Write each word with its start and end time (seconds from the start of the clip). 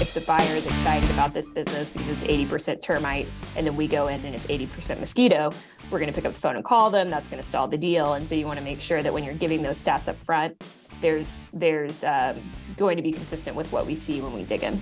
if 0.00 0.14
the 0.14 0.20
buyer 0.20 0.54
is 0.54 0.66
excited 0.66 1.10
about 1.10 1.34
this 1.34 1.50
business 1.50 1.90
because 1.90 2.22
it's 2.22 2.24
80% 2.24 2.80
termite 2.80 3.26
and 3.56 3.66
then 3.66 3.74
we 3.74 3.88
go 3.88 4.06
in 4.06 4.24
and 4.24 4.34
it's 4.34 4.46
80% 4.46 5.00
mosquito, 5.00 5.52
we're 5.90 5.98
going 5.98 6.10
to 6.10 6.14
pick 6.14 6.24
up 6.24 6.34
the 6.34 6.40
phone 6.40 6.54
and 6.54 6.64
call 6.64 6.88
them. 6.90 7.10
That's 7.10 7.28
going 7.28 7.42
to 7.42 7.46
stall 7.46 7.66
the 7.66 7.78
deal. 7.78 8.14
And 8.14 8.26
so 8.26 8.34
you 8.34 8.46
want 8.46 8.58
to 8.58 8.64
make 8.64 8.80
sure 8.80 9.02
that 9.02 9.12
when 9.12 9.24
you're 9.24 9.34
giving 9.34 9.62
those 9.62 9.82
stats 9.82 10.06
up 10.08 10.16
front, 10.22 10.62
there's 11.00 11.44
there's 11.52 12.04
um, 12.04 12.40
going 12.76 12.96
to 12.96 13.02
be 13.02 13.12
consistent 13.12 13.56
with 13.56 13.70
what 13.72 13.86
we 13.86 13.96
see 13.96 14.20
when 14.20 14.32
we 14.32 14.44
dig 14.44 14.62
in. 14.62 14.80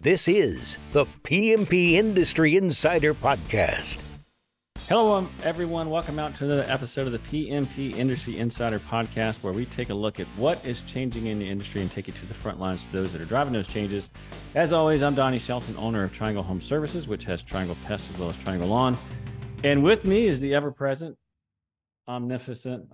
This 0.00 0.28
is 0.28 0.78
the 0.92 1.06
PMP 1.22 1.92
Industry 1.92 2.56
Insider 2.56 3.14
Podcast. 3.14 3.98
Hello, 4.86 5.14
um, 5.14 5.30
everyone. 5.44 5.88
Welcome 5.88 6.18
out 6.18 6.34
to 6.36 6.44
another 6.44 6.66
episode 6.68 7.06
of 7.06 7.14
the 7.14 7.18
PMP 7.20 7.96
Industry 7.96 8.38
Insider 8.38 8.78
Podcast, 8.78 9.42
where 9.42 9.54
we 9.54 9.64
take 9.64 9.88
a 9.88 9.94
look 9.94 10.20
at 10.20 10.26
what 10.36 10.62
is 10.62 10.82
changing 10.82 11.24
in 11.24 11.38
the 11.38 11.48
industry 11.48 11.80
and 11.80 11.90
take 11.90 12.10
it 12.10 12.14
to 12.16 12.26
the 12.26 12.34
front 12.34 12.60
lines 12.60 12.84
for 12.84 12.92
those 12.92 13.10
that 13.14 13.22
are 13.22 13.24
driving 13.24 13.54
those 13.54 13.66
changes. 13.66 14.10
As 14.54 14.74
always, 14.74 15.02
I'm 15.02 15.14
Donnie 15.14 15.38
Shelton, 15.38 15.74
owner 15.78 16.04
of 16.04 16.12
Triangle 16.12 16.42
Home 16.42 16.60
Services, 16.60 17.08
which 17.08 17.24
has 17.24 17.42
Triangle 17.42 17.78
Pest 17.86 18.10
as 18.12 18.18
well 18.18 18.28
as 18.28 18.38
Triangle 18.38 18.68
Lawn. 18.68 18.98
And 19.62 19.82
with 19.82 20.04
me 20.04 20.26
is 20.26 20.38
the 20.38 20.54
ever 20.54 20.70
present, 20.70 21.16
omnificent, 22.06 22.88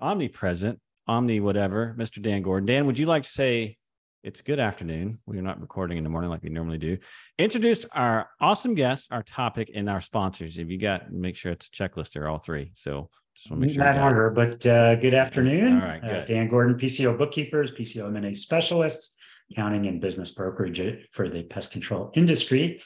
omnipresent, 0.00 0.78
omni 1.08 1.40
whatever, 1.40 1.96
Mr. 1.98 2.22
Dan 2.22 2.42
Gordon. 2.42 2.66
Dan, 2.66 2.86
would 2.86 3.00
you 3.00 3.06
like 3.06 3.24
to 3.24 3.28
say 3.28 3.78
it's 4.22 4.40
good 4.40 4.60
afternoon. 4.60 5.18
We 5.26 5.38
are 5.38 5.42
not 5.42 5.60
recording 5.60 5.98
in 5.98 6.04
the 6.04 6.10
morning 6.10 6.30
like 6.30 6.42
we 6.42 6.50
normally 6.50 6.78
do. 6.78 6.98
Introduce 7.38 7.84
our 7.92 8.28
awesome 8.40 8.74
guests, 8.74 9.08
our 9.10 9.22
topic, 9.22 9.70
and 9.74 9.90
our 9.90 10.00
sponsors. 10.00 10.58
If 10.58 10.70
you 10.70 10.78
got, 10.78 11.12
make 11.12 11.34
sure 11.36 11.52
it's 11.52 11.66
a 11.66 11.70
checklist 11.70 12.12
there, 12.12 12.28
all 12.28 12.38
three. 12.38 12.72
So 12.76 13.10
just 13.34 13.50
want 13.50 13.62
to 13.62 13.66
make 13.66 13.74
sure. 13.74 13.84
Not 13.84 13.98
order, 13.98 14.30
but 14.30 14.64
uh, 14.64 14.94
good 14.96 15.14
afternoon. 15.14 15.80
All 15.80 15.88
right, 15.88 16.04
Uh, 16.04 16.08
good. 16.08 16.26
Dan 16.26 16.48
Gordon, 16.48 16.76
PCO 16.76 17.18
bookkeepers, 17.18 17.72
PCO 17.72 18.06
M&A 18.16 18.34
specialists, 18.34 19.16
accounting 19.50 19.86
and 19.86 20.00
business 20.00 20.30
brokerage 20.30 21.08
for 21.10 21.28
the 21.28 21.42
pest 21.42 21.72
control 21.72 22.12
industry. 22.14 22.80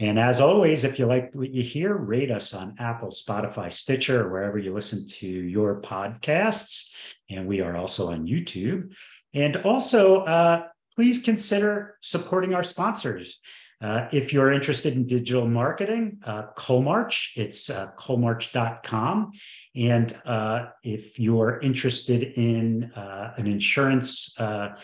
And 0.00 0.18
as 0.18 0.40
always, 0.40 0.82
if 0.84 0.98
you 0.98 1.06
like 1.06 1.34
what 1.34 1.50
you 1.50 1.62
hear, 1.62 1.94
rate 1.94 2.30
us 2.30 2.54
on 2.54 2.74
Apple, 2.78 3.10
Spotify, 3.10 3.70
Stitcher, 3.70 4.24
or 4.26 4.30
wherever 4.32 4.58
you 4.58 4.72
listen 4.72 5.06
to 5.18 5.28
your 5.28 5.80
podcasts. 5.82 7.12
And 7.28 7.46
we 7.46 7.60
are 7.60 7.76
also 7.76 8.10
on 8.10 8.26
YouTube. 8.26 8.92
And 9.34 9.56
also, 9.58 10.24
uh, 10.24 10.64
please 11.00 11.22
consider 11.22 11.96
supporting 12.02 12.52
our 12.52 12.62
sponsors. 12.62 13.40
Uh, 13.80 14.06
if 14.12 14.34
you're 14.34 14.52
interested 14.52 14.96
in 14.96 15.06
digital 15.06 15.48
marketing, 15.48 16.18
uh, 16.26 16.42
Coalmarch, 16.58 17.30
it's 17.36 17.70
uh, 17.70 17.90
coalmarch.com. 17.96 19.32
And 19.74 20.20
uh, 20.26 20.66
if 20.84 21.18
you're 21.18 21.58
interested 21.60 22.34
in 22.36 22.92
uh, 22.92 23.32
an 23.38 23.46
insurance 23.46 24.38
uh, 24.38 24.78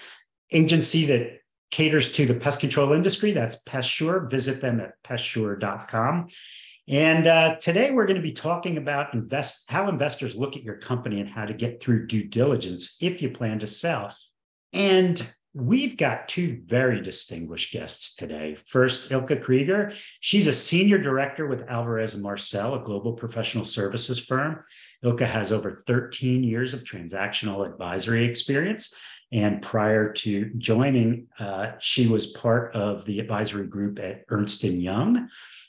agency 0.53 1.05
that 1.05 1.41
caters 1.70 2.14
to 2.14 2.25
the 2.25 2.33
pest 2.33 2.61
control 2.61 2.95
industry, 2.95 3.33
that's 3.33 3.62
PestSure. 3.64 4.30
Visit 4.30 4.62
them 4.62 4.80
at 4.80 4.95
pestsure.com. 5.05 6.28
And 6.89 7.27
uh, 7.27 7.56
today 7.56 7.91
we're 7.91 8.06
going 8.06 8.17
to 8.17 8.23
be 8.23 8.33
talking 8.33 8.78
about 8.78 9.12
invest 9.12 9.70
how 9.70 9.91
investors 9.91 10.34
look 10.34 10.56
at 10.56 10.62
your 10.62 10.77
company 10.77 11.20
and 11.20 11.28
how 11.28 11.45
to 11.45 11.53
get 11.53 11.83
through 11.83 12.06
due 12.06 12.27
diligence 12.27 12.97
if 13.03 13.20
you 13.20 13.28
plan 13.28 13.58
to 13.58 13.67
sell. 13.67 14.14
And 14.73 15.23
we've 15.56 15.96
got 15.96 16.28
two 16.28 16.60
very 16.66 17.00
distinguished 17.00 17.72
guests 17.72 18.14
today. 18.14 18.54
First, 18.54 19.10
Ilka 19.10 19.36
Krieger. 19.36 19.90
She's 20.20 20.48
a 20.48 20.52
senior 20.52 20.98
director 20.98 21.46
with 21.46 21.64
Alvarez 21.68 22.12
and 22.12 22.22
Marsal, 22.22 22.74
a 22.74 22.84
global 22.84 23.14
professional 23.14 23.64
services 23.64 24.20
firm. 24.20 24.62
Ilka 25.02 25.24
has 25.24 25.52
over 25.52 25.72
13 25.86 26.44
years 26.44 26.74
of 26.74 26.84
transactional 26.84 27.66
advisory 27.66 28.24
experience. 28.27 28.94
And 29.32 29.62
prior 29.62 30.12
to 30.12 30.50
joining, 30.58 31.28
uh, 31.38 31.72
she 31.80 32.06
was 32.06 32.28
part 32.28 32.74
of 32.74 33.06
the 33.06 33.18
advisory 33.18 33.66
group 33.66 33.98
at 33.98 34.24
Ernst 34.28 34.62
& 34.62 34.64
Young 34.64 35.28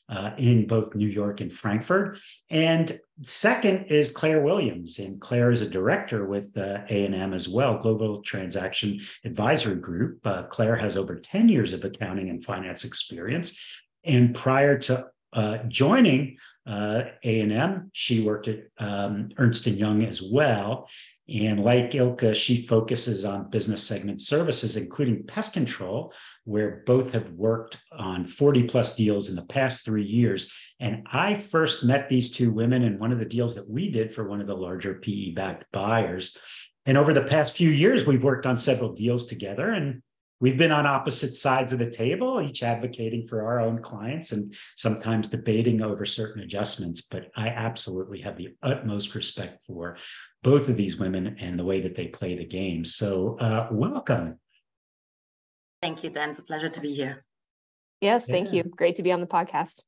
uh, 0.10 0.32
in 0.38 0.68
both 0.68 0.96
New 0.96 1.08
York 1.08 1.42
and 1.42 1.52
Frankfurt. 1.52 2.18
And 2.50 3.00
second 3.22 3.86
is 3.88 4.12
Claire 4.12 4.42
Williams. 4.42 5.00
And 5.00 5.20
Claire 5.20 5.52
is 5.52 5.62
a 5.62 5.70
director 5.70 6.26
with 6.26 6.58
uh, 6.58 6.82
A&M 6.90 7.34
as 7.34 7.50
well, 7.50 7.78
Global 7.78 8.22
Transaction 8.22 9.00
Advisory 9.26 9.76
Group. 9.76 10.26
Uh, 10.26 10.44
Claire 10.44 10.76
has 10.76 10.98
over 10.98 11.16
10 11.16 11.50
years 11.50 11.74
of 11.74 11.84
accounting 11.84 12.30
and 12.30 12.44
finance 12.44 12.84
experience. 12.84 13.60
And 14.06 14.34
prior 14.34 14.78
to 14.80 15.08
uh, 15.34 15.58
joining 15.68 16.38
uh, 16.66 17.04
A&M, 17.24 17.90
she 17.94 18.24
worked 18.24 18.48
at 18.48 18.60
um, 18.78 19.30
Ernst 19.38 19.68
& 19.68 19.68
Young 19.68 20.04
as 20.04 20.22
well. 20.22 20.88
And 21.30 21.64
like 21.64 21.94
Ilka, 21.94 22.34
she 22.36 22.62
focuses 22.62 23.26
on 23.26 23.50
business 23.50 23.84
segment 23.84 24.22
services, 24.22 24.78
including 24.78 25.26
pest 25.26 25.54
control, 25.54 26.14
where 26.46 26.84
both 26.86 27.12
have 27.12 27.32
worked 27.32 27.78
on 27.92 28.24
40 28.24 28.64
plus 28.64 28.96
deals 28.96 29.30
in 29.30 29.36
the 29.36 29.46
past 29.46 29.84
three 29.84 30.06
years. 30.06 30.54
And 30.80 31.06
I 31.12 31.34
first 31.34 31.84
met 31.84 32.08
these 32.08 32.32
two 32.32 32.52
women 32.52 32.84
in 32.84 32.98
one 32.98 33.12
of 33.12 33.20
the 33.20 33.26
deals 33.26 33.56
that 33.56 33.70
we 33.70 33.92
did 33.92 34.14
for 34.14 34.30
one 34.30 34.40
of 34.40 34.48
the 34.48 34.56
larger 34.56 34.96
PE 34.96 35.32
backed 35.32 35.66
buyers. 35.74 36.38
And 36.86 36.98
over 36.98 37.14
the 37.14 37.24
past 37.24 37.58
few 37.58 37.70
years, 37.70 38.06
we've 38.06 38.24
worked 38.24 38.46
on 38.46 38.58
several 38.58 38.94
deals 38.94 39.28
together 39.28 39.72
and 39.72 40.02
we've 40.40 40.58
been 40.58 40.72
on 40.72 40.86
opposite 40.86 41.36
sides 41.36 41.74
of 41.74 41.80
the 41.80 41.90
table, 41.90 42.42
each 42.42 42.64
advocating 42.64 43.26
for 43.26 43.46
our 43.46 43.60
own 43.60 43.82
clients 43.82 44.32
and 44.32 44.54
sometimes 44.76 45.28
debating 45.28 45.82
over 45.82 46.06
certain 46.06 46.44
adjustments. 46.44 47.02
But 47.02 47.32
I 47.36 47.50
absolutely 47.50 48.22
have 48.22 48.38
the 48.38 48.50
utmost 48.62 49.16
respect 49.16 49.66
for 49.66 49.98
both 50.44 50.70
of 50.70 50.78
these 50.78 50.98
women 50.98 51.38
and 51.40 51.58
the 51.58 51.66
way 51.66 51.82
that 51.82 51.96
they 51.96 52.08
play 52.08 52.36
the 52.36 52.46
game. 52.46 52.86
So, 52.86 53.38
uh, 53.40 53.68
welcome. 53.72 54.40
Thank 55.82 56.04
you, 56.04 56.10
Dan. 56.10 56.32
It's 56.32 56.40
a 56.40 56.44
pleasure 56.44 56.70
to 56.70 56.82
be 56.82 56.94
here. 56.94 57.24
Yes, 58.02 58.26
thank 58.26 58.50
Yeah. 58.50 58.58
you. 58.58 58.64
Great 58.64 58.96
to 58.96 59.04
be 59.04 59.12
on 59.12 59.22
the 59.22 59.28
podcast. 59.28 59.82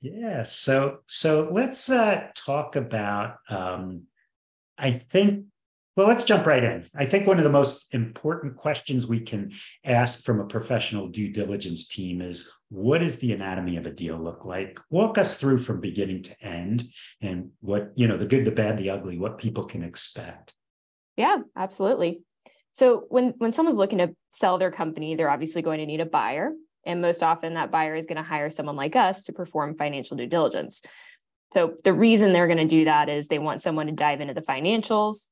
Yeah. 0.00 0.42
So, 0.42 0.98
so 1.06 1.48
let's 1.50 1.90
uh, 1.90 2.28
talk 2.34 2.76
about. 2.76 3.36
Um, 3.48 4.04
I 4.78 4.90
think. 4.90 5.46
Well, 5.96 6.08
let's 6.08 6.24
jump 6.24 6.46
right 6.46 6.62
in. 6.62 6.84
I 6.94 7.06
think 7.06 7.26
one 7.26 7.38
of 7.38 7.44
the 7.44 7.50
most 7.50 7.94
important 7.94 8.56
questions 8.56 9.06
we 9.06 9.20
can 9.20 9.52
ask 9.82 10.24
from 10.24 10.40
a 10.40 10.46
professional 10.46 11.08
due 11.08 11.32
diligence 11.32 11.88
team 11.88 12.20
is 12.20 12.50
what 12.68 12.98
does 12.98 13.18
the 13.18 13.32
anatomy 13.32 13.78
of 13.78 13.86
a 13.86 13.90
deal 13.90 14.18
look 14.18 14.44
like? 14.44 14.78
Walk 14.90 15.16
us 15.16 15.40
through 15.40 15.58
from 15.58 15.80
beginning 15.80 16.22
to 16.24 16.44
end 16.44 16.84
and 17.22 17.50
what, 17.60 17.92
you 17.94 18.08
know, 18.08 18.18
the 18.18 18.26
good, 18.26 18.44
the 18.44 18.50
bad, 18.50 18.76
the 18.76 18.90
ugly, 18.90 19.16
what 19.18 19.38
people 19.38 19.64
can 19.64 19.82
expect. 19.82 20.52
Yeah, 21.16 21.38
absolutely. 21.56 22.20
So 22.72 23.06
when 23.08 23.32
when 23.38 23.52
someone's 23.52 23.78
looking 23.78 23.98
to 23.98 24.14
sell 24.34 24.58
their 24.58 24.70
company, 24.70 25.14
they're 25.14 25.30
obviously 25.30 25.62
going 25.62 25.78
to 25.78 25.86
need 25.86 26.00
a 26.00 26.06
buyer, 26.06 26.52
and 26.84 27.00
most 27.00 27.22
often 27.22 27.54
that 27.54 27.70
buyer 27.70 27.94
is 27.94 28.04
going 28.04 28.16
to 28.16 28.22
hire 28.22 28.50
someone 28.50 28.76
like 28.76 28.96
us 28.96 29.24
to 29.24 29.32
perform 29.32 29.76
financial 29.78 30.18
due 30.18 30.26
diligence. 30.26 30.82
So 31.54 31.76
the 31.84 31.94
reason 31.94 32.34
they're 32.34 32.48
going 32.48 32.58
to 32.58 32.66
do 32.66 32.84
that 32.84 33.08
is 33.08 33.28
they 33.28 33.38
want 33.38 33.62
someone 33.62 33.86
to 33.86 33.92
dive 33.92 34.20
into 34.20 34.34
the 34.34 34.42
financials, 34.42 35.28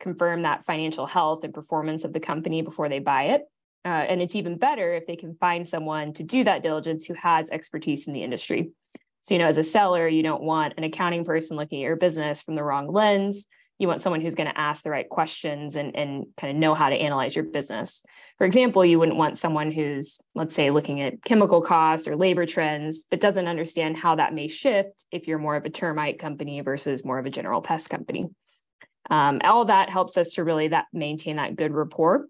confirm 0.00 0.42
that 0.42 0.64
financial 0.64 1.06
health 1.06 1.44
and 1.44 1.54
performance 1.54 2.04
of 2.04 2.12
the 2.12 2.20
company 2.20 2.62
before 2.62 2.88
they 2.88 2.98
buy 2.98 3.24
it. 3.24 3.42
Uh, 3.84 3.88
and 3.88 4.20
it's 4.20 4.34
even 4.34 4.58
better 4.58 4.94
if 4.94 5.06
they 5.06 5.16
can 5.16 5.36
find 5.36 5.66
someone 5.66 6.12
to 6.12 6.24
do 6.24 6.42
that 6.42 6.62
diligence 6.62 7.04
who 7.04 7.14
has 7.14 7.50
expertise 7.50 8.06
in 8.06 8.12
the 8.12 8.22
industry. 8.22 8.70
So, 9.20 9.34
you 9.34 9.38
know, 9.38 9.46
as 9.46 9.58
a 9.58 9.64
seller, 9.64 10.08
you 10.08 10.22
don't 10.22 10.42
want 10.42 10.74
an 10.76 10.84
accounting 10.84 11.24
person 11.24 11.56
looking 11.56 11.82
at 11.82 11.86
your 11.86 11.96
business 11.96 12.42
from 12.42 12.54
the 12.54 12.62
wrong 12.64 12.92
lens. 12.92 13.46
You 13.78 13.88
want 13.88 14.00
someone 14.00 14.20
who's 14.20 14.34
going 14.34 14.48
to 14.48 14.58
ask 14.58 14.82
the 14.82 14.90
right 14.90 15.08
questions 15.08 15.76
and, 15.76 15.94
and 15.94 16.26
kind 16.36 16.50
of 16.50 16.56
know 16.56 16.74
how 16.74 16.88
to 16.88 16.96
analyze 16.96 17.36
your 17.36 17.44
business. 17.44 18.02
For 18.38 18.46
example, 18.46 18.84
you 18.84 18.98
wouldn't 18.98 19.18
want 19.18 19.36
someone 19.36 19.70
who's, 19.70 20.20
let's 20.34 20.54
say, 20.54 20.70
looking 20.70 21.02
at 21.02 21.22
chemical 21.22 21.60
costs 21.60 22.08
or 22.08 22.16
labor 22.16 22.46
trends, 22.46 23.04
but 23.10 23.20
doesn't 23.20 23.48
understand 23.48 23.96
how 23.96 24.14
that 24.14 24.32
may 24.32 24.48
shift 24.48 25.04
if 25.10 25.28
you're 25.28 25.38
more 25.38 25.56
of 25.56 25.64
a 25.64 25.70
termite 25.70 26.18
company 26.18 26.60
versus 26.60 27.04
more 27.04 27.18
of 27.18 27.26
a 27.26 27.30
general 27.30 27.60
pest 27.60 27.90
company. 27.90 28.30
Um, 29.10 29.40
all 29.44 29.66
that 29.66 29.90
helps 29.90 30.16
us 30.16 30.34
to 30.34 30.44
really 30.44 30.68
that 30.68 30.86
maintain 30.92 31.36
that 31.36 31.56
good 31.56 31.72
rapport. 31.72 32.26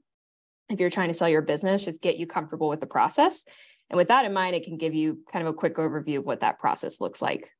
If 0.68 0.80
you're 0.80 0.90
trying 0.90 1.08
to 1.08 1.14
sell 1.14 1.28
your 1.28 1.42
business, 1.42 1.84
just 1.84 2.02
get 2.02 2.16
you 2.16 2.26
comfortable 2.26 2.68
with 2.68 2.80
the 2.80 2.86
process. 2.86 3.44
And 3.88 3.96
with 3.96 4.08
that 4.08 4.24
in 4.24 4.32
mind, 4.32 4.56
it 4.56 4.64
can 4.64 4.78
give 4.78 4.94
you 4.94 5.20
kind 5.32 5.46
of 5.46 5.54
a 5.54 5.56
quick 5.56 5.76
overview 5.76 6.18
of 6.18 6.26
what 6.26 6.40
that 6.40 6.58
process 6.58 7.00
looks 7.00 7.22
like. 7.22 7.50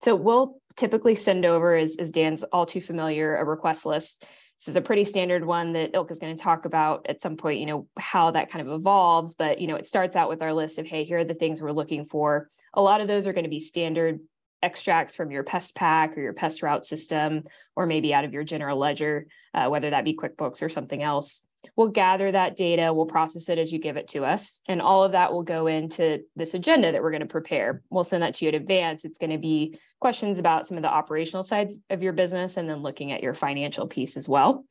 So 0.00 0.14
we'll 0.14 0.60
typically 0.76 1.14
send 1.14 1.44
over, 1.44 1.74
as, 1.74 1.96
as 1.96 2.12
Dan's 2.12 2.44
all 2.44 2.66
too 2.66 2.80
familiar, 2.80 3.36
a 3.36 3.44
request 3.44 3.84
list. 3.84 4.24
This 4.58 4.68
is 4.68 4.76
a 4.76 4.80
pretty 4.80 5.02
standard 5.02 5.44
one 5.44 5.72
that 5.72 5.90
Ilk 5.94 6.12
is 6.12 6.20
going 6.20 6.36
to 6.36 6.42
talk 6.42 6.66
about 6.66 7.06
at 7.08 7.20
some 7.20 7.36
point, 7.36 7.58
you 7.58 7.66
know, 7.66 7.88
how 7.98 8.30
that 8.30 8.50
kind 8.50 8.66
of 8.66 8.72
evolves. 8.72 9.34
But, 9.34 9.60
you 9.60 9.66
know, 9.66 9.74
it 9.74 9.86
starts 9.86 10.14
out 10.14 10.28
with 10.28 10.40
our 10.40 10.52
list 10.52 10.78
of, 10.78 10.86
hey, 10.86 11.02
here 11.02 11.18
are 11.18 11.24
the 11.24 11.34
things 11.34 11.60
we're 11.60 11.72
looking 11.72 12.04
for. 12.04 12.48
A 12.74 12.80
lot 12.80 13.00
of 13.00 13.08
those 13.08 13.26
are 13.26 13.32
going 13.32 13.44
to 13.44 13.50
be 13.50 13.58
standard 13.58 14.20
extracts 14.62 15.14
from 15.14 15.30
your 15.30 15.44
PestPac 15.44 16.16
or 16.16 16.20
your 16.20 16.32
pest 16.32 16.62
route 16.62 16.86
system, 16.86 17.44
or 17.76 17.86
maybe 17.86 18.14
out 18.14 18.24
of 18.24 18.32
your 18.32 18.44
general 18.44 18.78
ledger, 18.78 19.26
uh, 19.54 19.68
whether 19.68 19.90
that 19.90 20.04
be 20.04 20.16
QuickBooks 20.16 20.62
or 20.62 20.68
something 20.68 21.02
else. 21.02 21.44
We'll 21.76 21.88
gather 21.88 22.30
that 22.30 22.56
data, 22.56 22.92
we'll 22.92 23.06
process 23.06 23.48
it 23.48 23.58
as 23.58 23.72
you 23.72 23.78
give 23.78 23.96
it 23.96 24.08
to 24.08 24.24
us, 24.24 24.60
and 24.66 24.82
all 24.82 25.04
of 25.04 25.12
that 25.12 25.32
will 25.32 25.44
go 25.44 25.68
into 25.68 26.24
this 26.34 26.54
agenda 26.54 26.90
that 26.90 27.02
we're 27.02 27.12
going 27.12 27.20
to 27.20 27.26
prepare. 27.26 27.82
We'll 27.88 28.02
send 28.02 28.22
that 28.24 28.34
to 28.34 28.44
you 28.44 28.48
in 28.48 28.56
advance. 28.56 29.04
It's 29.04 29.18
going 29.18 29.30
to 29.30 29.38
be 29.38 29.78
questions 30.00 30.40
about 30.40 30.66
some 30.66 30.76
of 30.76 30.82
the 30.82 30.90
operational 30.90 31.44
sides 31.44 31.78
of 31.88 32.02
your 32.02 32.12
business 32.14 32.56
and 32.56 32.68
then 32.68 32.82
looking 32.82 33.12
at 33.12 33.22
your 33.22 33.34
financial 33.34 33.86
piece 33.86 34.16
as 34.16 34.28
well. 34.28 34.64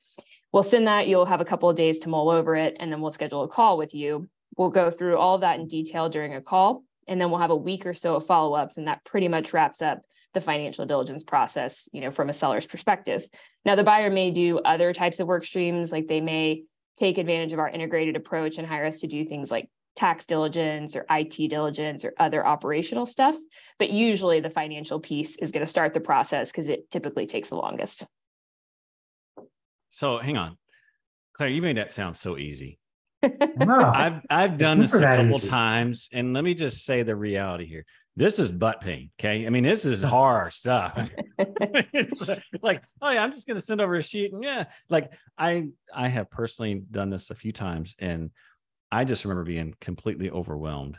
We'll 0.52 0.64
send 0.64 0.88
that, 0.88 1.08
you'll 1.08 1.26
have 1.26 1.40
a 1.40 1.46
couple 1.46 1.70
of 1.70 1.78
days 1.78 2.00
to 2.00 2.10
mull 2.10 2.30
over 2.30 2.56
it, 2.58 2.76
and 2.78 2.92
then 2.92 3.00
we'll 3.00 3.12
schedule 3.12 3.44
a 3.44 3.48
call 3.48 3.78
with 3.78 3.94
you 3.94 4.28
we'll 4.58 4.70
go 4.70 4.90
through 4.90 5.18
all 5.18 5.36
of 5.36 5.42
that 5.42 5.60
in 5.60 5.68
detail 5.68 6.10
during 6.10 6.36
a 6.36 6.42
call, 6.42 6.84
and 7.12 7.20
then 7.20 7.30
we'll 7.30 7.42
have 7.42 7.52
a 7.52 7.56
week 7.56 7.86
or 7.86 7.94
so 7.94 8.16
of 8.16 8.26
follow 8.26 8.56
ups, 8.56 8.78
and 8.78 8.88
that 8.88 9.04
pretty 9.04 9.28
much 9.28 9.52
wraps 9.54 9.82
up 9.82 10.02
the 10.34 10.40
financial 10.40 10.86
diligence 10.86 11.26
process, 11.26 11.90
you 11.92 12.00
know, 12.00 12.10
from 12.10 12.30
a 12.30 12.34
seller's 12.34 12.66
perspective. 12.66 13.28
Now, 13.66 13.76
the 13.76 13.84
buyer 13.84 14.10
may 14.10 14.32
do 14.32 14.60
other 14.60 14.94
types 14.94 15.20
of 15.20 15.28
work 15.28 15.44
streams, 15.44 15.92
like 15.92 16.08
they 16.08 16.22
may 16.22 16.64
take 16.96 17.18
advantage 17.18 17.52
of 17.52 17.60
our 17.60 17.68
integrated 17.68 18.16
approach 18.16 18.58
and 18.58 18.66
hire 18.66 18.86
us 18.86 19.02
to 19.02 19.08
do 19.08 19.26
things 19.26 19.52
like 19.52 19.70
tax 19.98 20.26
diligence 20.26 20.96
or 20.96 21.06
IT 21.10 21.50
diligence 21.50 22.06
or 22.06 22.14
other 22.18 22.48
operational 22.48 23.06
stuff. 23.06 23.36
But 23.78 23.90
usually 23.90 24.40
the 24.40 24.50
financial 24.50 25.02
piece 25.02 25.36
is 25.36 25.52
going 25.52 25.66
to 25.66 25.70
start 25.70 25.94
the 25.94 26.00
process 26.00 26.50
because 26.50 26.70
it 26.70 26.90
typically 26.90 27.28
takes 27.28 27.50
the 27.50 27.56
longest. 27.56 28.06
So 29.90 30.18
hang 30.20 30.38
on. 30.38 30.58
Claire, 31.34 31.50
you 31.50 31.62
made 31.62 31.76
that 31.76 31.92
sound 31.92 32.16
so 32.16 32.38
easy. 32.38 32.80
No, 33.58 33.80
I've 33.80 34.22
I've 34.30 34.58
done 34.58 34.80
this 34.80 34.94
a 34.94 35.00
couple 35.00 35.36
easy. 35.36 35.48
times, 35.48 36.10
and 36.12 36.34
let 36.34 36.44
me 36.44 36.54
just 36.54 36.86
say 36.86 37.04
the 37.04 37.16
reality 37.16 37.66
here. 37.66 37.86
This 38.16 38.40
is 38.40 38.52
butt 38.52 38.82
pain. 38.82 39.12
Okay, 39.20 39.46
I 39.46 39.50
mean 39.50 39.64
this 39.64 39.86
is 39.86 40.02
hard 40.04 40.54
stuff. 40.54 40.94
it's 41.38 42.28
like, 42.62 42.84
oh 43.02 43.10
yeah, 43.10 43.24
I'm 43.24 43.32
just 43.32 43.48
gonna 43.48 43.62
send 43.62 43.82
over 43.82 43.96
a 43.96 44.04
sheet, 44.04 44.34
and 44.34 44.44
yeah, 44.44 44.66
like 44.90 45.14
I 45.38 45.70
I 45.94 46.08
have 46.08 46.30
personally 46.32 46.82
done 46.90 47.10
this 47.10 47.30
a 47.30 47.36
few 47.36 47.52
times, 47.52 47.96
and 48.00 48.32
I 48.92 49.06
just 49.06 49.24
remember 49.24 49.44
being 49.44 49.76
completely 49.80 50.30
overwhelmed 50.30 50.98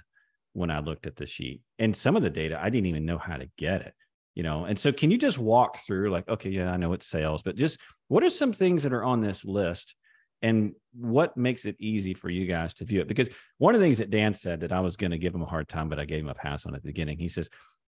when 0.52 0.70
I 0.70 0.80
looked 0.80 1.06
at 1.06 1.16
the 1.16 1.26
sheet, 1.26 1.60
and 1.78 1.94
some 1.94 2.16
of 2.16 2.22
the 2.22 2.30
data 2.30 2.58
I 2.60 2.70
didn't 2.70 2.86
even 2.86 3.06
know 3.06 3.18
how 3.18 3.36
to 3.36 3.50
get 3.58 3.82
it. 3.82 3.94
You 4.34 4.42
know, 4.42 4.64
and 4.64 4.78
so 4.78 4.92
can 4.92 5.10
you 5.10 5.18
just 5.18 5.38
walk 5.38 5.78
through 5.80 6.10
like, 6.10 6.26
okay, 6.26 6.48
yeah, 6.48 6.72
I 6.72 6.78
know 6.78 6.94
it's 6.94 7.06
sales, 7.06 7.42
but 7.42 7.56
just 7.56 7.78
what 8.08 8.22
are 8.22 8.30
some 8.30 8.54
things 8.54 8.84
that 8.84 8.92
are 8.94 9.04
on 9.04 9.20
this 9.20 9.44
list 9.44 9.94
and 10.42 10.74
what 10.94 11.36
makes 11.36 11.64
it 11.64 11.76
easy 11.78 12.12
for 12.14 12.28
you 12.28 12.46
guys 12.46 12.74
to 12.74 12.84
view 12.84 13.00
it? 13.00 13.08
Because 13.08 13.28
one 13.58 13.74
of 13.74 13.80
the 13.80 13.86
things 13.86 13.98
that 13.98 14.10
dan 14.10 14.34
said 14.34 14.60
that 14.60 14.72
i 14.72 14.80
was 14.80 14.96
going 14.96 15.10
to 15.12 15.18
give 15.18 15.34
him 15.34 15.42
a 15.42 15.46
hard 15.46 15.68
time 15.68 15.88
but 15.88 15.98
i 15.98 16.04
gave 16.04 16.20
him 16.20 16.28
a 16.28 16.34
pass 16.34 16.66
on 16.66 16.74
at 16.74 16.82
the 16.82 16.88
beginning 16.88 17.16
he 17.18 17.28
says 17.28 17.48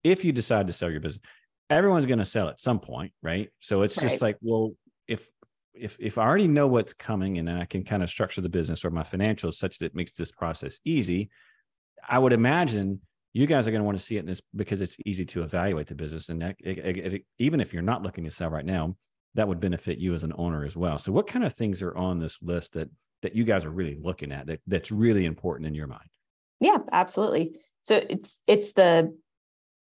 if 0.04 0.24
you 0.24 0.32
decide 0.32 0.66
to 0.66 0.72
sell 0.72 0.90
your 0.90 1.00
business 1.00 1.22
everyone's 1.68 2.06
going 2.06 2.18
to 2.18 2.24
sell 2.24 2.48
at 2.48 2.60
some 2.60 2.78
point 2.78 3.12
right? 3.22 3.50
So 3.60 3.82
it's 3.82 3.96
just 3.96 4.22
like 4.22 4.38
well 4.40 4.72
if 5.08 5.26
if 5.74 5.96
if 6.00 6.16
i 6.16 6.24
already 6.24 6.48
know 6.48 6.66
what's 6.68 6.94
coming 6.94 7.36
and 7.38 7.46
then 7.46 7.58
i 7.58 7.64
can 7.66 7.82
kind 7.84 8.02
of 8.02 8.08
structure 8.08 8.40
the 8.40 8.48
business 8.48 8.84
or 8.84 8.90
my 8.90 9.02
financials 9.02 9.54
such 9.54 9.78
that 9.78 9.86
it 9.86 9.94
makes 9.94 10.12
this 10.12 10.30
process 10.32 10.78
easy 10.86 11.28
i 12.08 12.18
would 12.18 12.32
imagine 12.32 13.00
you 13.34 13.46
guys 13.46 13.68
are 13.68 13.70
going 13.70 13.82
to 13.82 13.84
want 13.84 13.98
to 13.98 14.02
see 14.02 14.16
it 14.16 14.20
in 14.20 14.26
this 14.26 14.40
because 14.54 14.80
it's 14.80 14.96
easy 15.04 15.26
to 15.26 15.42
evaluate 15.42 15.86
the 15.88 15.94
business 15.94 16.30
and 16.30 16.40
that, 16.40 16.56
it- 16.60 16.78
it- 16.78 17.12
it- 17.14 17.26
even 17.38 17.60
if 17.60 17.74
you're 17.74 17.82
not 17.82 18.02
looking 18.02 18.24
to 18.24 18.30
sell 18.30 18.48
right 18.48 18.64
now 18.64 18.96
that 19.36 19.46
would 19.46 19.60
benefit 19.60 19.98
you 19.98 20.14
as 20.14 20.24
an 20.24 20.32
owner 20.36 20.64
as 20.64 20.76
well. 20.76 20.98
So 20.98 21.12
what 21.12 21.26
kind 21.26 21.44
of 21.44 21.52
things 21.52 21.82
are 21.82 21.96
on 21.96 22.18
this 22.18 22.42
list 22.42 22.72
that 22.72 22.90
that 23.22 23.34
you 23.34 23.44
guys 23.44 23.64
are 23.64 23.70
really 23.70 23.96
looking 24.00 24.32
at 24.32 24.46
that 24.46 24.60
that's 24.66 24.90
really 24.90 25.24
important 25.24 25.66
in 25.66 25.74
your 25.74 25.86
mind? 25.86 26.08
Yeah, 26.60 26.78
absolutely. 26.92 27.56
So 27.82 28.00
it's 28.08 28.40
it's 28.46 28.72
the 28.72 29.16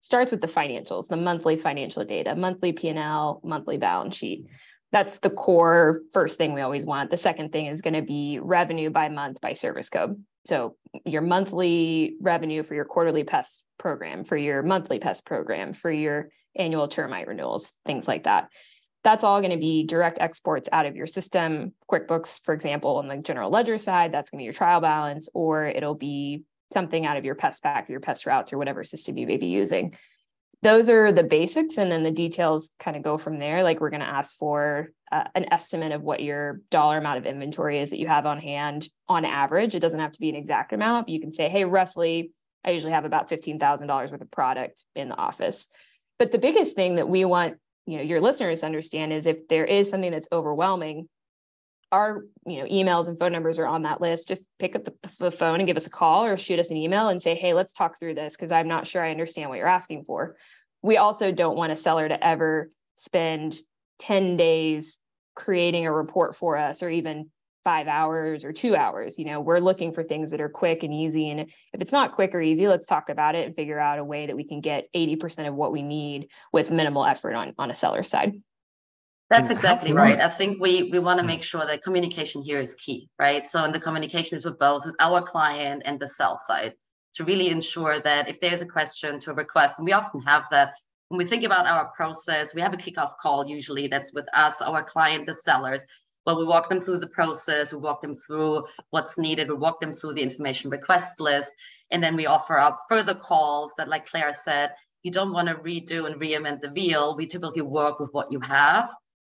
starts 0.01 0.31
with 0.31 0.41
the 0.41 0.47
financials, 0.47 1.07
the 1.07 1.17
monthly 1.17 1.57
financial 1.57 2.05
data, 2.05 2.35
monthly 2.35 2.71
P&L, 2.71 3.41
monthly 3.43 3.77
balance 3.77 4.15
sheet. 4.15 4.45
That's 4.91 5.19
the 5.19 5.29
core 5.29 6.01
first 6.13 6.37
thing 6.37 6.53
we 6.53 6.61
always 6.61 6.85
want. 6.85 7.09
The 7.09 7.17
second 7.17 7.51
thing 7.51 7.65
is 7.67 7.81
going 7.81 7.93
to 7.95 8.01
be 8.01 8.39
revenue 8.41 8.89
by 8.89 9.09
month 9.09 9.41
by 9.41 9.53
service 9.53 9.89
code. 9.89 10.23
So 10.45 10.77
your 11.05 11.21
monthly 11.21 12.15
revenue 12.21 12.63
for 12.63 12.75
your 12.75 12.85
quarterly 12.85 13.23
pest 13.23 13.63
program, 13.77 14.23
for 14.23 14.37
your 14.37 14.63
monthly 14.63 14.99
pest 14.99 15.25
program, 15.25 15.73
for 15.73 15.91
your 15.91 16.29
annual 16.55 16.87
termite 16.87 17.27
renewals, 17.27 17.73
things 17.85 18.07
like 18.07 18.23
that. 18.23 18.49
That's 19.03 19.23
all 19.23 19.39
going 19.39 19.51
to 19.51 19.57
be 19.57 19.85
direct 19.85 20.19
exports 20.19 20.67
out 20.71 20.85
of 20.85 20.95
your 20.95 21.07
system. 21.07 21.73
QuickBooks, 21.89 22.43
for 22.43 22.53
example, 22.53 22.97
on 22.97 23.07
the 23.07 23.17
general 23.17 23.49
ledger 23.49 23.77
side, 23.77 24.11
that's 24.11 24.29
going 24.29 24.39
to 24.39 24.41
be 24.41 24.45
your 24.45 24.53
trial 24.53 24.81
balance, 24.81 25.29
or 25.33 25.65
it'll 25.65 25.95
be 25.95 26.43
something 26.73 27.05
out 27.05 27.17
of 27.17 27.25
your 27.25 27.35
PestPac, 27.35 27.89
your 27.89 28.01
PestRoutes, 28.01 28.51
or 28.51 28.57
whatever 28.57 28.83
system 28.83 29.17
you 29.17 29.25
may 29.25 29.37
be 29.37 29.47
using. 29.47 29.95
Those 30.61 30.89
are 30.89 31.13
the 31.13 31.23
basics, 31.23 31.77
and 31.77 31.89
then 31.89 32.03
the 32.03 32.11
details 32.11 32.71
kind 32.79 32.97
of 32.97 33.03
go 33.03 33.17
from 33.17 33.39
there. 33.39 33.63
Like 33.63 33.79
we're 33.79 33.89
going 33.89 34.01
to 34.01 34.05
ask 34.05 34.35
for 34.35 34.91
uh, 35.09 35.23
an 35.33 35.45
estimate 35.51 35.93
of 35.93 36.01
what 36.01 36.21
your 36.21 36.59
dollar 36.69 36.97
amount 36.97 37.19
of 37.19 37.25
inventory 37.25 37.79
is 37.79 37.91
that 37.91 37.99
you 37.99 38.07
have 38.07 38.25
on 38.25 38.39
hand 38.39 38.89
on 39.07 39.23
average. 39.23 39.73
It 39.73 39.79
doesn't 39.79 39.99
have 39.99 40.11
to 40.11 40.19
be 40.19 40.27
an 40.27 40.35
exact 40.35 40.73
amount. 40.73 41.07
But 41.07 41.13
you 41.13 41.21
can 41.21 41.31
say, 41.31 41.47
hey, 41.47 41.63
roughly, 41.63 42.31
I 42.65 42.71
usually 42.71 42.91
have 42.91 43.05
about 43.05 43.29
$15,000 43.29 44.11
worth 44.11 44.21
of 44.21 44.31
product 44.31 44.83
in 44.95 45.07
the 45.07 45.15
office. 45.15 45.69
But 46.17 46.33
the 46.33 46.37
biggest 46.37 46.75
thing 46.75 46.95
that 46.95 47.07
we 47.07 47.23
want 47.23 47.55
you 47.85 47.97
know 47.97 48.03
your 48.03 48.21
listeners 48.21 48.63
understand 48.63 49.13
is 49.13 49.25
if 49.25 49.47
there 49.47 49.65
is 49.65 49.89
something 49.89 50.11
that's 50.11 50.27
overwhelming 50.31 51.07
our 51.91 52.23
you 52.45 52.57
know 52.57 52.65
emails 52.65 53.07
and 53.07 53.17
phone 53.17 53.31
numbers 53.31 53.59
are 53.59 53.65
on 53.65 53.83
that 53.83 54.01
list. 54.01 54.27
Just 54.27 54.45
pick 54.59 54.75
up 54.75 54.85
the, 54.85 54.93
the 55.19 55.31
phone 55.31 55.59
and 55.59 55.67
give 55.67 55.77
us 55.77 55.87
a 55.87 55.91
call 55.91 56.25
or 56.25 56.37
shoot 56.37 56.59
us 56.59 56.69
an 56.69 56.77
email 56.77 57.09
and 57.09 57.21
say 57.21 57.35
hey 57.35 57.53
let's 57.53 57.73
talk 57.73 57.99
through 57.99 58.15
this 58.15 58.35
because 58.35 58.51
i'm 58.51 58.67
not 58.67 58.87
sure 58.87 59.03
i 59.03 59.11
understand 59.11 59.49
what 59.49 59.57
you're 59.57 59.67
asking 59.67 60.03
for. 60.05 60.35
We 60.81 60.97
also 60.97 61.31
don't 61.31 61.57
want 61.57 61.71
a 61.71 61.75
seller 61.75 62.07
to 62.07 62.25
ever 62.25 62.71
spend 62.95 63.59
10 63.99 64.37
days 64.37 64.99
creating 65.35 65.85
a 65.85 65.91
report 65.91 66.35
for 66.35 66.57
us 66.57 66.83
or 66.83 66.89
even 66.89 67.29
five 67.69 67.87
hours 67.87 68.43
or 68.43 68.51
two 68.51 68.75
hours 68.75 69.19
you 69.19 69.25
know 69.25 69.39
we're 69.39 69.59
looking 69.59 69.91
for 69.91 70.03
things 70.03 70.31
that 70.31 70.41
are 70.41 70.49
quick 70.49 70.81
and 70.81 70.91
easy 70.91 71.29
and 71.29 71.41
if 71.41 71.79
it's 71.79 71.91
not 71.91 72.13
quick 72.13 72.33
or 72.33 72.41
easy 72.41 72.67
let's 72.67 72.87
talk 72.87 73.09
about 73.09 73.35
it 73.35 73.45
and 73.45 73.55
figure 73.55 73.79
out 73.79 73.99
a 73.99 74.03
way 74.03 74.25
that 74.25 74.35
we 74.35 74.43
can 74.43 74.59
get 74.59 74.87
80% 74.95 75.47
of 75.47 75.53
what 75.53 75.71
we 75.71 75.83
need 75.83 76.29
with 76.51 76.71
minimal 76.71 77.05
effort 77.05 77.35
on 77.35 77.53
on 77.59 77.69
a 77.69 77.75
seller 77.75 78.01
side 78.01 78.33
That's 79.29 79.51
exactly 79.51 79.93
right. 79.93 80.19
I 80.19 80.29
think 80.29 80.59
we 80.59 80.89
we 80.93 80.97
want 80.97 81.19
to 81.19 81.25
make 81.33 81.43
sure 81.43 81.63
that 81.63 81.83
communication 81.83 82.41
here 82.41 82.59
is 82.59 82.73
key, 82.73 83.09
right? 83.19 83.47
So, 83.47 83.63
and 83.63 83.71
the 83.75 83.83
communication 83.87 84.35
is 84.39 84.43
with 84.43 84.57
both 84.57 84.87
with 84.87 84.97
our 84.99 85.21
client 85.21 85.83
and 85.85 85.99
the 85.99 86.07
sell 86.07 86.35
side 86.47 86.73
to 87.15 87.23
really 87.23 87.49
ensure 87.49 87.99
that 87.99 88.23
if 88.27 88.39
there's 88.39 88.63
a 88.63 88.71
question 88.77 89.19
to 89.19 89.27
a 89.29 89.35
request, 89.35 89.73
and 89.77 89.85
we 89.85 89.93
often 89.93 90.21
have 90.31 90.45
that 90.49 90.73
when 91.09 91.19
we 91.19 91.25
think 91.25 91.43
about 91.43 91.67
our 91.67 91.85
process, 91.99 92.55
we 92.55 92.61
have 92.61 92.73
a 92.73 92.77
kickoff 92.77 93.13
call 93.21 93.47
usually 93.47 93.87
that's 93.87 94.11
with 94.17 94.27
us, 94.33 94.61
our 94.61 94.83
client, 94.83 95.27
the 95.27 95.35
sellers. 95.35 95.83
But 96.29 96.37
we 96.37 96.45
walk 96.45 96.69
them 96.69 96.79
through 96.79 96.99
the 96.99 97.07
process, 97.07 97.73
we 97.73 97.79
walk 97.79 98.03
them 98.03 98.13
through 98.13 98.63
what's 98.91 99.17
needed, 99.17 99.49
we 99.49 99.55
walk 99.55 99.79
them 99.79 99.91
through 99.91 100.13
the 100.13 100.21
information 100.21 100.69
request 100.69 101.19
list, 101.19 101.55
and 101.89 102.03
then 102.03 102.15
we 102.15 102.27
offer 102.27 102.59
up 102.59 102.81
further 102.87 103.15
calls 103.15 103.73
that, 103.79 103.89
like 103.89 104.05
Claire 104.05 104.31
said, 104.31 104.75
you 105.01 105.09
don't 105.09 105.33
want 105.33 105.47
to 105.47 105.55
redo 105.55 106.05
and 106.05 106.21
reinvent 106.21 106.61
the 106.61 106.69
wheel. 106.69 107.17
We 107.17 107.25
typically 107.25 107.63
work 107.63 107.99
with 107.99 108.11
what 108.11 108.31
you 108.31 108.39
have 108.41 108.91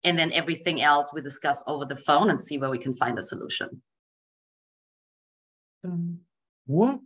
and 0.05 0.19
then 0.19 0.33
everything 0.33 0.83
else 0.83 1.11
we 1.15 1.23
discuss 1.23 1.65
over 1.67 1.87
the 1.87 1.97
phone 1.97 2.29
and 2.29 2.39
see 2.39 2.59
where 2.59 2.69
we 2.69 2.77
can 2.77 2.95
find 2.95 3.19
a 3.19 3.23
solution. 3.23 3.81
Um, 5.83 6.19
what 6.67 7.01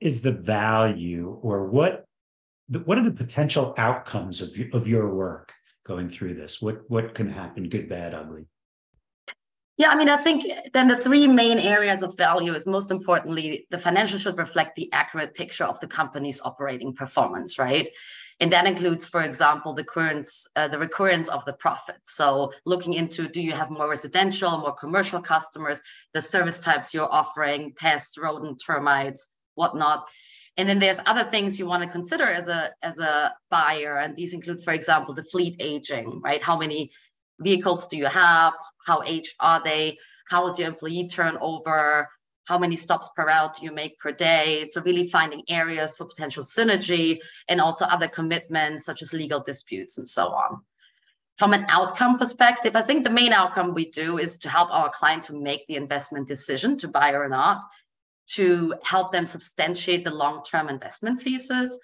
is 0.00 0.22
the 0.22 0.32
value 0.32 1.38
or 1.42 1.66
what, 1.66 2.06
what 2.86 2.96
are 2.96 3.04
the 3.04 3.10
potential 3.10 3.74
outcomes 3.76 4.40
of, 4.40 4.48
of 4.72 4.88
your 4.88 5.14
work 5.14 5.52
going 5.84 6.08
through 6.08 6.36
this? 6.36 6.62
What, 6.62 6.88
what 6.88 7.14
can 7.14 7.28
happen, 7.28 7.68
good, 7.68 7.90
bad, 7.90 8.14
ugly? 8.14 8.46
Yeah, 9.76 9.88
I 9.90 9.96
mean, 9.96 10.08
I 10.08 10.16
think 10.16 10.44
then 10.72 10.86
the 10.86 10.96
three 10.96 11.26
main 11.26 11.58
areas 11.58 12.02
of 12.04 12.16
value 12.16 12.54
is 12.54 12.66
most 12.66 12.92
importantly, 12.92 13.66
the 13.70 13.78
financial 13.78 14.18
should 14.20 14.38
reflect 14.38 14.76
the 14.76 14.92
accurate 14.92 15.34
picture 15.34 15.64
of 15.64 15.80
the 15.80 15.88
company's 15.88 16.40
operating 16.42 16.94
performance, 16.94 17.58
right? 17.58 17.88
And 18.40 18.52
that 18.52 18.66
includes, 18.66 19.06
for 19.06 19.22
example, 19.22 19.72
the 19.72 19.84
currents, 19.84 20.46
uh, 20.56 20.68
the 20.68 20.78
recurrence 20.78 21.28
of 21.28 21.44
the 21.44 21.52
profits. 21.54 22.14
So 22.16 22.52
looking 22.66 22.94
into 22.94 23.28
do 23.28 23.40
you 23.40 23.52
have 23.52 23.70
more 23.70 23.88
residential, 23.88 24.58
more 24.58 24.74
commercial 24.74 25.20
customers, 25.20 25.82
the 26.14 26.22
service 26.22 26.60
types 26.60 26.94
you're 26.94 27.12
offering, 27.12 27.72
pests, 27.76 28.16
rodent, 28.16 28.62
termites, 28.64 29.28
whatnot. 29.54 30.08
And 30.56 30.68
then 30.68 30.78
there's 30.78 31.00
other 31.06 31.24
things 31.24 31.58
you 31.58 31.66
want 31.66 31.82
to 31.82 31.88
consider 31.88 32.24
as 32.24 32.48
a 32.48 32.70
as 32.82 33.00
a 33.00 33.34
buyer, 33.50 33.98
and 33.98 34.14
these 34.14 34.34
include, 34.34 34.62
for 34.62 34.72
example, 34.72 35.12
the 35.12 35.24
fleet 35.24 35.56
aging, 35.58 36.20
right? 36.22 36.40
How 36.40 36.56
many 36.56 36.92
vehicles 37.40 37.88
do 37.88 37.96
you 37.96 38.06
have? 38.06 38.54
How 38.86 39.02
aged 39.04 39.34
are 39.40 39.62
they? 39.62 39.98
How 40.28 40.48
is 40.48 40.58
your 40.58 40.68
employee 40.68 41.08
turnover? 41.08 42.08
How 42.46 42.58
many 42.58 42.76
stops 42.76 43.10
per 43.16 43.24
route 43.24 43.56
do 43.56 43.64
you 43.64 43.72
make 43.72 43.98
per 43.98 44.12
day? 44.12 44.64
So 44.66 44.82
really 44.82 45.08
finding 45.08 45.42
areas 45.48 45.96
for 45.96 46.04
potential 46.04 46.42
synergy 46.42 47.18
and 47.48 47.60
also 47.60 47.86
other 47.86 48.08
commitments 48.08 48.84
such 48.84 49.00
as 49.00 49.14
legal 49.14 49.40
disputes 49.40 49.96
and 49.96 50.06
so 50.06 50.26
on. 50.28 50.60
From 51.36 51.52
an 51.52 51.66
outcome 51.68 52.18
perspective, 52.18 52.76
I 52.76 52.82
think 52.82 53.02
the 53.02 53.10
main 53.10 53.32
outcome 53.32 53.74
we 53.74 53.90
do 53.90 54.18
is 54.18 54.38
to 54.38 54.48
help 54.48 54.72
our 54.72 54.90
client 54.90 55.24
to 55.24 55.32
make 55.32 55.66
the 55.66 55.76
investment 55.76 56.28
decision 56.28 56.76
to 56.78 56.88
buy 56.88 57.12
or 57.12 57.28
not, 57.28 57.64
to 58.34 58.74
help 58.84 59.10
them 59.10 59.26
substantiate 59.26 60.04
the 60.04 60.14
long-term 60.14 60.68
investment 60.68 61.20
thesis, 61.20 61.76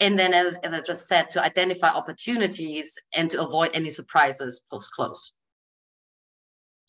and 0.00 0.18
then 0.18 0.34
as, 0.34 0.56
as 0.58 0.72
I 0.72 0.80
just 0.80 1.06
said, 1.06 1.30
to 1.30 1.42
identify 1.42 1.88
opportunities 1.88 2.98
and 3.14 3.30
to 3.30 3.42
avoid 3.42 3.70
any 3.74 3.90
surprises 3.90 4.60
post-close. 4.70 5.32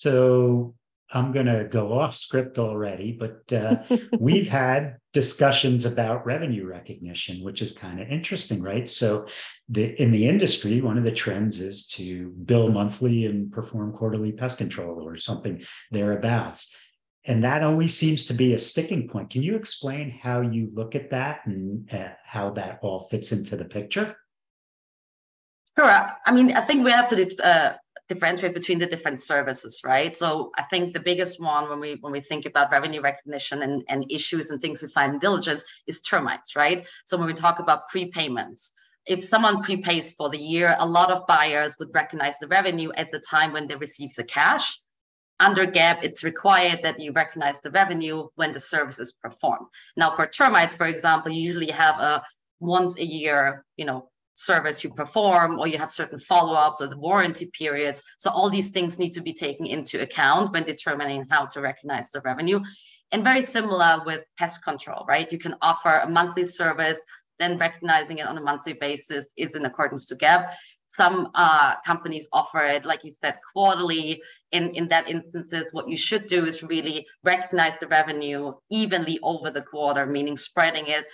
So 0.01 0.73
I'm 1.11 1.31
going 1.31 1.45
to 1.45 1.67
go 1.69 1.99
off 1.99 2.15
script 2.15 2.57
already, 2.57 3.11
but 3.11 3.53
uh, 3.53 3.83
we've 4.19 4.49
had 4.49 4.97
discussions 5.13 5.85
about 5.85 6.25
revenue 6.25 6.65
recognition, 6.65 7.43
which 7.43 7.61
is 7.61 7.77
kind 7.77 8.01
of 8.01 8.07
interesting, 8.07 8.63
right? 8.63 8.89
So, 8.89 9.27
the 9.69 10.01
in 10.01 10.11
the 10.11 10.27
industry, 10.27 10.81
one 10.81 10.97
of 10.97 11.03
the 11.03 11.11
trends 11.11 11.59
is 11.59 11.87
to 11.89 12.29
bill 12.45 12.71
monthly 12.71 13.27
and 13.27 13.51
perform 13.51 13.93
quarterly 13.93 14.31
pest 14.31 14.57
control 14.57 15.07
or 15.07 15.17
something 15.17 15.61
thereabouts. 15.91 16.75
and 17.25 17.43
that 17.43 17.61
always 17.61 17.95
seems 17.95 18.25
to 18.25 18.33
be 18.33 18.55
a 18.55 18.57
sticking 18.57 19.07
point. 19.07 19.29
Can 19.29 19.43
you 19.43 19.55
explain 19.55 20.09
how 20.09 20.41
you 20.41 20.71
look 20.73 20.95
at 20.95 21.11
that 21.11 21.45
and 21.45 21.93
uh, 21.93 22.09
how 22.25 22.49
that 22.51 22.79
all 22.81 23.01
fits 23.01 23.31
into 23.31 23.55
the 23.55 23.65
picture? 23.65 24.15
Sure. 25.77 26.11
I 26.25 26.31
mean, 26.33 26.51
I 26.53 26.61
think 26.61 26.83
we 26.83 26.91
have 26.91 27.07
to 27.09 27.45
uh, 27.45 27.73
differentiate 28.11 28.53
between 28.53 28.79
the 28.79 28.85
different 28.85 29.19
services, 29.19 29.81
right? 29.85 30.15
So 30.17 30.51
I 30.57 30.63
think 30.63 30.93
the 30.93 30.99
biggest 30.99 31.39
one 31.39 31.69
when 31.69 31.79
we 31.79 31.97
when 32.01 32.11
we 32.11 32.19
think 32.19 32.45
about 32.45 32.71
revenue 32.71 33.01
recognition 33.01 33.61
and, 33.63 33.83
and 33.87 34.11
issues 34.11 34.51
and 34.51 34.61
things 34.61 34.81
we 34.81 34.89
find 34.89 35.13
in 35.13 35.19
diligence 35.19 35.63
is 35.87 36.01
termites, 36.01 36.55
right? 36.55 36.85
So 37.05 37.17
when 37.17 37.27
we 37.27 37.33
talk 37.33 37.59
about 37.59 37.89
prepayments, 37.93 38.71
if 39.05 39.23
someone 39.23 39.63
prepays 39.63 40.11
for 40.11 40.29
the 40.29 40.37
year, 40.37 40.75
a 40.79 40.85
lot 40.85 41.09
of 41.09 41.25
buyers 41.25 41.75
would 41.79 41.93
recognize 41.93 42.37
the 42.39 42.47
revenue 42.47 42.91
at 42.95 43.11
the 43.11 43.19
time 43.19 43.53
when 43.53 43.67
they 43.67 43.75
receive 43.75 44.13
the 44.15 44.23
cash. 44.23 44.79
Under 45.39 45.65
GAAP, 45.65 46.03
it's 46.03 46.23
required 46.23 46.81
that 46.83 46.99
you 46.99 47.13
recognize 47.13 47.61
the 47.61 47.71
revenue 47.71 48.27
when 48.35 48.53
the 48.53 48.59
service 48.59 48.99
is 48.99 49.13
performed. 49.13 49.67
Now, 49.97 50.11
for 50.11 50.27
termites, 50.27 50.75
for 50.75 50.85
example, 50.85 51.31
you 51.31 51.41
usually 51.41 51.71
have 51.71 51.99
a 51.99 52.23
once 52.59 52.99
a 52.99 53.05
year, 53.05 53.65
you 53.75 53.85
know, 53.85 54.10
service 54.33 54.83
you 54.83 54.89
perform 54.93 55.59
or 55.59 55.67
you 55.67 55.77
have 55.77 55.91
certain 55.91 56.19
follow-ups 56.19 56.81
or 56.81 56.87
the 56.87 56.97
warranty 56.97 57.47
periods 57.57 58.01
so 58.17 58.29
all 58.31 58.49
these 58.49 58.69
things 58.71 58.97
need 58.97 59.11
to 59.11 59.21
be 59.21 59.33
taken 59.33 59.65
into 59.65 60.01
account 60.01 60.53
when 60.53 60.63
determining 60.63 61.25
how 61.29 61.45
to 61.45 61.61
recognize 61.61 62.11
the 62.11 62.21
revenue 62.21 62.59
and 63.11 63.23
very 63.23 63.41
similar 63.41 64.01
with 64.05 64.25
pest 64.37 64.63
control 64.63 65.05
right 65.07 65.31
you 65.31 65.37
can 65.37 65.55
offer 65.61 65.99
a 66.03 66.09
monthly 66.09 66.45
service 66.45 66.97
then 67.41 67.57
recognizing 67.57 68.19
it 68.19 68.27
on 68.27 68.37
a 68.37 68.41
monthly 68.41 68.73
basis 68.73 69.27
is 69.35 69.55
in 69.55 69.65
accordance 69.65 70.05
to 70.05 70.15
GAAP. 70.15 70.53
Some 70.87 71.29
uh, 71.35 71.75
companies 71.85 72.29
offer 72.31 72.63
it, 72.63 72.85
like 72.85 73.03
you 73.03 73.11
said, 73.11 73.39
quarterly. 73.53 74.21
In, 74.51 74.69
in 74.71 74.87
that 74.89 75.09
instances, 75.09 75.65
what 75.71 75.89
you 75.89 75.97
should 75.97 76.27
do 76.27 76.45
is 76.45 76.61
really 76.61 77.07
recognize 77.23 77.73
the 77.79 77.87
revenue 77.87 78.53
evenly 78.69 79.17
over 79.23 79.49
the 79.49 79.61
quarter, 79.61 80.05
meaning 80.05 80.37
spreading 80.37 80.87
it 80.87 81.05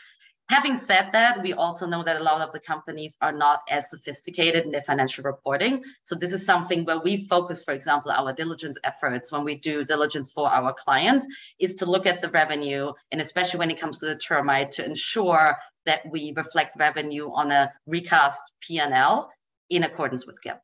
Having 0.49 0.77
said 0.77 1.09
that, 1.11 1.41
we 1.43 1.51
also 1.51 1.85
know 1.85 2.03
that 2.03 2.21
a 2.21 2.23
lot 2.23 2.39
of 2.39 2.53
the 2.53 2.59
companies 2.59 3.17
are 3.21 3.33
not 3.33 3.63
as 3.69 3.89
sophisticated 3.89 4.63
in 4.63 4.71
their 4.71 4.81
financial 4.81 5.25
reporting. 5.25 5.83
So 6.03 6.15
this 6.15 6.31
is 6.31 6.45
something 6.45 6.85
where 6.85 6.99
we 6.99 7.17
focus, 7.17 7.61
for 7.61 7.73
example, 7.73 8.11
our 8.11 8.31
diligence 8.31 8.77
efforts 8.85 9.29
when 9.29 9.43
we 9.43 9.55
do 9.55 9.83
diligence 9.83 10.31
for 10.31 10.47
our 10.47 10.73
clients 10.73 11.27
is 11.59 11.75
to 11.75 11.85
look 11.85 12.05
at 12.05 12.21
the 12.21 12.29
revenue 12.29 12.93
and 13.11 13.19
especially 13.19 13.59
when 13.59 13.71
it 13.71 13.79
comes 13.79 13.99
to 13.99 14.05
the 14.05 14.15
termite 14.15 14.71
to 14.73 14.85
ensure 14.85 15.57
that 15.85 16.09
we 16.09 16.33
reflect 16.37 16.77
revenue 16.79 17.29
on 17.33 17.51
a 17.51 17.73
recast 17.85 18.53
P&L 18.61 19.29
in 19.69 19.83
accordance 19.83 20.25
with 20.25 20.41
GAAP. 20.41 20.59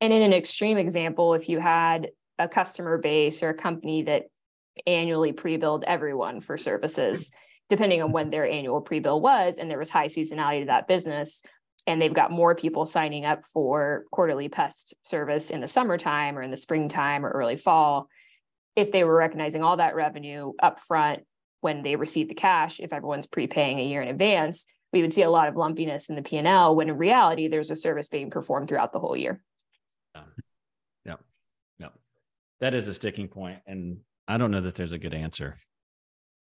And 0.00 0.12
in 0.12 0.22
an 0.22 0.32
extreme 0.32 0.78
example, 0.78 1.34
if 1.34 1.48
you 1.48 1.58
had 1.58 2.10
a 2.38 2.46
customer 2.46 2.98
base 2.98 3.42
or 3.42 3.48
a 3.48 3.54
company 3.54 4.02
that 4.02 4.26
annually 4.86 5.32
pre-billed 5.32 5.82
everyone 5.84 6.40
for 6.40 6.56
services, 6.56 7.32
depending 7.68 8.02
on 8.02 8.12
when 8.12 8.30
their 8.30 8.48
annual 8.48 8.80
pre-bill 8.80 9.20
was 9.20 9.58
and 9.58 9.70
there 9.70 9.78
was 9.78 9.90
high 9.90 10.08
seasonality 10.08 10.60
to 10.60 10.66
that 10.66 10.88
business 10.88 11.42
and 11.86 12.02
they've 12.02 12.14
got 12.14 12.30
more 12.30 12.54
people 12.54 12.84
signing 12.84 13.24
up 13.24 13.44
for 13.52 14.04
quarterly 14.10 14.48
pest 14.48 14.94
service 15.04 15.50
in 15.50 15.60
the 15.60 15.68
summertime 15.68 16.38
or 16.38 16.42
in 16.42 16.50
the 16.50 16.56
springtime 16.56 17.24
or 17.24 17.30
early 17.30 17.56
fall 17.56 18.08
if 18.76 18.92
they 18.92 19.04
were 19.04 19.16
recognizing 19.16 19.62
all 19.62 19.76
that 19.78 19.94
revenue 19.94 20.52
up 20.62 20.80
front 20.80 21.20
when 21.60 21.82
they 21.82 21.96
receive 21.96 22.28
the 22.28 22.34
cash 22.34 22.80
if 22.80 22.92
everyone's 22.92 23.26
prepaying 23.26 23.80
a 23.80 23.84
year 23.84 24.02
in 24.02 24.08
advance 24.08 24.66
we 24.92 25.02
would 25.02 25.12
see 25.12 25.22
a 25.22 25.30
lot 25.30 25.48
of 25.48 25.56
lumpiness 25.56 26.08
in 26.08 26.16
the 26.16 26.22
p&l 26.22 26.76
when 26.76 26.88
in 26.88 26.96
reality 26.96 27.48
there's 27.48 27.70
a 27.70 27.76
service 27.76 28.08
being 28.08 28.30
performed 28.30 28.68
throughout 28.68 28.92
the 28.92 28.98
whole 28.98 29.16
year. 29.16 29.42
Yeah. 30.14 30.22
Yeah 31.04 31.16
that 32.60 32.74
is 32.74 32.88
a 32.88 32.94
sticking 32.94 33.28
point 33.28 33.60
and 33.66 33.98
i 34.26 34.36
don't 34.36 34.50
know 34.50 34.60
that 34.60 34.74
there's 34.74 34.92
a 34.92 34.98
good 34.98 35.14
answer 35.14 35.56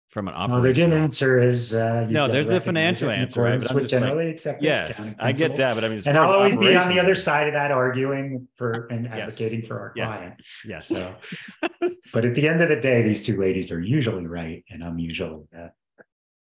from 0.10 0.28
an 0.28 0.34
operational. 0.34 0.62
No, 0.62 0.68
the 0.68 0.74
good 0.74 0.94
answer 0.94 1.42
is 1.42 1.74
uh, 1.74 2.08
no. 2.10 2.28
There's 2.28 2.48
the 2.48 2.62
financial 2.62 3.10
answer, 3.10 3.42
right? 3.42 3.62
But 3.62 3.72
I'm 3.72 3.86
generally 3.86 4.38
like, 4.46 4.58
Yes, 4.62 5.16
I 5.20 5.32
get 5.32 5.58
that, 5.58 5.74
but 5.76 5.84
I 5.84 5.90
mean, 5.90 6.02
and 6.06 6.18
I'll 6.18 6.32
always 6.32 6.56
be 6.56 6.76
on 6.76 6.90
the 6.90 7.00
other 7.00 7.16
side 7.16 7.48
of 7.48 7.54
that, 7.54 7.72
arguing 7.72 8.48
for 8.56 8.88
and 8.92 9.08
advocating 9.08 9.60
yes. 9.60 9.68
for 9.68 9.80
our 9.80 9.94
yes. 9.96 10.16
client. 10.16 10.42
Yes. 10.66 10.88
So, 10.88 11.16
but 12.14 12.26
at 12.26 12.36
the 12.36 12.48
end 12.48 12.62
of 12.62 12.70
the 12.70 12.80
day, 12.80 13.02
these 13.02 13.26
two 13.26 13.38
ladies 13.38 13.72
are 13.72 13.82
usually 13.82 14.28
right, 14.28 14.64
and 14.70 14.84
I'm 14.84 14.98
usually. 15.00 15.44
Uh, 15.56 15.70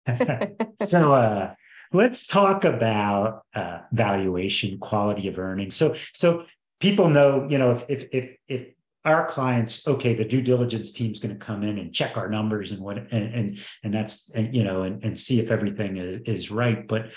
so 0.81 1.13
uh, 1.13 1.53
let's 1.93 2.27
talk 2.27 2.65
about 2.65 3.43
uh, 3.53 3.79
valuation, 3.91 4.79
quality 4.79 5.27
of 5.27 5.37
earnings. 5.37 5.75
So, 5.75 5.95
so 6.13 6.45
people 6.79 7.09
know, 7.09 7.47
you 7.49 7.57
know, 7.57 7.71
if 7.71 7.85
if 7.89 8.05
if 8.11 8.35
if 8.47 8.67
our 9.03 9.25
clients 9.25 9.87
okay 9.87 10.13
the 10.13 10.25
due 10.25 10.41
diligence 10.41 10.91
team's 10.91 11.19
going 11.19 11.33
to 11.33 11.45
come 11.45 11.63
in 11.63 11.79
and 11.79 11.93
check 11.93 12.17
our 12.17 12.29
numbers 12.29 12.71
and 12.71 12.81
what 12.81 12.97
and 12.97 13.33
and, 13.33 13.59
and 13.83 13.93
that's 13.93 14.29
and, 14.31 14.53
you 14.55 14.63
know 14.63 14.83
and, 14.83 15.03
and 15.03 15.17
see 15.17 15.39
if 15.39 15.51
everything 15.51 15.97
is, 15.97 16.21
is 16.25 16.51
right. 16.51 16.87
But 16.87 17.11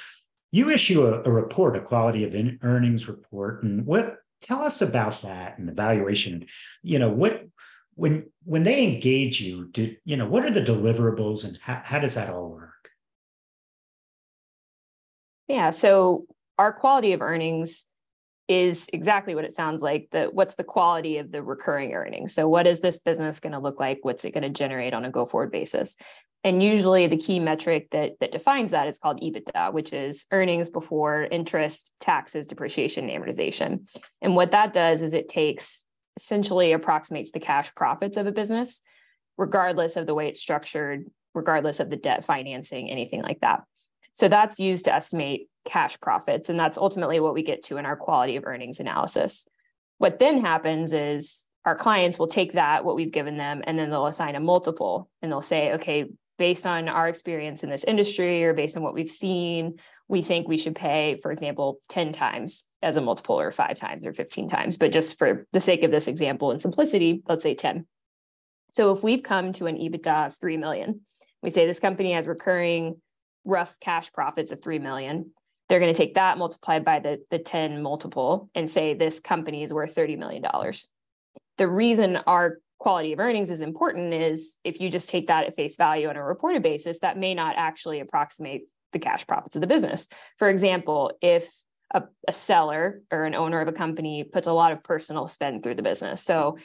you 0.50 0.70
issue 0.70 1.06
a, 1.06 1.22
a 1.22 1.30
report 1.30 1.76
a 1.76 1.80
quality 1.80 2.24
of 2.24 2.34
in, 2.34 2.58
earnings 2.62 3.08
report 3.08 3.62
and 3.64 3.84
what 3.84 4.16
tell 4.40 4.62
us 4.62 4.82
about 4.82 5.22
that 5.22 5.58
and 5.58 5.68
the 5.68 5.72
valuation. 5.72 6.46
You 6.82 6.98
know 6.98 7.10
what 7.10 7.44
when 7.94 8.30
when 8.44 8.62
they 8.64 8.82
engage 8.84 9.40
you 9.40 9.68
did 9.68 9.98
you 10.04 10.16
know 10.16 10.26
what 10.26 10.44
are 10.44 10.50
the 10.50 10.60
deliverables 10.60 11.44
and 11.44 11.58
how, 11.60 11.80
how 11.84 11.98
does 11.98 12.14
that 12.14 12.30
all 12.30 12.50
work? 12.50 12.90
Yeah 15.48 15.70
so 15.70 16.26
our 16.58 16.72
quality 16.72 17.12
of 17.12 17.20
earnings 17.20 17.84
is 18.48 18.88
exactly 18.92 19.34
what 19.34 19.44
it 19.44 19.52
sounds 19.52 19.80
like 19.80 20.08
the 20.10 20.26
what's 20.26 20.54
the 20.54 20.64
quality 20.64 21.18
of 21.18 21.32
the 21.32 21.42
recurring 21.42 21.94
earnings? 21.94 22.34
So 22.34 22.48
what 22.48 22.66
is 22.66 22.80
this 22.80 22.98
business 22.98 23.40
going 23.40 23.52
to 23.52 23.58
look 23.58 23.80
like? 23.80 24.00
What's 24.02 24.24
it 24.24 24.32
going 24.32 24.42
to 24.42 24.50
generate 24.50 24.92
on 24.92 25.04
a 25.04 25.10
go 25.10 25.24
forward 25.24 25.50
basis? 25.50 25.96
And 26.42 26.62
usually 26.62 27.06
the 27.06 27.16
key 27.16 27.40
metric 27.40 27.88
that 27.92 28.12
that 28.20 28.32
defines 28.32 28.72
that 28.72 28.86
is 28.86 28.98
called 28.98 29.22
ebitda 29.22 29.72
which 29.72 29.92
is 29.92 30.26
earnings 30.30 30.68
before 30.68 31.22
interest 31.22 31.90
taxes 32.00 32.46
depreciation 32.46 33.08
and 33.08 33.24
amortization. 33.24 33.88
And 34.20 34.36
what 34.36 34.50
that 34.50 34.74
does 34.74 35.00
is 35.00 35.14
it 35.14 35.28
takes 35.28 35.84
essentially 36.18 36.72
approximates 36.72 37.30
the 37.30 37.40
cash 37.40 37.74
profits 37.74 38.16
of 38.16 38.26
a 38.26 38.32
business 38.32 38.82
regardless 39.36 39.96
of 39.96 40.06
the 40.06 40.14
way 40.14 40.28
it's 40.28 40.40
structured 40.40 41.06
regardless 41.34 41.80
of 41.80 41.90
the 41.90 41.96
debt 41.96 42.24
financing 42.24 42.90
anything 42.90 43.22
like 43.22 43.40
that 43.40 43.64
so 44.14 44.28
that's 44.28 44.60
used 44.60 44.84
to 44.86 44.94
estimate 44.94 45.48
cash 45.64 46.00
profits. 46.00 46.48
And 46.48 46.58
that's 46.58 46.78
ultimately 46.78 47.20
what 47.20 47.34
we 47.34 47.42
get 47.42 47.64
to 47.64 47.76
in 47.78 47.84
our 47.84 47.96
quality 47.96 48.36
of 48.36 48.44
earnings 48.46 48.80
analysis. 48.80 49.44
What 49.98 50.18
then 50.18 50.40
happens 50.40 50.92
is 50.92 51.44
our 51.64 51.76
clients 51.76 52.18
will 52.18 52.28
take 52.28 52.52
that, 52.52 52.84
what 52.84 52.94
we've 52.94 53.12
given 53.12 53.36
them, 53.36 53.62
and 53.66 53.76
then 53.78 53.90
they'll 53.90 54.06
assign 54.06 54.36
a 54.36 54.40
multiple 54.40 55.10
and 55.20 55.32
they'll 55.32 55.40
say, 55.40 55.74
okay, 55.74 56.06
based 56.38 56.64
on 56.64 56.88
our 56.88 57.08
experience 57.08 57.64
in 57.64 57.70
this 57.70 57.84
industry 57.84 58.44
or 58.44 58.54
based 58.54 58.76
on 58.76 58.84
what 58.84 58.94
we've 58.94 59.10
seen, 59.10 59.80
we 60.06 60.22
think 60.22 60.46
we 60.46 60.58
should 60.58 60.76
pay, 60.76 61.16
for 61.20 61.32
example, 61.32 61.80
10 61.88 62.12
times 62.12 62.64
as 62.82 62.96
a 62.96 63.00
multiple 63.00 63.40
or 63.40 63.50
five 63.50 63.78
times 63.78 64.06
or 64.06 64.12
15 64.12 64.48
times. 64.48 64.76
But 64.76 64.92
just 64.92 65.18
for 65.18 65.46
the 65.52 65.60
sake 65.60 65.82
of 65.82 65.90
this 65.90 66.06
example 66.06 66.52
and 66.52 66.62
simplicity, 66.62 67.22
let's 67.28 67.42
say 67.42 67.54
10. 67.54 67.86
So 68.70 68.92
if 68.92 69.02
we've 69.02 69.22
come 69.22 69.52
to 69.54 69.66
an 69.66 69.76
EBITDA 69.76 70.26
of 70.26 70.36
3 70.38 70.56
million, 70.56 71.00
we 71.42 71.50
say 71.50 71.66
this 71.66 71.80
company 71.80 72.12
has 72.12 72.28
recurring 72.28 73.00
rough 73.44 73.78
cash 73.80 74.12
profits 74.12 74.52
of 74.52 74.62
3 74.62 74.78
million 74.78 75.30
they're 75.68 75.80
going 75.80 75.92
to 75.92 75.96
take 75.96 76.14
that 76.14 76.38
multiplied 76.38 76.84
by 76.84 77.00
the, 77.00 77.24
the 77.30 77.38
10 77.38 77.82
multiple 77.82 78.50
and 78.54 78.68
say 78.68 78.94
this 78.94 79.20
company 79.20 79.62
is 79.62 79.72
worth 79.72 79.94
$30 79.94 80.18
million. 80.18 80.44
The 81.56 81.68
reason 81.68 82.16
our 82.26 82.58
quality 82.78 83.12
of 83.12 83.20
earnings 83.20 83.50
is 83.50 83.60
important 83.60 84.12
is 84.12 84.56
if 84.62 84.80
you 84.80 84.90
just 84.90 85.08
take 85.08 85.28
that 85.28 85.46
at 85.46 85.54
face 85.54 85.76
value 85.76 86.08
on 86.08 86.16
a 86.16 86.22
reported 86.22 86.62
basis, 86.62 86.98
that 87.00 87.18
may 87.18 87.34
not 87.34 87.54
actually 87.56 88.00
approximate 88.00 88.66
the 88.92 88.98
cash 88.98 89.26
profits 89.26 89.56
of 89.56 89.62
the 89.62 89.66
business. 89.66 90.08
For 90.36 90.50
example, 90.50 91.12
if 91.22 91.50
a, 91.92 92.02
a 92.28 92.32
seller 92.32 93.00
or 93.10 93.24
an 93.24 93.34
owner 93.34 93.60
of 93.60 93.68
a 93.68 93.72
company 93.72 94.24
puts 94.24 94.46
a 94.46 94.52
lot 94.52 94.72
of 94.72 94.82
personal 94.82 95.28
spend 95.28 95.62
through 95.62 95.76
the 95.76 95.82
business, 95.82 96.22
so 96.22 96.58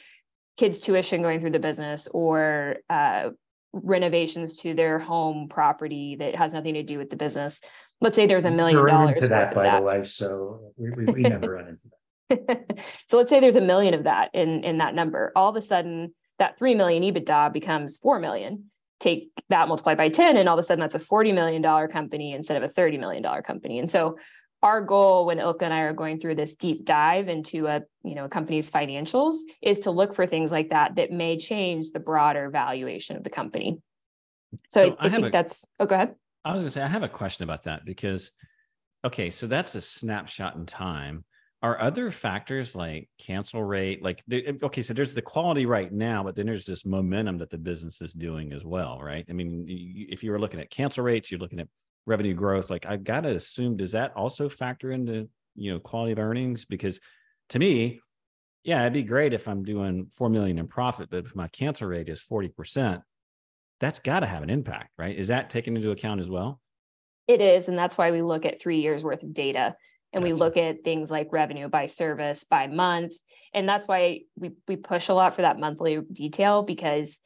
kids' 0.58 0.80
tuition 0.80 1.22
going 1.22 1.40
through 1.40 1.50
the 1.50 1.58
business 1.58 2.06
or 2.12 2.76
uh, 2.90 3.30
renovations 3.72 4.56
to 4.56 4.74
their 4.74 4.98
home 4.98 5.48
property 5.48 6.16
that 6.16 6.36
has 6.36 6.52
nothing 6.54 6.74
to 6.74 6.82
do 6.82 6.98
with 6.98 7.10
the 7.10 7.16
business. 7.16 7.60
Let's 8.00 8.16
say 8.16 8.26
there's 8.26 8.44
a 8.44 8.50
million 8.50 8.84
dollars. 8.84 9.16
Into 9.16 9.28
that, 9.28 9.54
by 9.54 9.64
that. 9.64 9.80
the 9.80 9.86
way, 9.86 10.02
so 10.02 10.72
we, 10.76 10.90
we, 10.90 11.12
we 11.12 11.22
never 11.22 11.54
run 11.54 11.68
into 11.68 11.80
that. 11.88 12.84
so 13.08 13.16
let's 13.16 13.28
say 13.28 13.40
there's 13.40 13.56
a 13.56 13.60
million 13.60 13.94
of 13.94 14.04
that 14.04 14.30
in 14.34 14.64
in 14.64 14.78
that 14.78 14.94
number. 14.94 15.32
All 15.36 15.50
of 15.50 15.56
a 15.56 15.62
sudden, 15.62 16.14
that 16.38 16.58
three 16.58 16.74
million 16.74 17.02
EBITDA 17.02 17.52
becomes 17.52 17.98
four 17.98 18.18
million. 18.18 18.70
Take 18.98 19.30
that 19.48 19.68
multiplied 19.68 19.96
by 19.96 20.10
10, 20.10 20.36
and 20.36 20.48
all 20.48 20.58
of 20.58 20.62
a 20.62 20.62
sudden 20.62 20.80
that's 20.80 20.94
a 20.94 20.98
$40 20.98 21.32
million 21.32 21.88
company 21.88 22.34
instead 22.34 22.62
of 22.62 22.70
a 22.70 22.72
$30 22.72 23.00
million 23.00 23.24
company. 23.42 23.78
And 23.78 23.88
so 23.88 24.18
our 24.62 24.82
goal 24.82 25.26
when 25.26 25.38
Ilka 25.38 25.64
and 25.64 25.74
I 25.74 25.80
are 25.80 25.92
going 25.92 26.18
through 26.18 26.34
this 26.34 26.54
deep 26.54 26.84
dive 26.84 27.28
into 27.28 27.66
a 27.66 27.82
you 28.04 28.14
know 28.14 28.26
a 28.26 28.28
company's 28.28 28.70
financials 28.70 29.36
is 29.62 29.80
to 29.80 29.90
look 29.90 30.14
for 30.14 30.26
things 30.26 30.50
like 30.50 30.70
that 30.70 30.96
that 30.96 31.10
may 31.10 31.38
change 31.38 31.90
the 31.90 32.00
broader 32.00 32.50
valuation 32.50 33.16
of 33.16 33.24
the 33.24 33.30
company. 33.30 33.78
So, 34.68 34.90
so 34.90 34.96
I, 34.98 35.06
I, 35.06 35.10
think 35.10 35.26
a, 35.26 35.30
that's 35.30 35.64
oh 35.78 35.86
go 35.86 35.94
ahead. 35.94 36.14
I 36.44 36.52
was 36.52 36.62
gonna 36.62 36.70
say 36.70 36.82
I 36.82 36.88
have 36.88 37.02
a 37.02 37.08
question 37.08 37.44
about 37.44 37.64
that 37.64 37.84
because 37.84 38.32
okay, 39.04 39.30
so 39.30 39.46
that's 39.46 39.74
a 39.74 39.80
snapshot 39.80 40.56
in 40.56 40.66
time. 40.66 41.24
are 41.62 41.80
other 41.80 42.10
factors 42.10 42.74
like 42.74 43.08
cancel 43.18 43.62
rate 43.62 44.02
like 44.02 44.22
eh, 44.30 44.52
okay 44.62 44.82
so 44.82 44.92
there's 44.92 45.14
the 45.14 45.22
quality 45.22 45.66
right 45.66 45.92
now 45.92 46.22
but 46.22 46.34
then 46.34 46.46
there's 46.46 46.66
this 46.66 46.86
momentum 46.86 47.38
that 47.38 47.50
the 47.50 47.58
business 47.58 48.00
is 48.00 48.14
doing 48.14 48.52
as 48.54 48.64
well 48.64 48.98
right 48.98 49.26
i 49.28 49.32
mean 49.34 49.66
if 49.68 50.22
you 50.24 50.30
were 50.30 50.40
looking 50.40 50.58
at 50.58 50.70
cancel 50.70 51.04
rates 51.04 51.30
you're 51.30 51.40
looking 51.40 51.60
at 51.60 51.68
revenue 52.06 52.34
growth 52.34 52.70
like 52.70 52.86
i've 52.86 53.04
got 53.04 53.20
to 53.20 53.28
assume 53.28 53.76
does 53.76 53.92
that 53.92 54.12
also 54.16 54.48
factor 54.48 54.90
into 54.90 55.28
you 55.54 55.72
know 55.72 55.78
quality 55.78 56.12
of 56.12 56.18
earnings? 56.18 56.64
Because 56.64 57.00
to 57.50 57.58
me 57.58 58.00
yeah 58.64 58.82
it'd 58.82 58.92
be 58.92 59.02
great 59.02 59.32
if 59.32 59.48
i'm 59.48 59.64
doing 59.64 60.08
4 60.14 60.28
million 60.28 60.58
in 60.58 60.68
profit 60.68 61.08
but 61.10 61.24
if 61.24 61.34
my 61.34 61.48
cancel 61.48 61.88
rate 61.88 62.08
is 62.08 62.22
40% 62.22 63.02
that's 63.78 63.98
got 63.98 64.20
to 64.20 64.26
have 64.26 64.42
an 64.42 64.50
impact 64.50 64.90
right? 64.98 65.16
Is 65.16 65.28
that 65.28 65.50
taken 65.50 65.76
into 65.76 65.90
account 65.90 66.20
as 66.20 66.30
well? 66.30 66.60
It 67.26 67.40
is 67.40 67.68
and 67.68 67.78
that's 67.78 67.96
why 67.96 68.10
we 68.10 68.22
look 68.22 68.44
at 68.44 68.60
three 68.60 68.80
years 68.80 69.02
worth 69.02 69.22
of 69.22 69.32
data 69.32 69.76
and 70.12 70.22
gotcha. 70.22 70.34
we 70.34 70.38
look 70.38 70.56
at 70.56 70.84
things 70.84 71.10
like 71.10 71.28
revenue 71.32 71.68
by 71.68 71.86
service 71.86 72.44
by 72.44 72.66
month 72.66 73.12
and 73.54 73.68
that's 73.68 73.86
why 73.86 74.22
we 74.36 74.52
we 74.68 74.76
push 74.76 75.08
a 75.08 75.14
lot 75.14 75.34
for 75.34 75.42
that 75.42 75.58
monthly 75.58 76.00
detail 76.12 76.62
because 76.62 77.18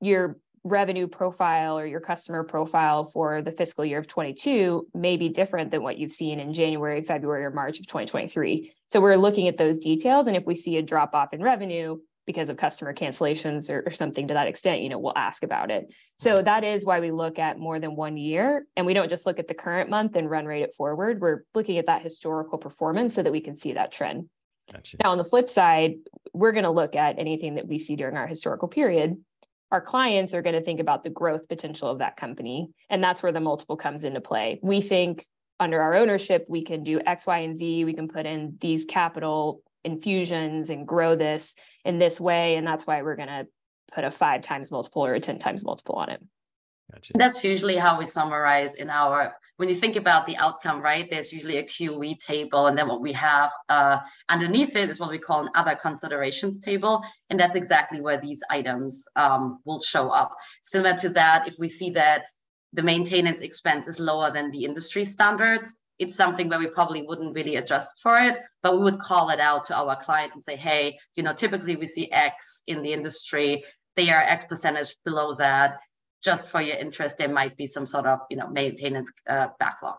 your 0.00 0.38
revenue 0.64 1.06
profile 1.06 1.78
or 1.78 1.86
your 1.86 2.00
customer 2.00 2.42
profile 2.42 3.04
for 3.04 3.42
the 3.42 3.52
fiscal 3.52 3.84
year 3.84 3.98
of 3.98 4.08
22 4.08 4.88
may 4.94 5.18
be 5.18 5.28
different 5.28 5.70
than 5.70 5.82
what 5.82 5.98
you've 5.98 6.10
seen 6.10 6.40
in 6.40 6.54
January, 6.54 7.02
February, 7.02 7.44
or 7.44 7.50
March 7.50 7.78
of 7.78 7.86
2023. 7.86 8.72
So 8.86 9.00
we're 9.00 9.16
looking 9.16 9.46
at 9.48 9.58
those 9.58 9.78
details. 9.78 10.26
And 10.26 10.36
if 10.36 10.46
we 10.46 10.54
see 10.54 10.78
a 10.78 10.82
drop 10.82 11.14
off 11.14 11.34
in 11.34 11.42
revenue 11.42 11.98
because 12.26 12.48
of 12.48 12.56
customer 12.56 12.94
cancellations 12.94 13.68
or, 13.68 13.82
or, 13.86 13.90
something 13.90 14.28
to 14.28 14.34
that 14.34 14.46
extent, 14.46 14.80
you 14.80 14.88
know, 14.88 14.98
we'll 14.98 15.12
ask 15.14 15.42
about 15.42 15.70
it. 15.70 15.92
So 16.18 16.40
that 16.40 16.64
is 16.64 16.82
why 16.82 17.00
we 17.00 17.10
look 17.10 17.38
at 17.38 17.58
more 17.58 17.78
than 17.78 17.96
one 17.96 18.16
year. 18.16 18.66
And 18.74 18.86
we 18.86 18.94
don't 18.94 19.10
just 19.10 19.26
look 19.26 19.38
at 19.38 19.46
the 19.46 19.52
current 19.52 19.90
month 19.90 20.16
and 20.16 20.30
run 20.30 20.46
rate 20.46 20.62
it 20.62 20.72
forward. 20.74 21.20
We're 21.20 21.42
looking 21.54 21.76
at 21.76 21.86
that 21.86 22.00
historical 22.00 22.56
performance 22.56 23.14
so 23.14 23.22
that 23.22 23.32
we 23.32 23.42
can 23.42 23.56
see 23.56 23.74
that 23.74 23.92
trend. 23.92 24.30
Gotcha. 24.72 24.96
Now, 25.02 25.10
on 25.10 25.18
the 25.18 25.24
flip 25.24 25.50
side, 25.50 25.96
we're 26.32 26.52
going 26.52 26.64
to 26.64 26.70
look 26.70 26.96
at 26.96 27.18
anything 27.18 27.56
that 27.56 27.68
we 27.68 27.78
see 27.78 27.96
during 27.96 28.16
our 28.16 28.26
historical 28.26 28.68
period 28.68 29.18
our 29.70 29.80
clients 29.80 30.34
are 30.34 30.42
going 30.42 30.54
to 30.54 30.62
think 30.62 30.80
about 30.80 31.04
the 31.04 31.10
growth 31.10 31.48
potential 31.48 31.88
of 31.88 31.98
that 31.98 32.16
company. 32.16 32.70
And 32.88 33.02
that's 33.02 33.22
where 33.22 33.32
the 33.32 33.40
multiple 33.40 33.76
comes 33.76 34.04
into 34.04 34.20
play. 34.20 34.60
We 34.62 34.80
think 34.80 35.26
under 35.58 35.80
our 35.80 35.94
ownership, 35.94 36.46
we 36.48 36.62
can 36.62 36.82
do 36.82 37.00
X, 37.04 37.26
Y, 37.26 37.38
and 37.38 37.56
Z. 37.56 37.84
We 37.84 37.94
can 37.94 38.08
put 38.08 38.26
in 38.26 38.56
these 38.60 38.84
capital 38.84 39.62
infusions 39.84 40.70
and 40.70 40.86
grow 40.86 41.16
this 41.16 41.54
in 41.84 41.98
this 41.98 42.20
way. 42.20 42.56
And 42.56 42.66
that's 42.66 42.86
why 42.86 43.02
we're 43.02 43.16
going 43.16 43.28
to 43.28 43.46
put 43.92 44.04
a 44.04 44.10
five 44.10 44.42
times 44.42 44.70
multiple 44.70 45.04
or 45.04 45.14
a 45.14 45.20
10 45.20 45.38
times 45.38 45.64
multiple 45.64 45.96
on 45.96 46.10
it. 46.10 46.22
Gotcha. 46.94 47.12
That's 47.16 47.42
usually 47.42 47.76
how 47.76 47.98
we 47.98 48.06
summarize 48.06 48.76
in 48.76 48.88
our 48.88 49.34
when 49.56 49.68
you 49.68 49.74
think 49.74 49.94
about 49.94 50.26
the 50.26 50.36
outcome, 50.36 50.80
right? 50.80 51.08
There's 51.08 51.32
usually 51.32 51.58
a 51.58 51.62
QE 51.62 52.18
table, 52.18 52.66
and 52.66 52.76
then 52.76 52.88
what 52.88 53.00
we 53.00 53.12
have 53.12 53.52
uh, 53.68 53.98
underneath 54.28 54.74
it 54.74 54.90
is 54.90 54.98
what 54.98 55.10
we 55.10 55.18
call 55.18 55.42
an 55.42 55.50
other 55.54 55.76
considerations 55.76 56.58
table, 56.58 57.04
and 57.30 57.38
that's 57.38 57.54
exactly 57.54 58.00
where 58.00 58.20
these 58.20 58.42
items 58.50 59.06
um, 59.14 59.60
will 59.64 59.80
show 59.80 60.08
up. 60.08 60.36
Similar 60.62 60.96
to 60.98 61.08
that, 61.10 61.46
if 61.46 61.56
we 61.58 61.68
see 61.68 61.90
that 61.90 62.24
the 62.72 62.82
maintenance 62.82 63.42
expense 63.42 63.86
is 63.86 64.00
lower 64.00 64.32
than 64.32 64.50
the 64.50 64.64
industry 64.64 65.04
standards, 65.04 65.78
it's 66.00 66.16
something 66.16 66.48
where 66.48 66.58
we 66.58 66.66
probably 66.66 67.02
wouldn't 67.02 67.36
really 67.36 67.54
adjust 67.54 68.00
for 68.02 68.18
it, 68.18 68.38
but 68.64 68.76
we 68.76 68.82
would 68.82 68.98
call 68.98 69.30
it 69.30 69.38
out 69.38 69.62
to 69.64 69.76
our 69.76 69.94
client 69.96 70.32
and 70.32 70.42
say, 70.42 70.56
hey, 70.56 70.98
you 71.14 71.22
know, 71.22 71.32
typically 71.32 71.76
we 71.76 71.86
see 71.86 72.10
X 72.10 72.64
in 72.66 72.82
the 72.82 72.92
industry, 72.92 73.62
they 73.94 74.10
are 74.10 74.20
X 74.22 74.44
percentage 74.44 74.96
below 75.04 75.36
that 75.36 75.78
just 76.24 76.48
for 76.48 76.60
your 76.60 76.76
interest, 76.76 77.18
there 77.18 77.28
might 77.28 77.56
be 77.56 77.66
some 77.66 77.86
sort 77.86 78.06
of 78.06 78.20
you 78.30 78.36
know 78.36 78.48
maintenance 78.48 79.12
uh, 79.28 79.48
backlog. 79.58 79.98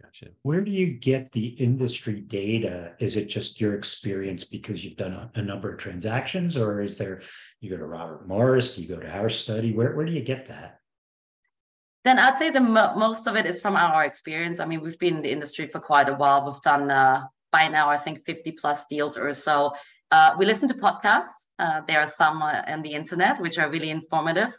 Gotcha. 0.00 0.28
Where 0.42 0.62
do 0.62 0.70
you 0.70 0.92
get 0.92 1.32
the 1.32 1.46
industry 1.46 2.20
data? 2.20 2.92
Is 3.00 3.16
it 3.16 3.26
just 3.26 3.60
your 3.60 3.74
experience 3.74 4.44
because 4.44 4.84
you've 4.84 4.96
done 4.96 5.12
a, 5.12 5.30
a 5.34 5.42
number 5.42 5.72
of 5.72 5.78
transactions, 5.78 6.56
or 6.56 6.80
is 6.80 6.96
there 6.96 7.22
you 7.60 7.70
go 7.70 7.76
to 7.76 7.84
Robert 7.84 8.28
Morris, 8.28 8.78
you 8.78 8.86
go 8.86 9.00
to 9.00 9.10
our 9.10 9.28
study? 9.28 9.72
Where 9.72 9.96
where 9.96 10.06
do 10.06 10.12
you 10.12 10.22
get 10.22 10.46
that? 10.48 10.80
Then 12.04 12.18
I'd 12.18 12.36
say 12.36 12.50
the 12.50 12.60
mo- 12.60 12.94
most 12.96 13.26
of 13.26 13.36
it 13.36 13.44
is 13.44 13.60
from 13.60 13.74
our 13.76 14.04
experience. 14.04 14.60
I 14.60 14.66
mean, 14.66 14.80
we've 14.80 14.98
been 14.98 15.16
in 15.16 15.22
the 15.22 15.32
industry 15.32 15.66
for 15.66 15.80
quite 15.80 16.08
a 16.08 16.14
while. 16.14 16.44
We've 16.46 16.62
done 16.62 16.90
uh, 16.90 17.24
by 17.50 17.68
now, 17.68 17.88
I 17.88 17.96
think, 17.96 18.24
50 18.24 18.52
plus 18.52 18.86
deals 18.86 19.18
or 19.18 19.34
so. 19.34 19.72
Uh, 20.10 20.34
we 20.38 20.46
listen 20.46 20.68
to 20.68 20.74
podcasts. 20.74 21.48
Uh, 21.58 21.82
there 21.86 22.00
are 22.00 22.06
some 22.06 22.40
uh, 22.40 22.62
on 22.66 22.82
the 22.82 22.92
internet 22.92 23.40
which 23.40 23.58
are 23.58 23.68
really 23.68 23.90
informative. 23.90 24.58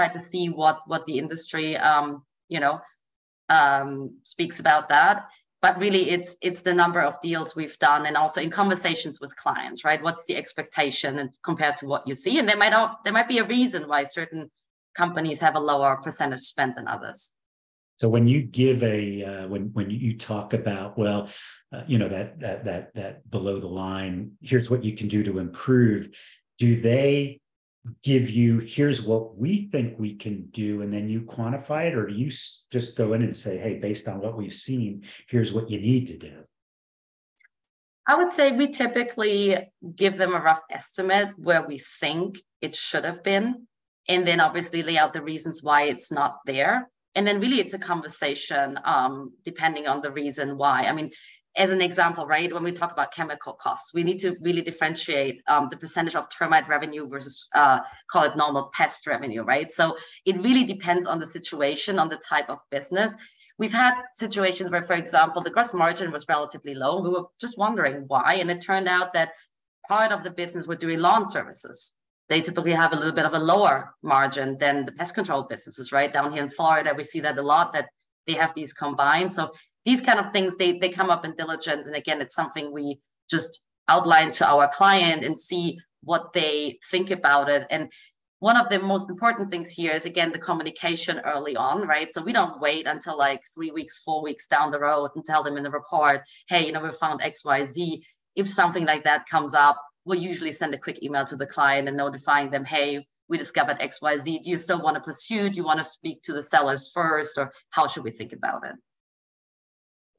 Try 0.00 0.08
to 0.08 0.18
see 0.18 0.48
what 0.48 0.80
what 0.86 1.04
the 1.04 1.18
industry 1.18 1.76
um, 1.76 2.24
you 2.48 2.58
know 2.58 2.80
um, 3.50 4.16
speaks 4.22 4.58
about 4.58 4.88
that. 4.88 5.28
But 5.60 5.78
really 5.78 6.08
it's 6.08 6.38
it's 6.40 6.62
the 6.62 6.72
number 6.72 7.02
of 7.02 7.20
deals 7.20 7.54
we've 7.54 7.78
done 7.78 8.06
and 8.06 8.16
also 8.16 8.40
in 8.40 8.48
conversations 8.48 9.20
with 9.20 9.36
clients 9.36 9.84
right? 9.84 10.02
What's 10.02 10.24
the 10.24 10.36
expectation 10.36 11.18
and 11.18 11.28
compared 11.42 11.76
to 11.78 11.86
what 11.86 12.08
you 12.08 12.14
see? 12.14 12.38
And 12.38 12.48
there 12.48 12.56
might 12.56 12.70
not 12.70 13.04
there 13.04 13.12
might 13.12 13.28
be 13.28 13.40
a 13.40 13.46
reason 13.46 13.88
why 13.88 14.04
certain 14.04 14.50
companies 14.94 15.38
have 15.40 15.56
a 15.56 15.60
lower 15.60 15.96
percentage 15.96 16.40
spent 16.40 16.76
than 16.76 16.88
others. 16.88 17.32
So 18.00 18.08
when 18.08 18.26
you 18.26 18.40
give 18.40 18.82
a 18.82 19.22
uh, 19.22 19.48
when 19.48 19.64
when 19.74 19.90
you 19.90 20.16
talk 20.16 20.54
about 20.54 20.96
well 20.96 21.28
uh, 21.74 21.82
you 21.86 21.98
know 21.98 22.08
that 22.08 22.40
that 22.40 22.64
that 22.64 22.94
that 22.94 23.30
below 23.30 23.60
the 23.60 23.68
line 23.68 24.32
here's 24.40 24.70
what 24.70 24.82
you 24.82 24.96
can 24.96 25.08
do 25.08 25.22
to 25.24 25.38
improve 25.38 26.08
do 26.58 26.76
they 26.76 27.39
give 28.02 28.28
you 28.28 28.58
here's 28.58 29.02
what 29.02 29.36
we 29.38 29.68
think 29.72 29.98
we 29.98 30.14
can 30.14 30.46
do 30.50 30.82
and 30.82 30.92
then 30.92 31.08
you 31.08 31.22
quantify 31.22 31.86
it 31.86 31.94
or 31.94 32.06
do 32.06 32.14
you 32.14 32.26
just 32.28 32.96
go 32.96 33.14
in 33.14 33.22
and 33.22 33.34
say 33.34 33.56
hey 33.56 33.78
based 33.78 34.06
on 34.06 34.20
what 34.20 34.36
we've 34.36 34.54
seen 34.54 35.02
here's 35.28 35.52
what 35.52 35.70
you 35.70 35.80
need 35.80 36.06
to 36.06 36.18
do. 36.18 36.44
I 38.06 38.16
would 38.16 38.32
say 38.32 38.52
we 38.52 38.68
typically 38.68 39.56
give 39.94 40.16
them 40.16 40.34
a 40.34 40.40
rough 40.40 40.60
estimate 40.70 41.30
where 41.36 41.66
we 41.66 41.78
think 41.78 42.40
it 42.60 42.76
should 42.76 43.04
have 43.04 43.22
been 43.22 43.66
and 44.08 44.26
then 44.26 44.40
obviously 44.40 44.82
lay 44.82 44.98
out 44.98 45.12
the 45.12 45.22
reasons 45.22 45.62
why 45.62 45.84
it's 45.84 46.12
not 46.12 46.38
there 46.44 46.90
and 47.14 47.26
then 47.26 47.40
really 47.40 47.60
it's 47.60 47.74
a 47.74 47.78
conversation 47.78 48.78
um, 48.84 49.32
depending 49.42 49.86
on 49.86 50.02
the 50.02 50.12
reason 50.12 50.58
why. 50.58 50.82
I 50.82 50.92
mean 50.92 51.12
as 51.56 51.70
an 51.72 51.80
example, 51.80 52.26
right, 52.26 52.52
when 52.52 52.62
we 52.62 52.72
talk 52.72 52.92
about 52.92 53.12
chemical 53.12 53.52
costs, 53.54 53.92
we 53.92 54.04
need 54.04 54.20
to 54.20 54.36
really 54.42 54.62
differentiate 54.62 55.42
um, 55.48 55.68
the 55.68 55.76
percentage 55.76 56.14
of 56.14 56.28
termite 56.28 56.68
revenue 56.68 57.08
versus 57.08 57.48
uh, 57.54 57.80
call 58.10 58.24
it 58.24 58.36
normal 58.36 58.70
pest 58.72 59.06
revenue, 59.06 59.42
right? 59.42 59.70
So 59.72 59.96
it 60.24 60.40
really 60.42 60.64
depends 60.64 61.06
on 61.06 61.18
the 61.18 61.26
situation, 61.26 61.98
on 61.98 62.08
the 62.08 62.16
type 62.16 62.48
of 62.48 62.60
business. 62.70 63.14
We've 63.58 63.72
had 63.72 63.94
situations 64.12 64.70
where, 64.70 64.84
for 64.84 64.94
example, 64.94 65.42
the 65.42 65.50
gross 65.50 65.74
margin 65.74 66.12
was 66.12 66.24
relatively 66.28 66.74
low. 66.74 67.02
We 67.02 67.10
were 67.10 67.24
just 67.40 67.58
wondering 67.58 68.04
why. 68.06 68.34
And 68.34 68.50
it 68.50 68.60
turned 68.60 68.88
out 68.88 69.12
that 69.14 69.32
part 69.88 70.12
of 70.12 70.22
the 70.22 70.30
business 70.30 70.66
were 70.66 70.76
doing 70.76 71.00
lawn 71.00 71.28
services. 71.28 71.94
They 72.28 72.40
typically 72.40 72.72
have 72.72 72.92
a 72.92 72.96
little 72.96 73.12
bit 73.12 73.26
of 73.26 73.34
a 73.34 73.38
lower 73.38 73.92
margin 74.02 74.56
than 74.58 74.86
the 74.86 74.92
pest 74.92 75.14
control 75.14 75.42
businesses, 75.42 75.90
right? 75.90 76.12
Down 76.12 76.32
here 76.32 76.44
in 76.44 76.48
Florida, 76.48 76.94
we 76.96 77.02
see 77.02 77.18
that 77.20 77.36
a 77.36 77.42
lot 77.42 77.72
that 77.72 77.88
they 78.26 78.34
have 78.34 78.54
these 78.54 78.72
combined. 78.72 79.32
So 79.32 79.50
these 79.84 80.02
kind 80.02 80.18
of 80.18 80.32
things 80.32 80.56
they 80.56 80.78
they 80.78 80.88
come 80.88 81.10
up 81.10 81.24
in 81.24 81.34
diligence. 81.36 81.86
And 81.86 81.96
again 81.96 82.20
it's 82.20 82.34
something 82.34 82.72
we 82.72 83.00
just 83.30 83.62
outline 83.88 84.30
to 84.30 84.46
our 84.46 84.68
client 84.68 85.24
and 85.24 85.38
see 85.38 85.78
what 86.02 86.32
they 86.32 86.78
think 86.90 87.10
about 87.10 87.48
it. 87.48 87.66
And 87.70 87.90
one 88.40 88.56
of 88.56 88.70
the 88.70 88.78
most 88.78 89.10
important 89.10 89.50
things 89.50 89.70
here 89.70 89.92
is 89.92 90.06
again 90.06 90.32
the 90.32 90.38
communication 90.38 91.20
early 91.20 91.56
on 91.56 91.86
right? 91.86 92.12
So 92.12 92.22
we 92.22 92.32
don't 92.32 92.60
wait 92.60 92.86
until 92.86 93.16
like 93.16 93.42
three 93.54 93.70
weeks 93.70 93.98
four 93.98 94.22
weeks 94.22 94.46
down 94.46 94.70
the 94.70 94.80
road 94.80 95.10
and 95.14 95.24
tell 95.24 95.42
them 95.42 95.56
in 95.56 95.62
the 95.62 95.70
report 95.70 96.22
hey 96.48 96.66
you 96.66 96.72
know 96.72 96.80
we 96.80 96.90
found 96.92 97.20
xyz 97.20 98.00
if 98.36 98.48
something 98.48 98.86
like 98.86 99.04
that 99.04 99.28
comes 99.28 99.52
up 99.54 99.76
we'll 100.06 100.18
usually 100.18 100.52
send 100.52 100.74
a 100.74 100.78
quick 100.78 101.02
email 101.02 101.24
to 101.26 101.36
the 101.36 101.46
client 101.46 101.86
and 101.86 101.96
notifying 101.96 102.50
them 102.50 102.64
hey 102.64 103.06
we 103.28 103.36
discovered 103.36 103.78
xyz 103.78 104.42
do 104.42 104.50
you 104.50 104.56
still 104.56 104.80
want 104.82 104.96
to 104.96 105.02
pursue? 105.02 105.50
Do 105.50 105.56
you 105.56 105.64
want 105.64 105.78
to 105.78 105.84
speak 105.84 106.22
to 106.22 106.32
the 106.32 106.42
sellers 106.42 106.90
first? 106.92 107.36
Or 107.36 107.52
how 107.70 107.86
should 107.86 108.04
we 108.04 108.10
think 108.10 108.32
about 108.32 108.64
it 108.64 108.74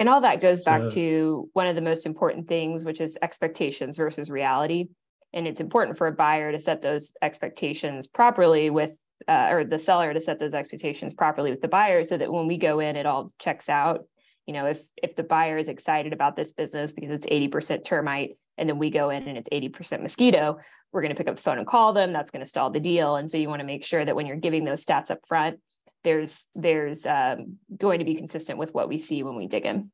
and 0.02 0.10
all 0.10 0.22
that 0.22 0.42
goes 0.42 0.64
back 0.64 0.88
to 0.94 1.48
one 1.54 1.68
of 1.68 1.76
the 1.76 1.82
most 1.82 2.08
important 2.08 2.48
things, 2.48 2.84
which 2.84 3.00
is 3.00 3.20
expectations 3.22 3.98
versus 3.98 4.32
reality. 4.32 4.88
And 5.32 5.48
it's 5.48 5.62
important 5.62 5.96
for 5.96 6.08
a 6.08 6.12
buyer 6.12 6.52
to 6.52 6.60
set 6.60 6.82
those 6.82 7.14
expectations 7.22 8.08
properly 8.08 8.72
with, 8.72 8.98
uh, 9.28 9.50
or 9.52 9.64
the 9.64 9.78
seller 9.78 10.12
to 10.12 10.20
set 10.20 10.40
those 10.40 10.56
expectations 10.56 11.14
properly 11.14 11.52
with 11.52 11.62
the 11.62 11.68
buyer 11.68 12.04
so 12.04 12.18
that 12.18 12.34
when 12.34 12.48
we 12.48 12.58
go 12.58 12.80
in, 12.80 12.96
it 12.96 13.06
all 13.06 13.30
checks 13.38 13.70
out. 13.70 14.06
You 14.48 14.56
know, 14.56 14.66
if 14.66 14.82
if 14.98 15.16
the 15.16 15.22
buyer 15.22 15.60
is 15.60 15.70
excited 15.70 16.14
about 16.14 16.36
this 16.36 16.52
business 16.52 16.94
because 16.94 17.12
it's 17.12 17.28
80% 17.28 17.86
termite, 17.86 18.32
and 18.58 18.68
then 18.68 18.80
we 18.80 18.90
go 18.90 19.12
in 19.12 19.28
and 19.28 19.38
it's 19.38 19.50
80% 19.50 20.02
mosquito, 20.02 20.58
we're 20.92 21.04
going 21.04 21.14
to 21.14 21.16
pick 21.16 21.30
up 21.30 21.36
the 21.36 21.42
phone 21.44 21.60
and 21.60 21.68
call 21.68 21.94
them. 21.94 22.12
That's 22.12 22.32
going 22.32 22.44
to 22.44 22.50
stall 22.50 22.72
the 22.72 22.80
deal. 22.80 23.18
And 23.18 23.30
so 23.30 23.38
you 23.38 23.50
want 23.50 23.60
to 23.60 23.68
make 23.68 23.84
sure 23.84 24.04
that 24.04 24.16
when 24.16 24.26
you're 24.26 24.36
giving 24.36 24.66
those 24.66 24.84
stats 24.84 25.12
up 25.12 25.20
front, 25.28 25.60
there's 26.04 26.48
there's 26.56 27.06
um, 27.06 27.58
going 27.76 28.00
to 28.00 28.06
be 28.06 28.16
consistent 28.16 28.58
with 28.58 28.74
what 28.74 28.90
we 28.90 28.98
see 28.98 29.24
when 29.24 29.36
we 29.36 29.48
dig 29.48 29.66
in. 29.66 29.92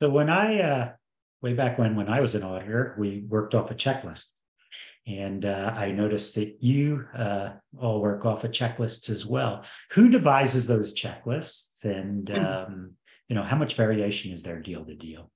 So 0.00 0.10
when 0.10 0.30
I 0.30 0.60
uh, 0.60 0.92
way 1.42 1.54
back 1.54 1.78
when 1.78 1.96
when 1.96 2.08
I 2.08 2.20
was 2.20 2.34
an 2.34 2.42
auditor, 2.42 2.94
we 2.98 3.24
worked 3.28 3.54
off 3.54 3.70
a 3.70 3.74
checklist, 3.74 4.32
and 5.06 5.44
uh, 5.44 5.74
I 5.76 5.90
noticed 5.90 6.34
that 6.36 6.56
you 6.60 7.06
uh, 7.14 7.50
all 7.78 8.00
work 8.00 8.24
off 8.24 8.44
of 8.44 8.50
checklists 8.50 9.10
as 9.10 9.26
well. 9.26 9.64
Who 9.92 10.08
devises 10.08 10.66
those 10.66 10.94
checklists, 10.94 11.84
and 11.84 12.28
hmm. 12.28 12.44
um, 12.44 12.92
you 13.28 13.36
know, 13.36 13.42
how 13.42 13.56
much 13.56 13.74
variation 13.74 14.32
is 14.32 14.42
there 14.42 14.60
deal 14.60 14.84
to 14.84 14.94
deal? 14.94 15.30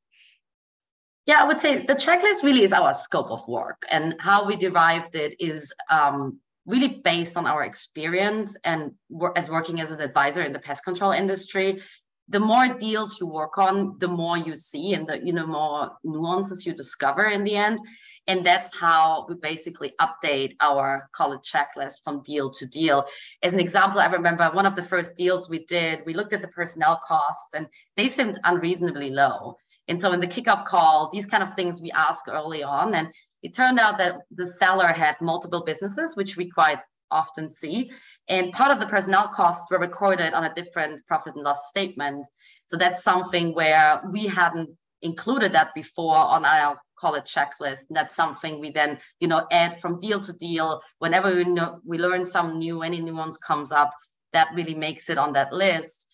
Yeah, 1.27 1.41
I 1.41 1.47
would 1.47 1.61
say 1.61 1.85
the 1.87 1.95
checklist 1.95 2.43
really 2.43 2.65
is 2.65 2.73
our 2.73 2.93
scope 2.95 3.31
of 3.31 3.47
work, 3.47 3.85
and 3.91 4.17
how 4.19 4.45
we 4.45 4.57
derived 4.57 5.15
it 5.15 5.37
is 5.41 5.73
um, 5.88 6.38
really 6.66 7.01
based 7.05 7.37
on 7.37 7.46
our 7.46 7.64
experience 7.64 8.57
and 8.64 8.92
as 9.37 9.51
working 9.51 9.81
as 9.81 9.92
an 9.92 10.01
advisor 10.01 10.42
in 10.42 10.53
the 10.53 10.59
pest 10.59 10.85
control 10.85 11.12
industry. 11.12 11.81
The 12.29 12.40
more 12.40 12.68
deals 12.68 13.20
you 13.20 13.27
work 13.27 13.59
on, 13.59 13.96
the 13.98 14.09
more 14.09 14.38
you 14.38 14.55
see, 14.55 14.94
and 14.94 15.07
the 15.09 15.25
you 15.25 15.33
know 15.33 15.46
more 15.46 15.90
nuances 16.05 16.64
you 16.64 16.72
discover 16.72 17.27
in 17.27 17.44
the 17.44 17.57
end. 17.57 17.81
And 18.29 18.46
that's 18.46 18.77
how 18.77 19.27
we 19.29 19.35
basically 19.35 19.92
update 20.01 20.55
our 20.61 21.11
college 21.12 21.51
checklist 21.51 22.05
from 22.05 22.22
deal 22.22 22.51
to 22.51 22.66
deal. 22.66 23.05
As 23.42 23.53
an 23.53 23.61
example, 23.61 24.01
I 24.01 24.07
remember 24.07 24.48
one 24.53 24.66
of 24.66 24.77
the 24.77 24.83
first 24.83 25.16
deals 25.16 25.48
we 25.48 25.64
did, 25.64 26.03
we 26.07 26.14
looked 26.14 26.33
at 26.33 26.40
the 26.40 26.48
personnel 26.48 27.01
costs 27.07 27.55
and 27.55 27.66
they 27.96 28.09
seemed 28.09 28.38
unreasonably 28.44 29.11
low. 29.11 29.57
And 29.88 30.01
so 30.01 30.12
in 30.12 30.20
the 30.20 30.29
kickoff 30.29 30.64
call, 30.64 31.11
these 31.12 31.27
kind 31.27 31.42
of 31.42 31.53
things 31.55 31.81
we 31.81 31.90
ask 31.90 32.29
early 32.29 32.62
on. 32.62 32.94
And 32.94 33.09
it 33.43 33.55
turned 33.55 33.79
out 33.79 33.99
that 33.99 34.21
the 34.31 34.47
seller 34.47 34.89
had 34.89 35.21
multiple 35.21 35.65
businesses, 35.65 36.17
which 36.17 36.37
we 36.37 36.49
quite 36.51 36.79
often 37.11 37.49
see. 37.49 37.91
And 38.29 38.53
part 38.53 38.71
of 38.71 38.81
the 38.81 38.87
personnel 38.87 39.29
costs 39.29 39.71
were 39.71 39.79
recorded 39.79 40.33
on 40.33 40.45
a 40.45 40.55
different 40.55 41.05
profit 41.07 41.35
and 41.35 41.45
loss 41.45 41.69
statement. 41.69 42.27
So 42.67 42.77
that's 42.77 43.03
something 43.03 43.55
where 43.55 44.01
we 44.11 44.27
hadn't 44.27 44.71
included 45.03 45.53
that 45.53 45.75
before 45.75 46.17
on 46.17 46.45
our 46.45 46.81
call 46.97 47.15
it 47.17 47.25
checklist. 47.25 47.89
And 47.89 47.97
that's 47.97 48.15
something 48.15 48.61
we 48.61 48.71
then, 48.71 48.99
you 49.19 49.27
know, 49.27 49.47
add 49.51 49.81
from 49.81 49.99
deal 49.99 50.21
to 50.21 50.33
deal. 50.35 50.81
Whenever 51.01 51.35
we 51.35 51.45
know 51.45 51.81
we 51.85 51.99
learn 51.99 52.25
some 52.25 52.59
new, 52.59 52.83
any 52.83 53.01
new 53.01 53.13
nuance 53.13 53.37
comes 53.37 53.73
up, 53.73 53.91
that 54.33 54.49
really 54.55 54.75
makes 54.75 55.11
it 55.11 55.19
on 55.19 55.33
that 55.33 55.53
list. 55.53 56.07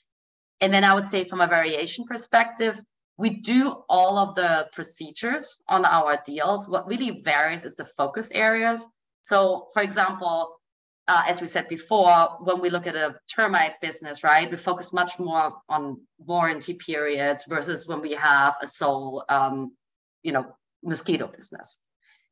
And 0.60 0.72
then 0.72 0.84
I 0.84 0.94
would 0.94 1.06
say 1.06 1.24
from 1.24 1.42
a 1.42 1.46
variation 1.46 2.04
perspective, 2.04 2.80
we 3.18 3.30
do 3.30 3.82
all 3.88 4.16
of 4.16 4.36
the 4.36 4.68
procedures 4.72 5.58
on 5.68 5.84
our 5.84 6.18
deals. 6.24 6.68
What 6.68 6.86
really 6.86 7.20
varies 7.22 7.64
is 7.64 7.76
the 7.76 7.84
focus 7.84 8.30
areas. 8.32 8.86
So, 9.22 9.68
for 9.74 9.82
example, 9.82 10.60
uh, 11.08 11.24
as 11.26 11.40
we 11.40 11.48
said 11.48 11.66
before, 11.68 12.36
when 12.40 12.60
we 12.60 12.70
look 12.70 12.86
at 12.86 12.94
a 12.94 13.16
termite 13.34 13.80
business, 13.80 14.22
right, 14.22 14.48
we 14.48 14.56
focus 14.56 14.92
much 14.92 15.18
more 15.18 15.52
on 15.68 16.00
warranty 16.18 16.74
periods 16.74 17.44
versus 17.48 17.88
when 17.88 18.00
we 18.00 18.12
have 18.12 18.54
a 18.62 18.66
sole, 18.66 19.24
um, 19.28 19.72
you 20.22 20.32
know, 20.32 20.46
mosquito 20.84 21.26
business. 21.26 21.76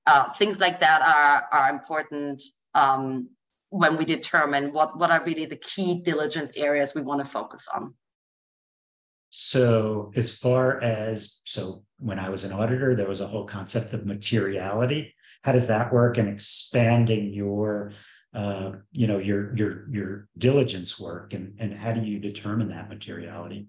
Uh, 0.06 0.30
things 0.34 0.60
like 0.60 0.78
that 0.78 1.02
are 1.02 1.48
are 1.50 1.70
important 1.70 2.42
um, 2.74 3.28
when 3.70 3.96
we 3.96 4.04
determine 4.04 4.72
what 4.72 4.96
what 4.96 5.10
are 5.10 5.24
really 5.24 5.46
the 5.46 5.56
key 5.56 6.00
diligence 6.04 6.52
areas 6.54 6.94
we 6.94 7.02
want 7.02 7.24
to 7.24 7.28
focus 7.28 7.66
on. 7.74 7.94
So, 9.30 10.12
as 10.14 10.36
far 10.36 10.80
as 10.82 11.40
so, 11.44 11.84
when 11.98 12.18
I 12.18 12.28
was 12.28 12.44
an 12.44 12.52
auditor, 12.52 12.94
there 12.94 13.08
was 13.08 13.20
a 13.20 13.26
whole 13.26 13.44
concept 13.44 13.92
of 13.92 14.06
materiality. 14.06 15.14
How 15.42 15.52
does 15.52 15.66
that 15.66 15.92
work? 15.92 16.18
And 16.18 16.28
expanding 16.28 17.32
your, 17.32 17.92
uh, 18.34 18.72
you 18.92 19.06
know, 19.06 19.18
your 19.18 19.54
your 19.56 19.88
your 19.90 20.28
diligence 20.38 20.98
work, 21.00 21.34
and 21.34 21.54
and 21.58 21.74
how 21.74 21.92
do 21.92 22.02
you 22.02 22.18
determine 22.18 22.68
that 22.68 22.88
materiality? 22.88 23.66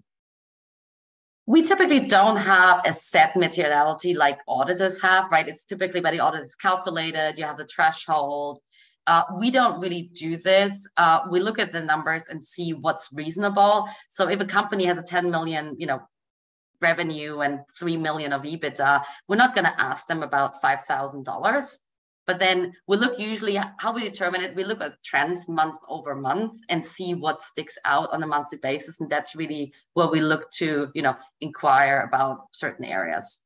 We 1.46 1.62
typically 1.62 2.00
don't 2.00 2.36
have 2.36 2.82
a 2.84 2.92
set 2.92 3.34
materiality 3.34 4.12
like 4.12 4.38
auditors 4.46 5.00
have, 5.00 5.30
right? 5.30 5.48
It's 5.48 5.64
typically 5.64 6.02
by 6.02 6.10
the 6.10 6.20
auditors 6.20 6.54
calculated. 6.54 7.38
You 7.38 7.44
have 7.44 7.56
the 7.56 7.66
threshold, 7.66 8.60
uh, 9.08 9.24
we 9.38 9.50
don't 9.50 9.80
really 9.80 10.10
do 10.12 10.36
this. 10.36 10.86
Uh, 10.98 11.20
we 11.30 11.40
look 11.40 11.58
at 11.58 11.72
the 11.72 11.80
numbers 11.80 12.26
and 12.28 12.44
see 12.44 12.74
what's 12.74 13.08
reasonable. 13.12 13.88
So 14.10 14.28
if 14.28 14.38
a 14.40 14.44
company 14.44 14.84
has 14.84 14.98
a 14.98 15.02
10 15.02 15.30
million, 15.30 15.74
you 15.78 15.86
know, 15.86 16.02
revenue 16.82 17.40
and 17.40 17.60
3 17.76 17.96
million 17.96 18.34
of 18.34 18.42
EBITDA, 18.42 19.02
we're 19.26 19.36
not 19.36 19.54
going 19.54 19.64
to 19.64 19.80
ask 19.80 20.06
them 20.06 20.22
about 20.22 20.62
$5,000. 20.62 21.78
But 22.26 22.38
then 22.38 22.74
we 22.86 22.98
look 22.98 23.18
usually 23.18 23.58
how 23.78 23.94
we 23.94 24.02
determine 24.02 24.42
it. 24.42 24.54
We 24.54 24.62
look 24.62 24.82
at 24.82 25.02
trends 25.02 25.48
month 25.48 25.78
over 25.88 26.14
month 26.14 26.52
and 26.68 26.84
see 26.84 27.14
what 27.14 27.40
sticks 27.40 27.78
out 27.86 28.12
on 28.12 28.22
a 28.22 28.26
monthly 28.26 28.58
basis. 28.58 29.00
And 29.00 29.08
that's 29.08 29.34
really 29.34 29.72
where 29.94 30.08
we 30.08 30.20
look 30.20 30.50
to, 30.58 30.90
you 30.94 31.00
know, 31.00 31.16
inquire 31.40 32.06
about 32.06 32.48
certain 32.52 32.84
areas. 32.84 33.40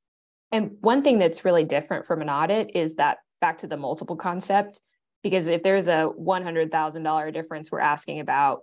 And 0.51 0.73
one 0.81 1.03
thing 1.03 1.21
that's 1.21 1.45
really 1.45 1.65
different 1.65 2.05
from 2.05 2.21
an 2.21 2.29
audit 2.29 2.73
is 2.75 2.97
that 2.97 3.19
back 3.41 3.59
to 3.59 3.69
the 3.69 3.77
multiple 3.77 4.17
concept 4.17 4.81
because 5.23 5.49
if 5.49 5.63
there's 5.63 5.89
a 5.89 6.11
$100,000 6.19 7.33
difference 7.33 7.71
we're 7.71 7.81
asking 7.81 8.21
about, 8.21 8.63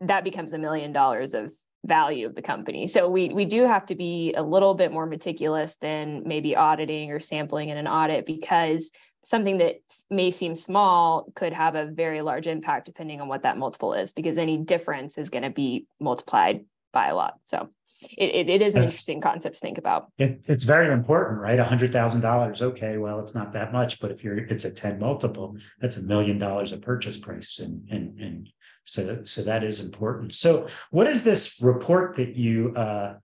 that 0.00 0.24
becomes 0.24 0.52
a 0.52 0.58
million 0.58 0.92
dollars 0.92 1.34
of 1.34 1.52
value 1.84 2.26
of 2.26 2.34
the 2.34 2.42
company. 2.42 2.88
So 2.88 3.08
we 3.08 3.28
we 3.28 3.44
do 3.44 3.64
have 3.64 3.86
to 3.86 3.94
be 3.94 4.32
a 4.34 4.42
little 4.42 4.74
bit 4.74 4.92
more 4.92 5.06
meticulous 5.06 5.76
than 5.80 6.22
maybe 6.26 6.56
auditing 6.56 7.10
or 7.10 7.20
sampling 7.20 7.68
in 7.68 7.76
an 7.76 7.86
audit 7.86 8.26
because 8.26 8.90
something 9.22 9.58
that 9.58 9.76
may 10.10 10.30
seem 10.30 10.54
small 10.54 11.26
could 11.34 11.52
have 11.52 11.74
a 11.74 11.86
very 11.86 12.22
large 12.22 12.46
impact 12.46 12.86
depending 12.86 13.20
on 13.20 13.28
what 13.28 13.42
that 13.42 13.58
multiple 13.58 13.94
is 13.94 14.12
because 14.12 14.38
any 14.38 14.56
difference 14.56 15.18
is 15.18 15.30
going 15.30 15.44
to 15.44 15.50
be 15.50 15.86
multiplied 16.00 16.64
by 16.92 17.08
a 17.08 17.14
lot. 17.14 17.34
So 17.44 17.68
it, 18.12 18.48
it, 18.48 18.48
it 18.48 18.62
is 18.62 18.74
an 18.74 18.80
That's, 18.80 18.92
interesting 18.92 19.20
concept 19.20 19.56
to 19.56 19.60
think 19.60 19.78
about. 19.78 20.10
It, 20.18 20.46
it's 20.48 20.64
very 20.64 20.92
important, 20.92 21.40
right? 21.40 21.58
A 21.58 21.64
hundred 21.64 21.92
thousand 21.92 22.20
dollars. 22.20 22.62
Okay, 22.62 22.98
well, 22.98 23.20
it's 23.20 23.34
not 23.34 23.52
that 23.52 23.72
much, 23.72 24.00
but 24.00 24.10
if 24.10 24.22
you're 24.22 24.38
it's 24.38 24.64
a 24.64 24.70
10 24.70 24.98
multiple, 24.98 25.56
that's 25.80 25.96
a 25.96 26.02
million 26.02 26.38
dollars 26.38 26.72
of 26.72 26.82
purchase 26.82 27.18
price. 27.18 27.58
And 27.58 27.88
and 27.90 28.20
and 28.20 28.48
so 28.84 29.24
so 29.24 29.42
that 29.42 29.64
is 29.64 29.84
important. 29.84 30.34
So 30.34 30.68
what 30.90 31.06
is 31.06 31.24
this 31.24 31.60
report 31.62 32.16
that 32.16 32.36
you 32.36 32.74
uh 32.74 33.14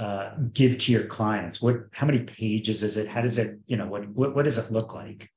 uh, 0.00 0.34
give 0.54 0.78
to 0.78 0.92
your 0.92 1.04
clients? 1.04 1.60
What, 1.60 1.82
how 1.92 2.06
many 2.06 2.20
pages 2.20 2.82
is 2.82 2.96
it? 2.96 3.06
How 3.06 3.20
does 3.20 3.36
it, 3.36 3.58
you 3.66 3.76
know, 3.76 3.86
what, 3.86 4.08
what, 4.08 4.34
what 4.34 4.46
does 4.46 4.56
it 4.56 4.72
look 4.72 4.94
like? 4.94 5.28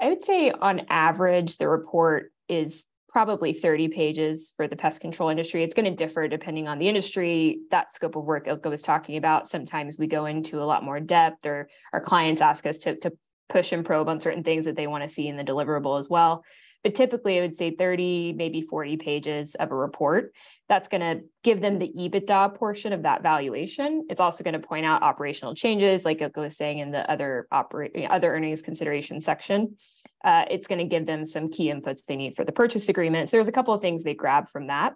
I 0.00 0.08
would 0.08 0.24
say 0.24 0.50
on 0.50 0.86
average, 0.88 1.58
the 1.58 1.68
report 1.68 2.32
is 2.48 2.84
probably 3.12 3.52
30 3.52 3.88
pages 3.88 4.54
for 4.56 4.66
the 4.66 4.76
pest 4.76 5.02
control 5.02 5.28
industry. 5.28 5.62
It's 5.62 5.74
going 5.74 5.84
to 5.84 5.94
differ 5.94 6.28
depending 6.28 6.66
on 6.66 6.78
the 6.78 6.88
industry. 6.88 7.60
That 7.70 7.92
scope 7.92 8.16
of 8.16 8.24
work 8.24 8.48
Ilka 8.48 8.70
was 8.70 8.80
talking 8.80 9.18
about, 9.18 9.48
sometimes 9.48 9.98
we 9.98 10.06
go 10.06 10.24
into 10.24 10.62
a 10.62 10.64
lot 10.64 10.82
more 10.82 10.98
depth 10.98 11.44
or 11.44 11.68
our 11.92 12.00
clients 12.00 12.40
ask 12.40 12.66
us 12.66 12.78
to, 12.78 12.96
to 13.00 13.12
push 13.50 13.72
and 13.72 13.84
probe 13.84 14.08
on 14.08 14.20
certain 14.20 14.42
things 14.42 14.64
that 14.64 14.76
they 14.76 14.86
want 14.86 15.04
to 15.04 15.10
see 15.10 15.28
in 15.28 15.36
the 15.36 15.44
deliverable 15.44 15.98
as 15.98 16.08
well. 16.08 16.42
But 16.82 16.96
typically, 16.96 17.38
I 17.38 17.42
would 17.42 17.54
say 17.54 17.70
30, 17.76 18.32
maybe 18.36 18.60
40 18.62 18.96
pages 18.96 19.54
of 19.54 19.70
a 19.70 19.74
report. 19.74 20.32
That's 20.68 20.88
going 20.88 21.02
to 21.02 21.24
give 21.44 21.60
them 21.60 21.78
the 21.78 21.92
EBITDA 21.96 22.56
portion 22.56 22.92
of 22.92 23.02
that 23.02 23.22
valuation. 23.22 24.06
It's 24.10 24.20
also 24.20 24.42
going 24.42 24.60
to 24.60 24.66
point 24.66 24.84
out 24.84 25.02
operational 25.02 25.54
changes, 25.54 26.04
like 26.04 26.20
Ilka 26.20 26.40
was 26.40 26.56
saying 26.56 26.78
in 26.78 26.90
the 26.90 27.08
other 27.08 27.46
operate 27.52 27.92
other 28.10 28.34
earnings 28.34 28.62
consideration 28.62 29.20
section 29.20 29.76
uh, 30.24 30.44
it's 30.50 30.66
going 30.66 30.78
to 30.78 30.84
give 30.84 31.06
them 31.06 31.26
some 31.26 31.50
key 31.50 31.66
inputs 31.66 32.04
they 32.06 32.16
need 32.16 32.34
for 32.34 32.44
the 32.44 32.52
purchase 32.52 32.88
agreement. 32.88 33.28
So 33.28 33.36
there's 33.36 33.48
a 33.48 33.52
couple 33.52 33.74
of 33.74 33.80
things 33.80 34.04
they 34.04 34.14
grab 34.14 34.48
from 34.48 34.68
that. 34.68 34.94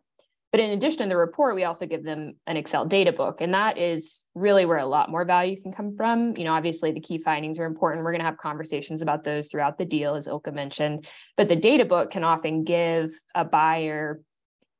But 0.52 0.60
in 0.60 0.70
addition 0.70 0.98
to 0.98 1.08
the 1.08 1.16
report, 1.16 1.56
we 1.56 1.64
also 1.64 1.86
give 1.86 2.04
them 2.04 2.34
an 2.46 2.56
Excel 2.56 2.86
data 2.86 3.12
book. 3.12 3.40
And 3.40 3.52
that 3.52 3.78
is 3.78 4.24
really 4.34 4.64
where 4.64 4.78
a 4.78 4.86
lot 4.86 5.10
more 5.10 5.24
value 5.24 5.60
can 5.60 5.72
come 5.72 5.96
from. 5.96 6.36
You 6.36 6.44
know, 6.44 6.52
obviously 6.52 6.92
the 6.92 7.00
key 7.00 7.18
findings 7.18 7.58
are 7.58 7.64
important. 7.64 8.04
We're 8.04 8.12
going 8.12 8.20
to 8.20 8.26
have 8.26 8.38
conversations 8.38 9.02
about 9.02 9.24
those 9.24 9.48
throughout 9.48 9.76
the 9.76 9.84
deal, 9.84 10.14
as 10.14 10.28
Ilka 10.28 10.52
mentioned. 10.52 11.06
But 11.36 11.48
the 11.48 11.56
data 11.56 11.84
book 11.84 12.10
can 12.10 12.24
often 12.24 12.64
give 12.64 13.12
a 13.34 13.44
buyer 13.44 14.20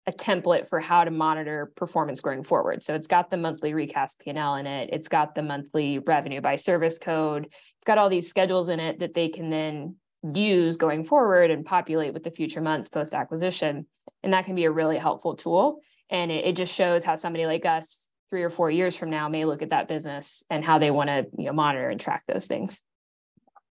a 0.07 0.13
template 0.13 0.69
for 0.69 0.79
how 0.79 1.03
to 1.03 1.11
monitor 1.11 1.73
performance 1.75 2.21
going 2.21 2.45
forward. 2.45 2.83
So 2.83 2.95
it's 2.95 3.09
got 3.09 3.29
the 3.29 3.37
monthly 3.37 3.75
recast 3.75 4.21
P&L 4.21 4.55
in 4.55 4.67
it. 4.67 4.91
It's 4.93 5.09
got 5.09 5.35
the 5.35 5.43
monthly 5.43 5.99
revenue 5.99 6.41
by 6.41 6.57
service 6.57 6.99
code. 6.99 7.47
It's 7.47 7.85
got 7.85 7.99
all 7.99 8.09
these 8.09 8.29
schedules 8.29 8.69
in 8.69 8.79
it 8.79 9.01
that 9.01 9.15
they 9.15 9.29
can 9.29 9.51
then 9.51 9.97
use 10.35 10.77
going 10.77 11.05
forward 11.05 11.51
and 11.51 11.65
populate 11.65 12.15
with 12.15 12.25
the 12.25 12.31
future 12.31 12.61
months 12.61 12.89
post 12.89 13.15
acquisition. 13.15 13.87
And 14.23 14.33
that 14.33 14.45
can 14.45 14.55
be 14.55 14.65
a 14.65 14.71
really 14.71 14.99
helpful 14.99 15.35
tool. 15.35 15.81
And 16.11 16.31
it, 16.31 16.45
it, 16.45 16.57
just 16.57 16.75
shows 16.75 17.05
how 17.05 17.17
somebody 17.17 17.47
like 17.47 17.67
us 17.67 18.09
three 18.31 18.43
or 18.43 18.51
four 18.51 18.71
years 18.71 18.97
from 18.97 19.11
now 19.11 19.29
may 19.29 19.45
look 19.45 19.63
at 19.63 19.71
that 19.71 19.89
business 19.89 20.43
and 20.51 20.65
how 20.65 20.79
they 20.79 20.91
want 20.91 21.09
to 21.09 21.27
you 21.37 21.47
know, 21.47 21.53
monitor 21.53 21.89
and 21.89 22.01
track 22.01 22.25
those 22.27 22.47
things. 22.47 22.81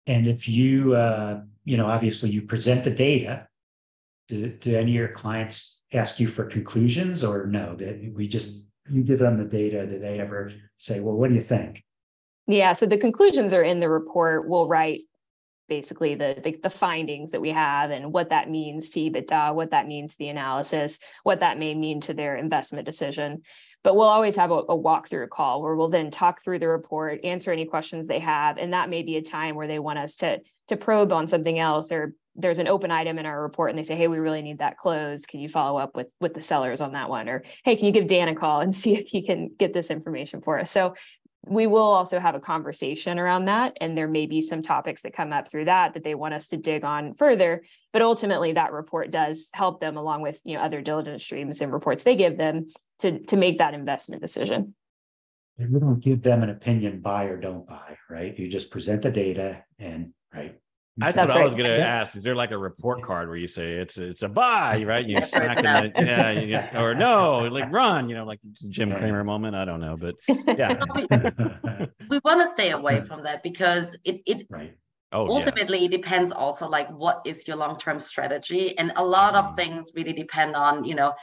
And 0.08 0.28
if 0.28 0.50
you, 0.50 0.96
uh, 0.96 1.42
you 1.64 1.78
know, 1.78 1.88
obviously 1.88 2.32
you 2.32 2.42
present 2.42 2.84
the 2.84 2.92
data, 2.92 3.48
do, 4.28 4.48
do 4.48 4.76
any 4.76 4.92
of 4.92 4.96
your 4.96 5.08
clients 5.10 5.84
ask 5.94 6.20
you 6.20 6.28
for 6.28 6.46
conclusions 6.46 7.24
or 7.24 7.46
no, 7.48 7.76
that 7.76 8.14
we 8.16 8.28
just, 8.28 8.68
you 8.90 9.04
give 9.04 9.20
them 9.20 9.38
the 9.38 9.46
data, 9.46 9.86
do 9.86 10.00
they 10.00 10.20
ever 10.20 10.52
say, 10.78 11.00
well, 11.00 11.16
what 11.16 11.30
do 11.30 11.36
you 11.36 11.42
think? 11.42 11.84
Yeah, 12.48 12.74
so 12.74 12.86
the 12.86 12.98
conclusions 12.98 13.54
are 13.54 13.64
in 13.64 13.80
the 13.80 13.90
report. 13.90 14.48
We'll 14.50 14.68
write 14.68 15.02
basically 15.72 16.16
the, 16.16 16.36
the, 16.44 16.52
the 16.64 16.70
findings 16.70 17.32
that 17.32 17.40
we 17.40 17.52
have 17.52 17.92
and 17.92 18.12
what 18.12 18.32
that 18.32 18.50
means 18.50 18.90
to 18.90 19.00
EBITDA, 19.00 19.56
what 19.56 19.72
that 19.72 19.88
means 19.88 20.12
to 20.12 20.18
the 20.18 20.28
analysis, 20.28 21.00
what 21.24 21.40
that 21.40 21.58
may 21.58 21.74
mean 21.74 22.02
to 22.02 22.14
their 22.14 22.36
investment 22.36 22.86
decision. 22.86 23.42
But 23.82 23.96
we'll 23.96 24.10
always 24.10 24.36
have 24.36 24.52
a, 24.52 24.56
a 24.56 24.78
walkthrough 24.78 25.30
call 25.30 25.62
where 25.62 25.74
we'll 25.78 25.88
then 25.88 26.12
talk 26.12 26.44
through 26.44 26.60
the 26.60 26.68
report, 26.68 27.24
answer 27.24 27.54
any 27.54 27.64
questions 27.64 28.10
they 28.10 28.20
have, 28.20 28.58
and 28.58 28.74
that 28.74 28.90
may 28.90 29.02
be 29.02 29.16
a 29.16 29.22
time 29.22 29.56
where 29.56 29.68
they 29.68 29.80
want 29.80 29.98
us 29.98 30.18
to 30.18 30.42
to 30.68 30.76
probe 30.76 31.14
on 31.14 31.28
something 31.28 31.58
else 31.58 31.92
or 31.92 32.16
there's 32.36 32.60
an 32.60 32.68
open 32.68 32.92
item 32.92 33.20
in 33.20 33.26
our 33.26 33.42
report 33.42 33.70
and 33.70 33.80
they 33.80 33.84
say 33.84 33.96
hey 33.96 34.08
we 34.08 34.20
really 34.20 34.42
need 34.42 34.60
that 34.60 34.78
closed. 34.78 35.28
Can 35.28 35.40
you 35.40 35.50
follow 35.50 35.80
up 35.80 35.96
with 35.96 36.08
with 36.20 36.34
the 36.34 36.42
sellers 36.42 36.82
on 36.82 36.94
that 36.94 37.10
one? 37.10 37.30
Or 37.30 37.44
hey 37.64 37.78
can 37.78 37.86
you 37.86 37.92
give 37.94 38.08
dan 38.08 38.28
a 38.28 38.36
call 38.36 38.60
and 38.60 38.76
see 38.84 38.98
if 38.98 39.08
he 39.08 39.26
can 39.26 39.52
get 39.58 39.74
this 39.74 39.90
information 39.90 40.42
for 40.42 40.60
us? 40.60 40.70
So 40.70 40.96
we 41.48 41.66
will 41.66 41.82
also 41.82 42.20
have 42.20 42.36
a 42.36 42.40
conversation 42.40 43.18
around 43.18 43.46
that 43.46 43.78
and 43.82 43.98
there 43.98 44.08
may 44.08 44.28
be 44.28 44.42
some 44.42 44.62
topics 44.62 45.02
that 45.02 45.14
come 45.14 45.34
up 45.34 45.48
through 45.48 45.66
that 45.66 45.96
that 45.96 46.04
they 46.04 46.14
want 46.14 46.34
us 46.34 46.50
to 46.50 46.58
dig 46.58 46.84
on 46.84 47.16
further 47.16 47.64
but 47.92 48.02
ultimately 48.02 48.54
that 48.54 48.72
report 48.72 49.12
does 49.12 49.50
help 49.54 49.80
them 49.80 49.98
along 49.98 50.22
with 50.22 50.40
you 50.44 50.56
know 50.56 50.62
other 50.62 50.82
diligence 50.82 51.24
streams 51.24 51.62
and 51.62 51.74
reports 51.74 52.04
they 52.04 52.16
give 52.16 52.38
them 52.38 52.68
to 53.02 53.20
to 53.26 53.38
make 53.38 53.58
that 53.58 53.74
investment 53.74 54.22
decision. 54.22 54.74
You 55.58 55.68
don't 55.80 56.00
give 56.00 56.22
them 56.22 56.44
an 56.44 56.50
opinion 56.50 57.02
buy 57.02 57.26
or 57.26 57.38
don't 57.38 57.68
buy 57.68 57.98
right? 58.10 58.38
You 58.38 58.48
just 58.48 58.72
present 58.72 59.02
the 59.02 59.12
data 59.12 59.64
and 59.80 60.14
right 60.34 60.58
that's, 60.98 61.16
That's 61.16 61.30
what 61.30 61.36
right. 61.36 61.42
I 61.42 61.46
was 61.46 61.56
going 61.56 61.70
to 61.70 61.78
yeah. 61.78 62.02
ask. 62.02 62.18
Is 62.18 62.24
there 62.24 62.36
like 62.36 62.52
a 62.52 62.58
report 62.58 63.02
card 63.02 63.30
where 63.30 63.38
you 63.38 63.48
say 63.48 63.76
it's 63.76 63.98
it's 63.98 64.24
a 64.24 64.30
buy, 64.30 64.84
right? 64.84 65.08
You 65.08 65.22
smack 65.22 65.58
it, 65.58 65.94
yeah, 65.96 66.32
you, 66.32 66.80
or 66.80 66.94
no, 66.94 67.40
like 67.40 67.72
run, 67.72 68.10
you 68.10 68.16
know, 68.16 68.26
like 68.26 68.40
Jim 68.68 68.94
Cramer 68.94 69.24
moment. 69.24 69.56
I 69.56 69.64
don't 69.64 69.80
know, 69.80 69.96
but 69.96 70.16
yeah, 70.28 70.84
we, 70.94 71.08
we 72.10 72.20
want 72.26 72.42
to 72.42 72.48
stay 72.50 72.72
away 72.72 73.02
from 73.02 73.24
that 73.24 73.42
because 73.42 73.98
it 74.04 74.22
it 74.26 74.48
right. 74.50 74.76
Oh, 75.14 75.28
ultimately 75.28 75.80
yeah. 75.80 75.86
it 75.86 75.92
depends 75.92 76.32
also 76.32 76.68
like 76.68 76.90
what 76.90 77.22
is 77.26 77.46
your 77.46 77.58
long-term 77.58 78.00
strategy 78.00 78.78
and 78.78 78.94
a 78.96 79.04
lot 79.04 79.36
of 79.36 79.46
mm. 79.46 79.56
things 79.58 79.92
really 79.94 80.14
depend 80.14 80.56
on 80.56 80.86
you 80.86 80.96
know 80.96 81.14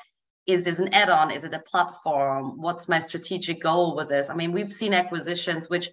is 0.46 0.66
this 0.66 0.78
an 0.78 0.92
add-on 0.92 1.30
is 1.30 1.44
it 1.44 1.54
a 1.54 1.60
platform 1.60 2.60
what's 2.60 2.86
my 2.86 2.98
strategic 2.98 3.62
goal 3.62 3.96
with 3.96 4.10
this 4.10 4.28
i 4.28 4.34
mean 4.34 4.52
we've 4.52 4.74
seen 4.74 4.92
acquisitions 4.92 5.70
which 5.70 5.88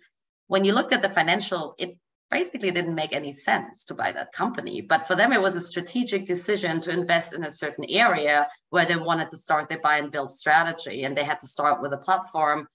when 0.48 0.66
you 0.66 0.74
looked 0.74 0.92
at 0.92 1.02
the 1.02 1.08
financials 1.08 1.72
it 1.80 1.98
basically 2.40 2.70
didn't 2.70 3.02
make 3.04 3.14
any 3.14 3.32
sense 3.32 3.86
to 3.86 3.94
buy 3.94 4.12
that 4.12 4.34
company. 4.34 4.82
But 4.82 5.08
for 5.08 5.16
them, 5.16 5.32
it 5.32 5.42
was 5.42 5.56
a 5.56 5.62
strategic 5.62 6.26
decision 6.26 6.82
to 6.82 6.92
invest 6.92 7.34
in 7.34 7.46
a 7.46 7.52
certain 7.64 7.86
area 7.88 8.48
where 8.72 8.86
they 8.86 8.98
wanted 8.98 9.30
to 9.30 9.38
start 9.38 9.70
their 9.70 9.80
buy 9.80 10.00
and 10.00 10.12
build 10.12 10.32
strategy. 10.32 11.06
And 11.06 11.16
they 11.16 11.24
had 11.24 11.40
to 11.40 11.48
start 11.48 11.82
with 11.82 11.94
a 11.94 11.98
platform 12.08 12.68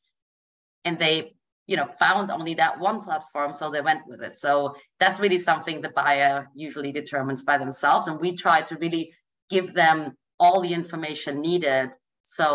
and 0.86 0.98
they 0.98 1.34
you 1.66 1.76
know 1.76 1.88
found 1.98 2.30
only 2.30 2.54
that 2.54 2.80
one 2.80 3.00
platform 3.02 3.52
so 3.52 3.70
they 3.70 3.82
went 3.82 4.02
with 4.10 4.22
it 4.22 4.34
so 4.34 4.74
that's 4.98 5.20
really 5.20 5.38
something 5.38 5.76
the 5.80 5.90
buyer 5.90 6.48
usually 6.54 6.90
determines 6.90 7.42
by 7.50 7.56
themselves 7.58 8.08
and 8.08 8.18
we 8.18 8.30
try 8.34 8.58
to 8.62 8.74
really 8.78 9.12
give 9.50 9.68
them 9.74 10.16
all 10.42 10.60
the 10.62 10.72
information 10.80 11.40
needed 11.40 11.90
so 12.22 12.46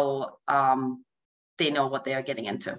um, 0.48 1.06
they 1.60 1.70
know 1.72 1.88
what 1.88 2.04
they 2.04 2.16
are 2.16 2.28
getting 2.30 2.46
into 2.46 2.72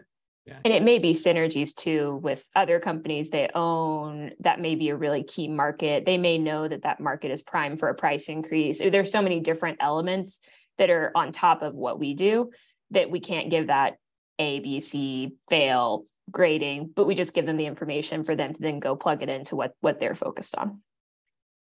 yeah. 0.46 0.58
And 0.64 0.72
it 0.72 0.82
may 0.84 1.00
be 1.00 1.12
synergies 1.12 1.74
too 1.74 2.20
with 2.22 2.48
other 2.54 2.78
companies 2.78 3.30
they 3.30 3.50
own. 3.52 4.30
That 4.40 4.60
may 4.60 4.76
be 4.76 4.90
a 4.90 4.96
really 4.96 5.24
key 5.24 5.48
market. 5.48 6.06
They 6.06 6.18
may 6.18 6.38
know 6.38 6.68
that 6.68 6.82
that 6.82 7.00
market 7.00 7.32
is 7.32 7.42
prime 7.42 7.76
for 7.76 7.88
a 7.88 7.94
price 7.94 8.28
increase. 8.28 8.78
There's 8.78 9.10
so 9.10 9.22
many 9.22 9.40
different 9.40 9.78
elements 9.80 10.38
that 10.78 10.88
are 10.90 11.10
on 11.16 11.32
top 11.32 11.62
of 11.62 11.74
what 11.74 11.98
we 11.98 12.14
do 12.14 12.50
that 12.92 13.10
we 13.10 13.18
can't 13.18 13.50
give 13.50 13.66
that 13.66 13.96
A, 14.38 14.60
B, 14.60 14.78
C, 14.78 15.34
fail 15.50 16.04
grading, 16.30 16.92
but 16.94 17.06
we 17.06 17.16
just 17.16 17.34
give 17.34 17.46
them 17.46 17.56
the 17.56 17.66
information 17.66 18.22
for 18.22 18.36
them 18.36 18.54
to 18.54 18.60
then 18.60 18.78
go 18.78 18.94
plug 18.94 19.22
it 19.22 19.28
into 19.28 19.56
what, 19.56 19.74
what 19.80 19.98
they're 19.98 20.14
focused 20.14 20.54
on. 20.54 20.80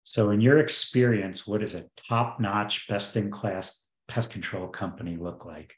So, 0.04 0.32
in 0.32 0.42
your 0.42 0.60
experience, 0.60 1.48
what 1.48 1.62
does 1.62 1.76
a 1.76 1.86
top 2.10 2.40
notch, 2.40 2.88
best 2.88 3.16
in 3.16 3.32
class 3.32 3.88
pest 4.08 4.32
control 4.32 4.68
company 4.68 5.16
look 5.16 5.46
like? 5.46 5.78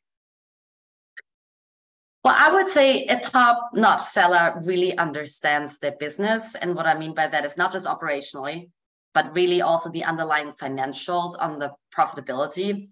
Well, 2.24 2.36
I 2.38 2.52
would 2.52 2.70
say 2.70 3.06
a 3.06 3.20
top 3.20 3.70
notch 3.74 4.02
seller 4.02 4.60
really 4.64 4.98
understands 4.98 5.80
their 5.80 5.94
business. 5.94 6.56
And 6.56 6.76
what 6.76 6.86
I 6.86 6.98
mean 6.98 7.14
by 7.14 7.28
that 7.28 7.46
is 7.46 7.58
not 7.58 7.72
just 7.72 7.86
operationally, 7.86 8.70
but 9.14 9.34
really 9.34 9.62
also 9.62 9.90
the 9.90 10.04
underlying 10.04 10.52
financials 10.52 11.36
on 11.40 11.60
the 11.60 11.72
profitability. 11.96 12.90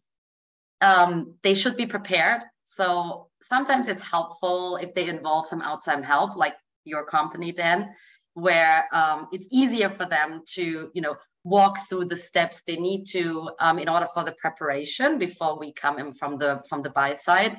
Um, 0.82 1.36
they 1.44 1.54
should 1.54 1.76
be 1.76 1.86
prepared. 1.86 2.44
So 2.64 3.28
sometimes 3.42 3.88
it's 3.88 4.04
helpful 4.04 4.78
if 4.78 4.94
they 4.94 5.10
involve 5.10 5.48
some 5.48 5.62
outside 5.62 6.06
help, 6.06 6.36
like 6.36 6.56
your 6.86 7.06
company, 7.06 7.52
then, 7.52 7.94
where 8.36 8.88
um, 8.94 9.28
it's 9.32 9.48
easier 9.52 9.90
for 9.90 10.06
them 10.06 10.44
to, 10.54 10.90
you 10.94 11.02
know, 11.02 11.16
walk 11.44 11.78
through 11.88 12.06
the 12.06 12.18
steps 12.18 12.64
they 12.64 12.76
need 12.76 13.06
to 13.06 13.50
um, 13.60 13.80
in 13.80 13.88
order 13.88 14.08
for 14.14 14.24
the 14.24 14.34
preparation 14.34 15.20
before 15.20 15.60
we 15.60 15.72
come 15.74 16.00
in 16.00 16.14
from 16.14 16.38
the 16.38 16.62
from 16.68 16.82
the 16.82 16.90
buy 16.90 17.14
side 17.14 17.58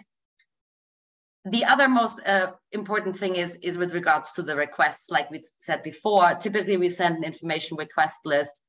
the 1.47 1.65
other 1.65 1.89
most 1.89 2.21
uh, 2.27 2.53
important 2.73 3.17
thing 3.17 3.37
is 3.37 3.57
is 3.63 3.79
with 3.79 3.95
regards 3.95 4.33
to 4.33 4.43
the 4.43 4.57
requests 4.57 5.11
like 5.11 5.31
we 5.31 5.41
said 5.43 5.83
before 5.83 6.35
typically 6.35 6.77
we 6.77 6.89
send 6.89 7.17
an 7.17 7.25
information 7.25 7.77
request 7.77 8.27
list 8.27 8.63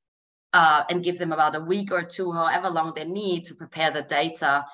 uh, 0.53 0.83
and 0.89 1.03
give 1.03 1.17
them 1.17 1.31
about 1.31 1.55
a 1.55 1.59
week 1.59 1.91
or 1.91 2.03
two 2.03 2.31
however 2.31 2.69
long 2.69 2.93
they 2.95 3.05
need 3.05 3.43
to 3.45 3.55
prepare 3.55 3.91
the 3.91 4.03
data. 4.03 4.65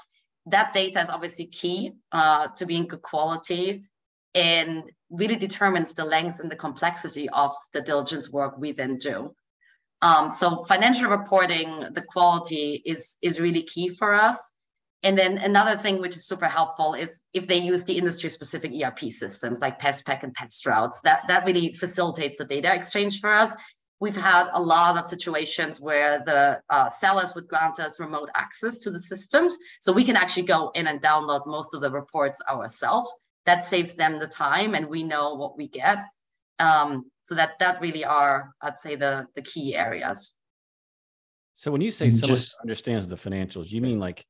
That 0.45 0.73
data 0.73 1.01
is 1.01 1.09
obviously 1.09 1.47
key 1.47 1.93
uh, 2.11 2.47
to 2.57 2.65
being 2.65 2.87
good 2.87 3.01
quality 3.01 3.83
and 4.35 4.91
really 5.09 5.35
determines 5.35 5.93
the 5.93 6.05
length 6.05 6.39
and 6.39 6.51
the 6.51 6.55
complexity 6.55 7.29
of 7.29 7.51
the 7.73 7.81
diligence 7.81 8.29
work 8.29 8.57
we 8.57 8.71
then 8.71 8.97
do. 8.97 9.33
Um, 10.01 10.31
so 10.31 10.63
financial 10.63 11.09
reporting 11.09 11.87
the 11.91 12.01
quality 12.01 12.81
is 12.85 13.17
is 13.21 13.39
really 13.39 13.63
key 13.63 13.89
for 13.89 14.13
us 14.13 14.53
and 15.03 15.17
then 15.17 15.37
another 15.39 15.75
thing 15.75 15.99
which 15.99 16.15
is 16.15 16.25
super 16.25 16.47
helpful 16.47 16.93
is 16.93 17.25
if 17.33 17.45
they 17.45 17.57
use 17.57 17.83
the 17.83 17.97
industry 17.97 18.29
specific 18.29 18.71
ERP 18.73 19.11
systems 19.11 19.59
like 19.59 19.79
PestPac 19.79 20.23
and 20.23 20.33
PestRoutes, 20.35 21.01
that, 21.03 21.27
that 21.27 21.45
really 21.45 21.73
facilitates 21.73 22.37
the 22.37 22.45
data 22.45 22.73
exchange 22.73 23.19
for 23.19 23.29
us. 23.29 23.53
We've 23.99 24.15
had 24.15 24.49
a 24.53 24.61
lot 24.61 24.97
of 24.97 25.05
situations 25.07 25.81
where 25.81 26.23
the 26.25 26.61
uh, 26.69 26.89
sellers 26.89 27.35
would 27.35 27.49
grant 27.49 27.79
us 27.79 27.99
remote 27.99 28.29
access 28.35 28.79
to 28.79 28.91
the 28.91 28.99
systems. 28.99 29.57
So 29.81 29.91
we 29.91 30.05
can 30.05 30.15
actually 30.15 30.43
go 30.43 30.71
in 30.73 30.87
and 30.87 31.01
download 31.01 31.47
most 31.47 31.73
of 31.73 31.81
the 31.81 31.91
reports 31.91 32.41
ourselves. 32.49 33.13
That 33.45 33.63
saves 33.63 33.95
them 33.95 34.19
the 34.19 34.27
time 34.27 34.73
and 34.73 34.87
we 34.87 35.03
know 35.03 35.35
what 35.35 35.57
we 35.57 35.67
get. 35.67 35.97
Um, 36.59 37.11
so 37.23 37.35
that 37.35 37.59
that 37.59 37.81
really 37.81 38.05
are, 38.05 38.53
I'd 38.61 38.77
say, 38.77 38.95
the, 38.95 39.27
the 39.35 39.41
key 39.41 39.75
areas. 39.75 40.31
So 41.53 41.71
when 41.71 41.81
you 41.81 41.91
say 41.91 42.09
someone 42.09 42.37
just, 42.37 42.55
understands 42.61 43.07
the 43.07 43.15
financials, 43.15 43.71
you 43.71 43.81
mean 43.81 43.99
like 43.99 44.25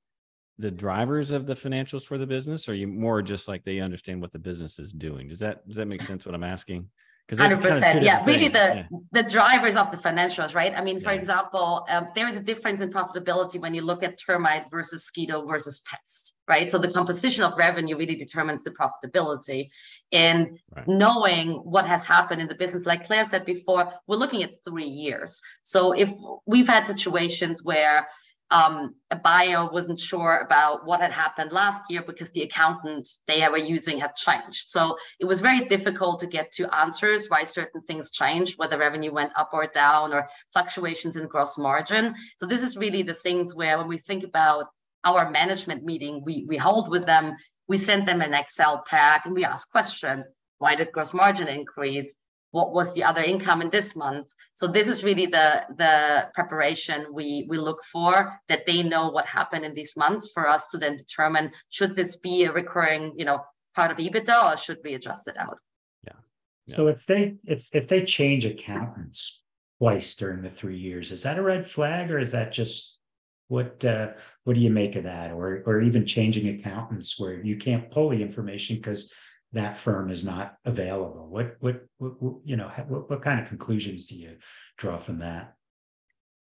the 0.58 0.72
drivers 0.72 1.32
of 1.32 1.46
the 1.48 1.54
financials 1.54 2.06
for 2.06 2.18
the 2.18 2.28
business 2.28 2.70
or 2.70 2.74
you 2.74 2.88
more 2.88 3.22
just 3.22 3.48
like 3.48 3.64
they 3.64 3.80
understand 3.80 4.22
what 4.22 4.32
the 4.32 4.40
business 4.40 4.80
is 4.80 4.92
doing 4.92 5.28
does 5.28 5.40
that 5.40 5.68
does 5.68 5.78
that 5.78 5.88
make 5.88 6.02
sense 6.02 6.26
what 6.26 6.36
i'm 6.36 6.44
asking 6.44 6.88
because 7.28 7.40
100% 7.40 7.82
kind 7.82 7.98
of 7.98 8.04
yeah 8.04 8.24
really 8.26 8.50
the 8.50 8.58
yeah. 8.60 8.86
the 9.14 9.24
drivers 9.24 9.76
of 9.76 9.90
the 9.90 9.98
financials 9.98 10.54
right 10.54 10.74
i 10.78 10.84
mean 10.84 11.00
for 11.02 11.10
yeah. 11.10 11.18
example 11.18 11.86
um, 11.90 12.08
there 12.16 12.28
is 12.28 12.38
a 12.38 12.42
difference 12.42 12.82
in 12.82 12.90
profitability 12.90 13.60
when 13.60 13.74
you 13.74 13.82
look 13.82 14.04
at 14.04 14.18
termite 14.18 14.70
versus 14.70 15.02
mosquito 15.02 15.46
versus 15.46 15.82
pest 15.90 16.36
right 16.48 16.70
so 16.70 16.78
the 16.78 16.92
composition 16.92 17.44
of 17.44 17.58
revenue 17.58 17.98
really 17.98 18.16
determines 18.16 18.64
the 18.64 18.72
profitability 18.72 19.70
and 20.12 20.60
right. 20.76 20.88
knowing 20.88 21.54
what 21.64 21.88
has 21.88 22.04
happened 22.04 22.42
in 22.42 22.48
the 22.48 22.56
business 22.56 22.86
like 22.86 23.06
claire 23.06 23.26
said 23.26 23.46
before 23.46 23.92
we're 24.06 24.18
looking 24.18 24.44
at 24.44 24.52
three 24.64 24.86
years 24.86 25.42
so 25.64 25.94
if 25.94 26.12
we've 26.46 26.68
had 26.68 26.86
situations 26.86 27.64
where 27.64 28.06
um, 28.52 28.96
a 29.10 29.16
buyer 29.16 29.68
wasn't 29.72 30.00
sure 30.00 30.38
about 30.38 30.86
what 30.86 31.02
had 31.02 31.12
happened 31.12 31.52
last 31.52 31.84
year 31.90 32.04
because 32.06 32.32
the 32.32 32.44
accountant 32.44 33.10
they 33.26 33.48
were 33.50 33.58
using 33.58 33.98
had 33.98 34.16
changed. 34.16 34.70
So 34.70 34.96
it 35.20 35.26
was 35.26 35.40
very 35.40 35.66
difficult 35.66 36.20
to 36.20 36.28
get 36.28 36.52
to 36.54 36.76
answers 36.76 37.28
why 37.28 37.44
certain 37.46 37.82
things 37.82 38.12
changed, 38.12 38.60
whether 38.60 38.78
revenue 38.78 39.12
went 39.12 39.32
up 39.36 39.50
or 39.54 39.66
down, 39.68 40.14
or 40.14 40.28
fluctuations 40.52 41.16
in 41.16 41.28
gross 41.28 41.58
margin. 41.58 42.16
So 42.38 42.46
this 42.46 42.62
is 42.62 42.78
really 42.78 43.02
the 43.02 43.14
things 43.14 43.56
where 43.56 43.78
when 43.78 43.88
we 43.88 43.98
think 43.98 44.24
about 44.24 44.68
our 45.04 45.32
management 45.32 45.84
meeting, 45.84 46.22
we, 46.24 46.46
we 46.48 46.58
hold 46.58 46.90
with 46.90 47.06
them, 47.06 47.36
we 47.68 47.78
send 47.78 48.08
them 48.08 48.22
an 48.22 48.34
Excel 48.34 48.84
pack 48.86 49.26
and 49.26 49.34
we 49.34 49.46
ask 49.46 49.70
question, 49.72 50.24
why 50.60 50.76
did 50.76 50.92
gross 50.92 51.14
margin 51.14 51.48
increase? 51.48 52.16
What 52.54 52.72
was 52.72 52.94
the 52.94 53.04
other 53.04 53.24
income 53.24 53.64
in 53.64 53.70
this 53.72 53.96
month. 53.96 54.28
So 54.54 54.68
this 54.68 54.88
is 54.88 55.04
really 55.04 55.26
the 55.26 55.66
the 55.76 56.30
preparation 56.36 57.08
we 57.12 57.48
we 57.50 57.58
look 57.58 57.82
for 57.92 58.40
that 58.48 58.66
they 58.68 58.84
know 58.84 59.10
what 59.10 59.26
happened 59.26 59.66
in 59.66 59.74
these 59.74 59.98
months 59.98 60.30
for 60.34 60.48
us 60.48 60.70
to 60.70 60.78
then 60.78 60.96
determine 60.96 61.52
should 61.70 61.96
this 61.96 62.16
be 62.16 62.44
a 62.44 62.54
recurring 62.54 63.14
you 63.18 63.26
know 63.26 63.40
part 63.76 63.90
of 63.92 63.98
ebitda 63.98 64.54
or 64.54 64.58
should 64.58 64.78
we 64.84 64.94
adjust 64.94 65.28
it 65.28 65.38
out? 65.38 65.58
Yeah, 66.06 66.20
yeah. 66.68 66.76
so 66.76 66.88
if 66.88 67.06
they 67.08 67.36
if 67.44 67.68
if 67.74 67.88
they 67.88 68.06
change 68.06 68.46
accountants 68.46 69.42
twice 69.80 70.16
during 70.16 70.44
the 70.44 70.52
three 70.52 70.78
years 70.78 71.12
is 71.12 71.24
that 71.24 71.40
a 71.40 71.42
red 71.42 71.68
flag 71.68 72.12
or 72.12 72.20
is 72.20 72.32
that 72.34 72.54
just 72.54 73.00
what 73.48 73.84
uh, 73.84 74.12
what 74.44 74.54
do 74.54 74.60
you 74.60 74.70
make 74.70 74.96
of 74.96 75.06
that? 75.06 75.32
Or 75.32 75.64
or 75.66 75.82
even 75.82 76.06
changing 76.06 76.50
accountants 76.50 77.20
where 77.20 77.42
you 77.42 77.58
can't 77.58 77.90
pull 77.90 78.10
the 78.10 78.22
information 78.22 78.76
because 78.76 79.12
that 79.54 79.78
firm 79.78 80.10
is 80.10 80.26
not 80.26 80.58
available. 80.66 81.28
What, 81.30 81.56
what, 81.60 81.86
what 81.98 82.36
you 82.44 82.56
know, 82.56 82.70
what, 82.88 83.10
what 83.10 83.22
kind 83.22 83.40
of 83.40 83.48
conclusions 83.48 84.08
do 84.08 84.16
you 84.16 84.38
draw 84.78 84.98
from 84.98 85.20
that? 85.20 85.56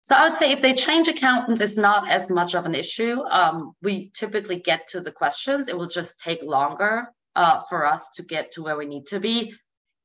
So 0.03 0.17
I 0.17 0.29
would 0.29 0.37
say 0.37 0.51
if 0.51 0.61
they 0.61 0.75
change 0.75 1.07
accountants, 1.07 1.61
it's 1.61 1.77
not 1.77 2.09
as 2.09 2.29
much 2.29 2.55
of 2.55 2.67
an 2.67 2.75
issue. 2.75 3.21
Um, 3.31 3.75
we 3.83 4.11
typically 4.11 4.57
get 4.57 4.87
to 4.88 5.01
the 5.01 5.12
questions. 5.12 5.69
It 5.69 5.79
will 5.79 5.87
just 5.87 6.19
take 6.19 6.43
longer 6.43 7.12
uh, 7.37 7.61
for 7.69 7.87
us 7.87 8.11
to 8.17 8.23
get 8.23 8.51
to 8.53 8.62
where 8.62 8.77
we 8.77 8.87
need 8.87 9.07
to 9.07 9.21
be. 9.21 9.55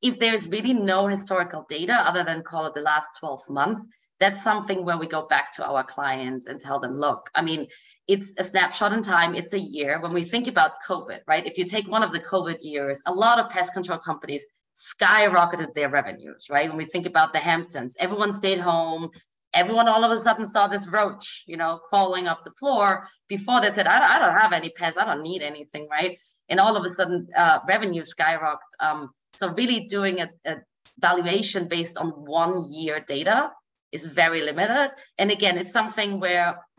If 0.00 0.20
there's 0.20 0.48
really 0.48 0.72
no 0.72 1.08
historical 1.08 1.66
data 1.68 1.94
other 1.94 2.22
than 2.22 2.42
call 2.42 2.66
it 2.66 2.74
the 2.74 2.80
last 2.80 3.10
12 3.18 3.50
months, 3.50 3.88
that's 4.20 4.42
something 4.42 4.84
where 4.84 4.98
we 4.98 5.06
go 5.06 5.26
back 5.26 5.52
to 5.54 5.66
our 5.66 5.82
clients 5.82 6.46
and 6.46 6.60
tell 6.60 6.78
them, 6.78 6.96
look, 6.96 7.28
I 7.34 7.42
mean, 7.42 7.66
it's 8.08 8.34
a 8.38 8.44
snapshot 8.44 8.92
in 8.94 9.02
time, 9.02 9.34
it's 9.34 9.52
a 9.52 9.58
year. 9.58 10.00
When 10.00 10.14
we 10.14 10.22
think 10.22 10.48
about 10.48 10.82
COVID, 10.88 11.20
right? 11.26 11.46
If 11.46 11.58
you 11.58 11.64
take 11.64 11.86
one 11.86 12.02
of 12.02 12.12
the 12.12 12.20
COVID 12.20 12.56
years, 12.62 13.02
a 13.06 13.12
lot 13.12 13.38
of 13.38 13.50
pest 13.50 13.74
control 13.74 13.98
companies 13.98 14.46
skyrocketed 14.74 15.74
their 15.74 15.90
revenues, 15.90 16.46
right? 16.48 16.68
When 16.68 16.78
we 16.78 16.86
think 16.86 17.04
about 17.06 17.34
the 17.34 17.38
Hamptons, 17.38 17.96
everyone 18.00 18.32
stayed 18.32 18.60
home. 18.60 19.10
Everyone 19.52 19.88
all 19.88 20.04
of 20.04 20.10
a 20.10 20.20
sudden 20.20 20.46
saw 20.46 20.68
this 20.68 20.88
roach, 20.88 21.44
you 21.46 21.56
know, 21.56 21.80
crawling 21.88 22.26
up 22.26 22.44
the 22.44 22.50
floor. 22.52 23.08
Before 23.28 23.60
they 23.60 23.70
said, 23.72 23.86
I 23.86 23.98
don't, 23.98 24.10
I 24.10 24.18
don't 24.18 24.40
have 24.40 24.52
any 24.52 24.70
pests, 24.70 24.98
I 24.98 25.04
don't 25.04 25.22
need 25.22 25.42
anything, 25.42 25.86
right? 25.90 26.18
And 26.48 26.60
all 26.60 26.76
of 26.76 26.84
a 26.84 26.88
sudden, 26.88 27.28
uh, 27.36 27.60
revenue 27.68 28.02
skyrocketed. 28.02 28.56
Um, 28.80 29.10
so 29.32 29.52
really 29.52 29.80
doing 29.80 30.20
a, 30.20 30.30
a 30.46 30.56
valuation 30.98 31.68
based 31.68 31.98
on 31.98 32.10
one 32.10 32.64
year 32.72 33.04
data 33.06 33.52
is 33.92 34.06
very 34.06 34.42
limited. 34.42 34.92
And 35.18 35.30
again, 35.30 35.58
it's 35.58 35.72
something 35.72 36.20
where 36.20 36.58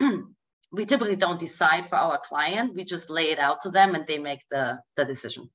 we 0.72 0.84
typically 0.84 1.16
don't 1.16 1.38
decide 1.38 1.86
for 1.88 1.96
our 1.96 2.18
client. 2.18 2.74
We 2.74 2.84
just 2.84 3.10
lay 3.10 3.30
it 3.30 3.38
out 3.38 3.60
to 3.60 3.70
them 3.70 3.94
and 3.94 4.06
they 4.06 4.18
make 4.18 4.44
the, 4.50 4.78
the 4.96 5.04
decision. 5.04 5.50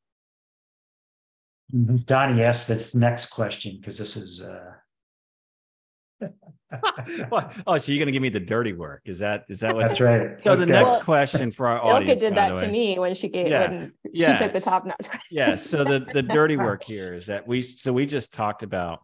Mm-hmm. 1.74 1.96
Donnie 2.06 2.44
asked 2.44 2.68
this 2.68 2.94
next 2.94 3.32
question 3.32 3.78
because 3.80 3.98
this 3.98 4.16
is 4.18 4.42
uh 4.42 4.72
oh, 7.68 7.78
so 7.78 7.92
you're 7.92 8.00
going 8.00 8.06
to 8.08 8.12
give 8.12 8.22
me 8.22 8.30
the 8.30 8.40
dirty 8.40 8.72
work? 8.74 9.02
Is 9.06 9.20
that 9.20 9.46
is 9.50 9.60
that 9.60 9.74
what? 9.76 9.82
That's 9.82 10.00
right. 10.00 10.38
So 10.44 10.52
Let's 10.52 10.62
the 10.64 10.72
go. 10.72 10.80
next 10.80 11.04
question 11.04 11.52
for 11.52 11.68
our 11.68 11.78
Ilka 11.78 11.90
audience. 11.90 12.22
did 12.22 12.36
that 12.36 12.56
to 12.58 12.68
me 12.68 12.98
when 13.00 13.14
she 13.14 13.30
gave 13.30 13.48
Yeah. 13.48 13.70
when 13.70 13.94
she 14.14 14.22
Yes. 14.22 14.40
took 14.40 14.54
the 14.54 14.62
top 14.62 14.86
notch. 14.86 15.08
yeah 15.32 15.56
so 15.56 15.84
the 15.84 16.06
the 16.14 16.22
dirty 16.38 16.56
work 16.58 16.84
here 16.84 17.14
is 17.14 17.26
that 17.28 17.48
we 17.48 17.62
so 17.62 17.92
we 17.92 18.06
just 18.06 18.34
talked 18.34 18.64
about 18.64 19.00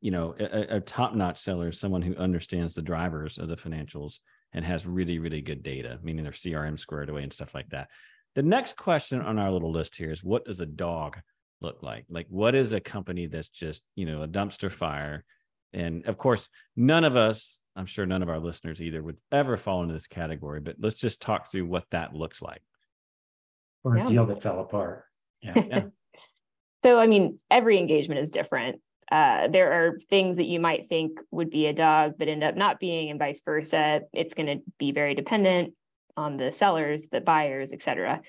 you 0.00 0.10
know 0.10 0.34
a, 0.38 0.76
a 0.76 0.80
top-notch 0.80 1.38
seller 1.38 1.68
is 1.68 1.78
someone 1.80 2.02
who 2.02 2.14
understands 2.16 2.74
the 2.74 2.82
drivers 2.82 3.38
of 3.38 3.48
the 3.48 3.56
financials 3.56 4.18
and 4.52 4.64
has 4.64 4.86
really 4.86 5.18
really 5.18 5.40
good 5.40 5.62
data 5.62 5.98
meaning 6.02 6.22
their 6.24 6.32
crm 6.32 6.78
squared 6.78 7.08
away 7.08 7.22
and 7.22 7.32
stuff 7.32 7.54
like 7.54 7.68
that 7.70 7.88
the 8.34 8.42
next 8.42 8.76
question 8.76 9.20
on 9.20 9.38
our 9.38 9.50
little 9.50 9.72
list 9.72 9.96
here 9.96 10.10
is 10.10 10.22
what 10.24 10.44
does 10.44 10.60
a 10.60 10.66
dog 10.66 11.18
look 11.60 11.82
like 11.82 12.04
like 12.08 12.26
what 12.28 12.54
is 12.54 12.72
a 12.72 12.80
company 12.80 13.26
that's 13.26 13.48
just 13.48 13.82
you 13.94 14.04
know 14.06 14.22
a 14.22 14.28
dumpster 14.28 14.70
fire 14.70 15.24
and 15.72 16.06
of 16.06 16.16
course 16.18 16.48
none 16.76 17.04
of 17.04 17.16
us 17.16 17.62
i'm 17.76 17.86
sure 17.86 18.04
none 18.06 18.22
of 18.22 18.28
our 18.28 18.40
listeners 18.40 18.80
either 18.82 19.02
would 19.02 19.16
ever 19.30 19.56
fall 19.56 19.82
into 19.82 19.94
this 19.94 20.06
category 20.06 20.60
but 20.60 20.76
let's 20.80 20.96
just 20.96 21.22
talk 21.22 21.50
through 21.50 21.66
what 21.66 21.84
that 21.90 22.14
looks 22.14 22.42
like 22.42 22.62
or 23.84 23.96
a 23.96 23.98
Yeah. 24.00 24.06
deal 24.06 24.26
that 24.26 24.42
fell 24.42 24.60
apart. 24.60 25.04
Yeah. 25.40 25.64
Yeah. 25.66 25.82
So, 26.84 26.98
I 26.98 27.06
mean, 27.06 27.38
every 27.48 27.78
engagement 27.78 28.20
is 28.20 28.30
different. 28.30 28.80
Uh, 29.12 29.46
there 29.48 29.72
are 29.72 29.98
things 30.08 30.36
that 30.36 30.46
you 30.46 30.58
might 30.58 30.86
think 30.86 31.20
would 31.30 31.50
be 31.50 31.66
a 31.66 31.74
dog, 31.74 32.14
but 32.18 32.28
end 32.28 32.42
up 32.42 32.56
not 32.56 32.80
being, 32.80 33.10
and 33.10 33.18
vice 33.18 33.42
versa. 33.44 34.00
It's 34.14 34.32
going 34.32 34.46
to 34.46 34.64
be 34.78 34.90
very 34.90 35.14
dependent 35.14 35.74
on 36.16 36.38
the 36.38 36.50
sellers, 36.50 37.02
the 37.12 37.20
buyers, 37.20 37.74
et 37.74 37.82
cetera. 37.82 38.22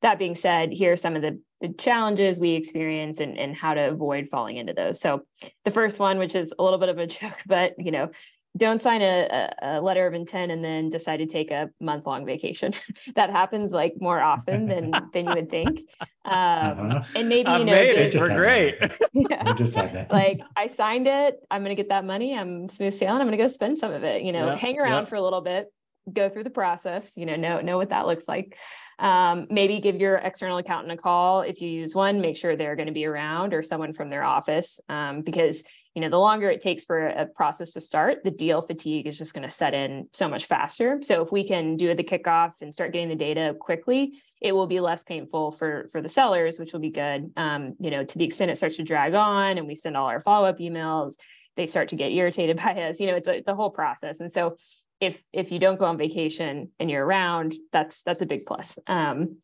That 0.00 0.18
being 0.18 0.34
said, 0.34 0.72
here 0.72 0.92
are 0.94 0.96
some 0.96 1.14
of 1.14 1.20
the, 1.20 1.42
the 1.60 1.74
challenges 1.74 2.40
we 2.40 2.52
experience 2.52 3.20
and, 3.20 3.38
and 3.38 3.54
how 3.54 3.74
to 3.74 3.90
avoid 3.90 4.28
falling 4.28 4.56
into 4.56 4.72
those. 4.72 4.98
So, 4.98 5.26
the 5.66 5.70
first 5.70 6.00
one, 6.00 6.18
which 6.18 6.34
is 6.34 6.54
a 6.58 6.62
little 6.62 6.78
bit 6.78 6.88
of 6.88 6.96
a 6.96 7.06
joke, 7.18 7.42
but 7.44 7.74
you 7.76 7.90
know, 7.90 8.10
don't 8.56 8.82
sign 8.82 9.00
a, 9.00 9.28
a, 9.62 9.78
a 9.78 9.80
letter 9.80 10.06
of 10.06 10.14
intent 10.14 10.50
and 10.50 10.62
then 10.64 10.90
decide 10.90 11.18
to 11.18 11.26
take 11.26 11.50
a 11.52 11.70
month 11.80 12.04
long 12.06 12.26
vacation. 12.26 12.72
that 13.14 13.30
happens 13.30 13.70
like 13.72 13.94
more 14.00 14.20
often 14.20 14.66
than 14.66 14.90
than 15.12 15.26
you 15.28 15.34
would 15.34 15.50
think. 15.50 15.80
Um, 16.24 16.34
Uh-huh. 16.34 17.02
and 17.14 17.28
maybe 17.28 17.46
i 17.48 17.58
you 17.58 17.64
know 17.64 17.72
made 17.72 17.96
the- 17.96 18.06
it 18.08 18.20
we're 18.20 18.34
great 18.34 18.78
yeah. 19.12 19.44
We 19.44 19.54
just 19.54 19.74
had 19.74 19.92
that. 19.94 20.10
like 20.10 20.40
I 20.56 20.66
signed 20.68 21.06
it. 21.06 21.40
I'm 21.50 21.62
gonna 21.62 21.74
get 21.76 21.88
that 21.90 22.04
money. 22.04 22.36
I'm 22.36 22.68
smooth 22.68 22.92
sailing. 22.94 23.20
I'm 23.20 23.26
gonna 23.28 23.36
go 23.36 23.48
spend 23.48 23.78
some 23.78 23.92
of 23.92 24.02
it. 24.04 24.22
You 24.22 24.32
know, 24.32 24.46
Yeah, 24.48 24.56
hang 24.56 24.78
around 24.78 25.02
yeah. 25.04 25.08
for 25.08 25.14
a 25.16 25.22
little 25.22 25.40
bit, 25.40 25.72
go 26.12 26.28
through 26.28 26.44
the 26.44 26.50
process. 26.50 27.16
You 27.16 27.26
know, 27.26 27.36
know 27.36 27.60
know 27.60 27.78
what 27.78 27.90
that 27.90 28.06
looks 28.06 28.26
like. 28.28 28.58
Um, 28.98 29.46
maybe 29.48 29.80
give 29.80 29.96
your 29.96 30.16
external 30.16 30.58
accountant 30.58 30.92
a 30.92 30.96
call 30.96 31.40
if 31.40 31.62
you 31.62 31.70
use 31.70 31.94
one. 31.94 32.20
Make 32.20 32.36
sure 32.36 32.54
they're 32.54 32.76
going 32.76 32.88
to 32.88 32.92
be 32.92 33.06
around 33.06 33.54
or 33.54 33.62
someone 33.62 33.94
from 33.94 34.10
their 34.10 34.22
office, 34.22 34.78
um, 34.90 35.22
because 35.22 35.62
you 35.94 36.02
know 36.02 36.08
the 36.08 36.18
longer 36.18 36.48
it 36.48 36.60
takes 36.60 36.84
for 36.84 37.06
a 37.06 37.26
process 37.26 37.72
to 37.72 37.80
start, 37.80 38.22
the 38.22 38.30
deal 38.30 38.62
fatigue 38.62 39.06
is 39.06 39.18
just 39.18 39.34
going 39.34 39.46
to 39.46 39.52
set 39.52 39.74
in 39.74 40.08
so 40.12 40.28
much 40.28 40.46
faster. 40.46 41.00
So 41.02 41.22
if 41.22 41.32
we 41.32 41.46
can 41.46 41.76
do 41.76 41.92
the 41.94 42.04
kickoff 42.04 42.62
and 42.62 42.72
start 42.72 42.92
getting 42.92 43.08
the 43.08 43.16
data 43.16 43.56
quickly, 43.58 44.14
it 44.40 44.52
will 44.52 44.68
be 44.68 44.80
less 44.80 45.02
painful 45.02 45.50
for 45.50 45.88
for 45.90 46.00
the 46.00 46.08
sellers, 46.08 46.58
which 46.58 46.72
will 46.72 46.80
be 46.80 46.90
good. 46.90 47.32
Um, 47.36 47.74
you 47.80 47.90
know, 47.90 48.04
to 48.04 48.18
the 48.18 48.24
extent 48.24 48.50
it 48.50 48.56
starts 48.56 48.76
to 48.76 48.84
drag 48.84 49.14
on 49.14 49.58
and 49.58 49.66
we 49.66 49.74
send 49.74 49.96
all 49.96 50.06
our 50.06 50.20
follow 50.20 50.48
up 50.48 50.58
emails, 50.58 51.14
they 51.56 51.66
start 51.66 51.88
to 51.88 51.96
get 51.96 52.12
irritated 52.12 52.56
by 52.64 52.72
us. 52.82 53.00
You 53.00 53.08
know, 53.08 53.16
it's 53.16 53.28
a, 53.28 53.36
it's 53.38 53.48
a 53.48 53.54
whole 53.54 53.70
process. 53.70 54.20
And 54.20 54.32
so 54.32 54.56
if 55.00 55.20
if 55.32 55.50
you 55.50 55.58
don't 55.58 55.78
go 55.78 55.86
on 55.86 55.98
vacation 55.98 56.70
and 56.78 56.90
you're 56.90 57.04
around, 57.04 57.54
that's 57.72 58.02
that's 58.02 58.20
a 58.20 58.26
big 58.26 58.44
plus. 58.46 58.78
Um, 58.86 59.38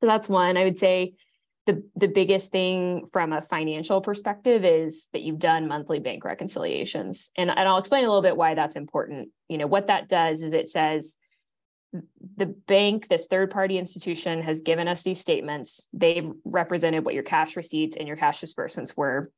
so 0.00 0.06
that's 0.06 0.28
one. 0.28 0.56
I 0.56 0.64
would 0.64 0.78
say 0.78 1.14
the 1.68 1.84
the 1.96 2.08
biggest 2.08 2.50
thing 2.50 3.10
from 3.12 3.34
a 3.34 3.42
financial 3.42 4.00
perspective 4.00 4.64
is 4.64 5.06
that 5.12 5.20
you've 5.20 5.38
done 5.38 5.68
monthly 5.68 5.98
bank 5.98 6.24
reconciliations, 6.24 7.30
and 7.36 7.50
and 7.50 7.60
I'll 7.60 7.76
explain 7.76 8.04
a 8.04 8.08
little 8.08 8.22
bit 8.22 8.38
why 8.38 8.54
that's 8.54 8.74
important. 8.74 9.28
You 9.50 9.58
know, 9.58 9.66
what 9.66 9.88
that 9.88 10.08
does 10.08 10.42
is 10.42 10.54
it 10.54 10.70
says 10.70 11.18
the 12.36 12.46
bank, 12.46 13.08
this 13.08 13.26
third 13.26 13.50
party 13.50 13.76
institution, 13.76 14.40
has 14.42 14.62
given 14.62 14.88
us 14.88 15.02
these 15.02 15.20
statements. 15.20 15.86
They've 15.92 16.32
represented 16.46 17.04
what 17.04 17.12
your 17.12 17.22
cash 17.22 17.54
receipts 17.54 17.96
and 17.96 18.08
your 18.08 18.16
cash 18.16 18.40
disbursements 18.40 18.96
were. 18.96 19.30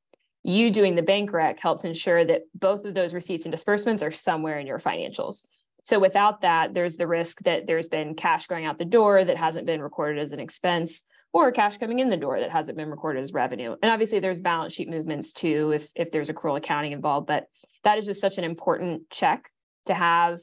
You 0.45 0.71
doing 0.71 0.95
the 0.95 1.03
bank 1.03 1.33
rec 1.33 1.59
helps 1.59 1.85
ensure 1.85 2.25
that 2.25 2.43
both 2.55 2.85
of 2.85 2.95
those 2.95 3.13
receipts 3.13 3.45
and 3.45 3.53
disbursements 3.53 4.05
are 4.05 4.13
somewhere 4.13 4.61
in 4.61 4.69
your 4.69 4.79
financials. 4.79 5.47
So 5.83 5.99
without 5.99 6.43
that, 6.43 6.75
there's 6.75 6.97
the 6.97 7.09
risk 7.09 7.41
that 7.41 7.67
there's 7.67 7.89
been 7.89 8.15
cash 8.15 8.47
going 8.47 8.67
out 8.67 8.79
the 8.79 8.85
door 8.85 9.25
that 9.25 9.37
hasn't 9.37 9.67
been 9.67 9.83
recorded 9.83 10.23
as 10.23 10.31
an 10.31 10.39
expense 10.39 11.03
or 11.33 11.53
cash 11.53 11.79
coming 11.79 12.01
in 12.01 12.11
the 12.11 12.17
door 12.17 12.41
that 12.41 12.51
hasn't 12.51 12.77
been 12.77 12.91
recorded 12.91 13.21
as 13.21 13.33
revenue. 13.33 13.77
And 13.83 13.93
obviously 13.93 14.19
there's 14.19 14.41
balance 14.41 14.73
sheet 14.73 14.91
movements 14.91 15.33
too 15.33 15.73
if 15.73 15.89
if 15.95 16.11
there's 16.11 16.31
accrual 16.31 16.57
accounting 16.59 16.93
involved, 16.93 17.27
but 17.27 17.47
that 17.85 17.99
is 17.99 18.07
just 18.07 18.21
such 18.21 18.39
an 18.39 18.45
important 18.45 19.11
check 19.11 19.51
to 19.87 19.95
have 19.95 20.41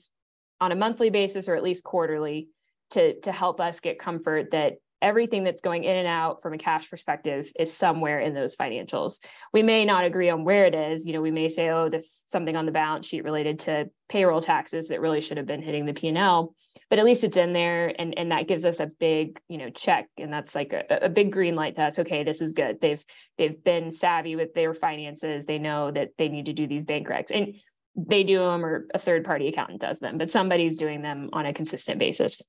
on 0.60 0.72
a 0.72 0.76
monthly 0.76 1.10
basis 1.10 1.50
or 1.50 1.56
at 1.56 1.64
least 1.64 1.84
quarterly 1.84 2.50
to 2.92 3.20
to 3.22 3.32
help 3.32 3.60
us 3.60 3.80
get 3.80 4.00
comfort 4.00 4.52
that 4.52 4.74
everything 5.02 5.44
that's 5.44 5.62
going 5.62 5.84
in 5.84 5.96
and 5.96 6.08
out 6.08 6.42
from 6.42 6.54
a 6.54 6.58
cash 6.58 6.90
perspective 6.90 7.52
is 7.60 7.74
somewhere 7.74 8.20
in 8.20 8.34
those 8.34 8.56
financials. 8.56 9.20
We 9.54 9.64
may 9.64 9.86
not 9.86 10.06
agree 10.06 10.30
on 10.30 10.44
where 10.44 10.66
it 10.66 10.76
is. 10.76 11.06
You 11.06 11.14
know, 11.14 11.22
we 11.22 11.32
may 11.32 11.50
say, 11.50 11.70
oh, 11.70 11.90
this 11.90 12.24
something 12.28 12.56
on 12.56 12.66
the 12.66 12.72
balance 12.72 13.08
sheet 13.08 13.24
related 13.24 13.60
to 13.60 13.90
payroll 14.10 14.42
taxes 14.42 14.88
that 14.88 15.02
really 15.02 15.22
should 15.22 15.38
have 15.38 15.46
been 15.46 15.62
hitting 15.62 15.86
the 15.86 15.94
P&L, 15.94 16.56
but 16.90 17.00
at 17.00 17.06
least 17.06 17.24
it's 17.24 17.38
in 17.38 17.54
there 17.54 17.94
and, 18.00 18.18
and 18.18 18.32
that 18.32 18.48
gives 18.48 18.66
us 18.66 18.80
a 18.80 18.88
big, 18.88 19.40
you 19.48 19.58
know, 19.58 19.70
check. 19.70 20.08
And 20.18 20.32
that's 20.34 20.56
like 20.56 20.74
a, 20.74 20.86
a 21.04 21.10
big 21.10 21.32
green 21.32 21.56
light 21.56 21.76
to 21.76 21.84
us. 21.84 22.00
Okay, 22.00 22.24
this 22.24 22.42
is 22.42 22.54
good. 22.54 22.82
They've 22.82 23.04
they've 23.38 23.64
been 23.64 23.92
savvy 23.92 24.36
with 24.36 24.54
their 24.54 24.74
finances. 24.74 25.46
They 25.46 25.60
know 25.60 25.92
that 25.92 26.12
they 26.18 26.30
need 26.30 26.48
to 26.48 26.54
do 26.54 26.66
these 26.66 26.86
bank 26.86 27.08
recs. 27.08 27.32
And 27.32 27.56
they 27.98 28.24
do 28.24 28.38
them 28.40 28.64
or 28.64 28.88
a 28.94 29.00
third 29.00 29.26
party 29.26 29.48
accountant 29.48 29.82
does 29.82 30.00
them, 30.00 30.18
but 30.18 30.30
somebody's 30.30 30.78
doing 30.78 31.02
them 31.02 31.30
on 31.34 31.46
a 31.46 31.54
consistent 31.54 32.00
basis. 32.00 32.42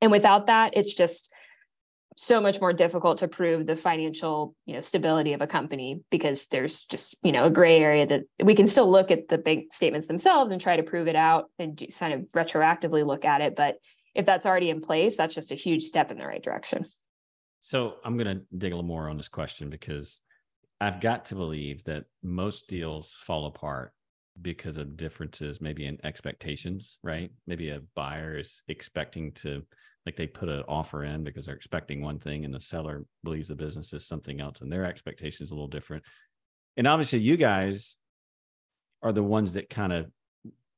And 0.00 0.10
without 0.10 0.46
that, 0.46 0.76
it's 0.76 0.94
just 0.94 1.30
so 2.16 2.40
much 2.40 2.60
more 2.60 2.72
difficult 2.72 3.18
to 3.18 3.28
prove 3.28 3.66
the 3.66 3.76
financial 3.76 4.54
you 4.66 4.74
know 4.74 4.80
stability 4.80 5.32
of 5.32 5.42
a 5.42 5.46
company 5.46 6.02
because 6.10 6.46
there's 6.46 6.84
just 6.84 7.16
you 7.22 7.32
know 7.32 7.44
a 7.44 7.50
gray 7.50 7.78
area 7.78 8.06
that 8.06 8.22
we 8.44 8.54
can 8.54 8.66
still 8.66 8.90
look 8.90 9.10
at 9.10 9.28
the 9.28 9.38
bank 9.38 9.72
statements 9.72 10.06
themselves 10.06 10.50
and 10.50 10.60
try 10.60 10.76
to 10.76 10.82
prove 10.82 11.08
it 11.08 11.16
out 11.16 11.46
and 11.58 11.76
do, 11.76 11.86
kind 11.86 12.12
of 12.12 12.20
retroactively 12.32 13.06
look 13.06 13.24
at 13.24 13.40
it 13.40 13.54
but 13.54 13.76
if 14.14 14.26
that's 14.26 14.46
already 14.46 14.70
in 14.70 14.80
place 14.80 15.16
that's 15.16 15.34
just 15.34 15.52
a 15.52 15.54
huge 15.54 15.82
step 15.82 16.10
in 16.10 16.18
the 16.18 16.26
right 16.26 16.42
direction 16.42 16.84
So 17.60 17.96
I'm 18.04 18.16
going 18.16 18.38
to 18.38 18.44
dig 18.56 18.72
a 18.72 18.76
little 18.76 18.88
more 18.88 19.08
on 19.08 19.16
this 19.16 19.28
question 19.28 19.68
because 19.68 20.20
I've 20.80 21.00
got 21.00 21.26
to 21.26 21.34
believe 21.34 21.84
that 21.84 22.04
most 22.22 22.68
deals 22.68 23.12
fall 23.12 23.46
apart 23.46 23.92
because 24.40 24.78
of 24.78 24.96
differences, 24.96 25.60
maybe 25.60 25.84
in 25.84 25.98
expectations, 26.02 26.98
right? 27.02 27.30
Maybe 27.46 27.68
a 27.68 27.82
buyer 27.94 28.38
is 28.38 28.62
expecting 28.66 29.32
to, 29.32 29.62
like, 30.10 30.16
they 30.16 30.26
put 30.26 30.48
an 30.48 30.64
offer 30.68 31.04
in 31.04 31.24
because 31.24 31.46
they're 31.46 31.54
expecting 31.54 32.02
one 32.02 32.18
thing, 32.18 32.44
and 32.44 32.52
the 32.52 32.60
seller 32.60 33.04
believes 33.22 33.48
the 33.48 33.54
business 33.54 33.92
is 33.92 34.06
something 34.06 34.40
else, 34.40 34.60
and 34.60 34.70
their 34.70 34.84
expectation 34.84 35.44
is 35.44 35.50
a 35.50 35.54
little 35.54 35.68
different. 35.68 36.02
And 36.76 36.86
obviously, 36.86 37.20
you 37.20 37.36
guys 37.36 37.98
are 39.02 39.12
the 39.12 39.22
ones 39.22 39.52
that 39.52 39.70
kind 39.70 39.92
of 39.92 40.10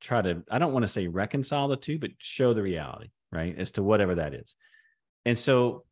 try 0.00 0.22
to, 0.22 0.42
I 0.50 0.58
don't 0.58 0.72
want 0.72 0.84
to 0.84 0.88
say 0.88 1.08
reconcile 1.08 1.68
the 1.68 1.76
two, 1.76 1.98
but 1.98 2.10
show 2.18 2.54
the 2.54 2.62
reality, 2.62 3.10
right? 3.30 3.58
As 3.58 3.72
to 3.72 3.82
whatever 3.82 4.16
that 4.16 4.34
is. 4.34 4.54
And 5.24 5.38
so 5.38 5.84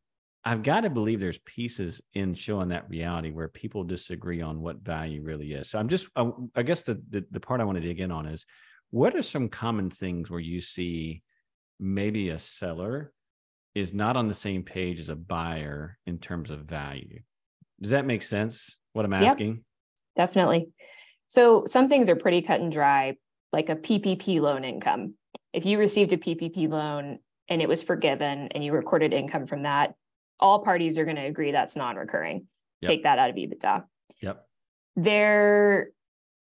I've 0.43 0.63
got 0.63 0.81
to 0.81 0.89
believe 0.89 1.19
there's 1.19 1.37
pieces 1.39 2.01
in 2.13 2.33
showing 2.33 2.69
that 2.69 2.89
reality 2.89 3.31
where 3.31 3.47
people 3.47 3.83
disagree 3.83 4.41
on 4.41 4.61
what 4.61 4.81
value 4.81 5.21
really 5.21 5.53
is. 5.53 5.69
So 5.69 5.79
I'm 5.79 5.87
just, 5.87 6.07
I, 6.15 6.31
I 6.55 6.63
guess 6.63 6.83
the, 6.83 7.01
the 7.09 7.25
the 7.31 7.39
part 7.39 7.61
I 7.61 7.63
want 7.63 7.77
to 7.77 7.87
dig 7.87 7.99
in 7.99 8.11
on 8.11 8.25
is, 8.25 8.45
what 8.89 9.15
are 9.15 9.21
some 9.21 9.47
common 9.47 9.89
things 9.89 10.29
where 10.29 10.39
you 10.39 10.59
see 10.59 11.23
maybe 11.79 12.29
a 12.29 12.37
seller 12.37 13.13
is 13.75 13.93
not 13.93 14.17
on 14.17 14.27
the 14.27 14.33
same 14.33 14.63
page 14.63 14.99
as 14.99 15.09
a 15.09 15.15
buyer 15.15 15.97
in 16.05 16.17
terms 16.17 16.49
of 16.49 16.59
value? 16.59 17.19
Does 17.81 17.91
that 17.91 18.05
make 18.05 18.21
sense? 18.21 18.77
What 18.93 19.05
I'm 19.05 19.13
Yep. 19.13 19.23
asking? 19.23 19.63
definitely 20.17 20.67
So 21.27 21.63
some 21.65 21.87
things 21.87 22.09
are 22.09 22.17
pretty 22.17 22.41
cut 22.41 22.59
and 22.59 22.69
dry, 22.69 23.15
like 23.53 23.69
a 23.69 23.75
PPP 23.77 24.41
loan 24.41 24.65
income. 24.65 25.13
If 25.53 25.65
you 25.65 25.79
received 25.79 26.11
a 26.11 26.17
PPP 26.17 26.67
loan 26.67 27.19
and 27.47 27.61
it 27.61 27.69
was 27.69 27.81
forgiven 27.81 28.49
and 28.51 28.61
you 28.61 28.73
recorded 28.73 29.13
income 29.13 29.45
from 29.45 29.63
that, 29.63 29.95
all 30.41 30.63
parties 30.65 30.99
are 30.99 31.05
going 31.05 31.15
to 31.15 31.25
agree 31.25 31.53
that's 31.53 31.77
non-recurring. 31.77 32.47
Yep. 32.81 32.89
Take 32.89 33.03
that 33.03 33.17
out 33.17 33.29
of 33.29 33.37
EBITDA. 33.37 33.85
Yep. 34.21 34.45
There 34.97 35.91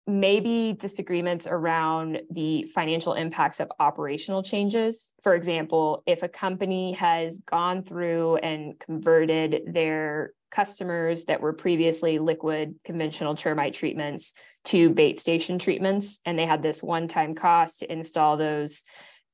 may 0.09 0.39
be 0.39 0.73
disagreements 0.73 1.47
around 1.47 2.21
the 2.31 2.63
financial 2.63 3.13
impacts 3.13 3.59
of 3.59 3.71
operational 3.79 4.43
changes. 4.43 5.13
For 5.21 5.35
example, 5.35 6.03
if 6.05 6.23
a 6.23 6.27
company 6.27 6.93
has 6.93 7.39
gone 7.39 7.83
through 7.83 8.37
and 8.37 8.79
converted 8.79 9.73
their 9.73 10.33
customers 10.51 11.25
that 11.25 11.41
were 11.41 11.53
previously 11.53 12.19
liquid 12.19 12.75
conventional 12.83 13.35
termite 13.35 13.73
treatments 13.73 14.33
to 14.65 14.89
bait 14.89 15.19
station 15.19 15.59
treatments, 15.59 16.19
and 16.25 16.37
they 16.37 16.45
had 16.45 16.63
this 16.63 16.81
one 16.81 17.07
time 17.07 17.35
cost 17.35 17.79
to 17.79 17.91
install 17.91 18.35
those 18.35 18.83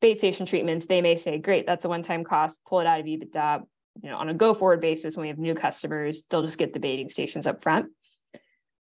bait 0.02 0.18
station 0.20 0.46
treatments, 0.46 0.86
they 0.86 1.02
may 1.02 1.16
say, 1.16 1.38
Great, 1.38 1.66
that's 1.66 1.86
a 1.86 1.90
one 1.90 2.04
time 2.04 2.24
cost, 2.24 2.60
pull 2.68 2.80
it 2.80 2.88
out 2.88 3.00
of 3.00 3.06
EBITDA. 3.06 3.64
You 4.04 4.10
know, 4.10 4.18
on 4.18 4.28
a 4.28 4.34
go 4.34 4.54
forward 4.54 4.82
basis, 4.82 5.16
when 5.16 5.24
we 5.24 5.30
have 5.30 5.38
new 5.38 5.56
customers, 5.56 6.24
they'll 6.30 6.42
just 6.42 6.58
get 6.58 6.74
the 6.74 6.80
baiting 6.80 7.10
stations 7.10 7.48
up 7.48 7.64
front. 7.64 7.88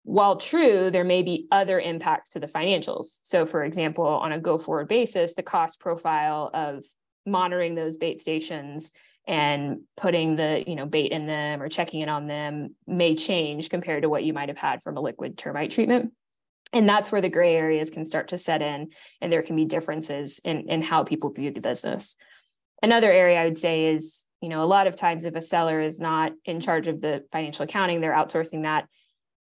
While 0.08 0.38
true, 0.38 0.90
there 0.90 1.04
may 1.04 1.22
be 1.22 1.50
other 1.52 1.82
impacts 1.82 2.30
to 2.30 2.40
the 2.40 2.48
financials. 2.48 3.20
So, 3.26 3.46
for 3.46 3.62
example, 3.62 4.06
on 4.06 4.32
a 4.32 4.40
go 4.40 4.58
forward 4.58 4.88
basis, 4.88 5.34
the 5.34 5.44
cost 5.44 5.82
profile 5.82 6.50
of 6.54 6.86
monitoring 7.26 7.76
those 7.76 7.98
bait 7.98 8.22
stations 8.22 8.94
and 9.28 9.82
putting 9.98 10.38
the 10.38 10.64
you 10.66 10.78
know 10.78 10.86
bait 10.86 11.12
in 11.12 11.28
them 11.28 11.62
or 11.62 11.68
checking 11.68 12.00
in 12.00 12.08
on 12.08 12.26
them 12.26 12.74
may 12.88 13.16
change 13.16 13.70
compared 13.70 14.04
to 14.04 14.10
what 14.10 14.24
you 14.24 14.32
might 14.32 14.48
have 14.48 14.58
had 14.58 14.82
from 14.82 14.96
a 14.96 15.02
liquid 15.02 15.38
termite 15.38 15.72
treatment 15.72 16.14
and 16.72 16.88
that's 16.88 17.12
where 17.12 17.20
the 17.20 17.30
gray 17.30 17.58
areas 17.58 17.90
can 17.90 18.06
start 18.06 18.30
to 18.30 18.38
set 18.38 18.62
in 18.62 18.92
and 19.20 19.30
there 19.30 19.42
can 19.42 19.58
be 19.58 19.66
differences 19.66 20.40
in, 20.46 20.70
in 20.70 20.82
how 20.82 21.04
people 21.04 21.34
view 21.34 21.52
the 21.52 21.60
business 21.60 22.16
another 22.82 23.12
area 23.12 23.42
i 23.42 23.44
would 23.44 23.58
say 23.58 23.88
is 23.88 24.24
you 24.40 24.48
know 24.48 24.64
a 24.64 24.72
lot 24.72 24.88
of 24.88 24.96
times 24.96 25.26
if 25.26 25.36
a 25.36 25.42
seller 25.42 25.82
is 25.82 26.00
not 26.00 26.32
in 26.46 26.62
charge 26.62 26.88
of 26.88 27.02
the 27.02 27.26
financial 27.34 27.66
accounting 27.66 28.00
they're 28.00 28.14
outsourcing 28.14 28.64
that 28.64 28.88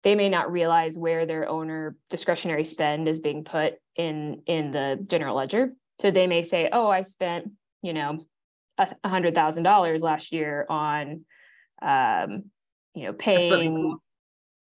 they 0.05 0.14
may 0.14 0.28
not 0.28 0.53
realize 0.53 0.96
where 0.96 1.26
their 1.26 1.49
owner 1.49 1.96
discretionary 2.11 2.64
spend 2.64 3.09
is 3.09 3.20
being 3.20 3.44
put 3.44 3.74
in 3.96 4.42
in 4.46 4.70
the 4.70 5.05
general 5.07 5.36
ledger. 5.36 5.72
So 6.01 6.11
they 6.11 6.26
may 6.26 6.42
say 6.42 6.68
oh 6.72 6.88
i 6.88 7.03
spent 7.03 7.51
you 7.82 7.92
know 7.92 8.24
a 8.78 9.09
hundred 9.09 9.34
thousand 9.34 9.64
dollars 9.64 10.03
last 10.03 10.32
year 10.32 10.64
on 10.68 11.24
um 11.82 12.44
you 12.94 13.05
know 13.05 13.12
paying 13.12 13.96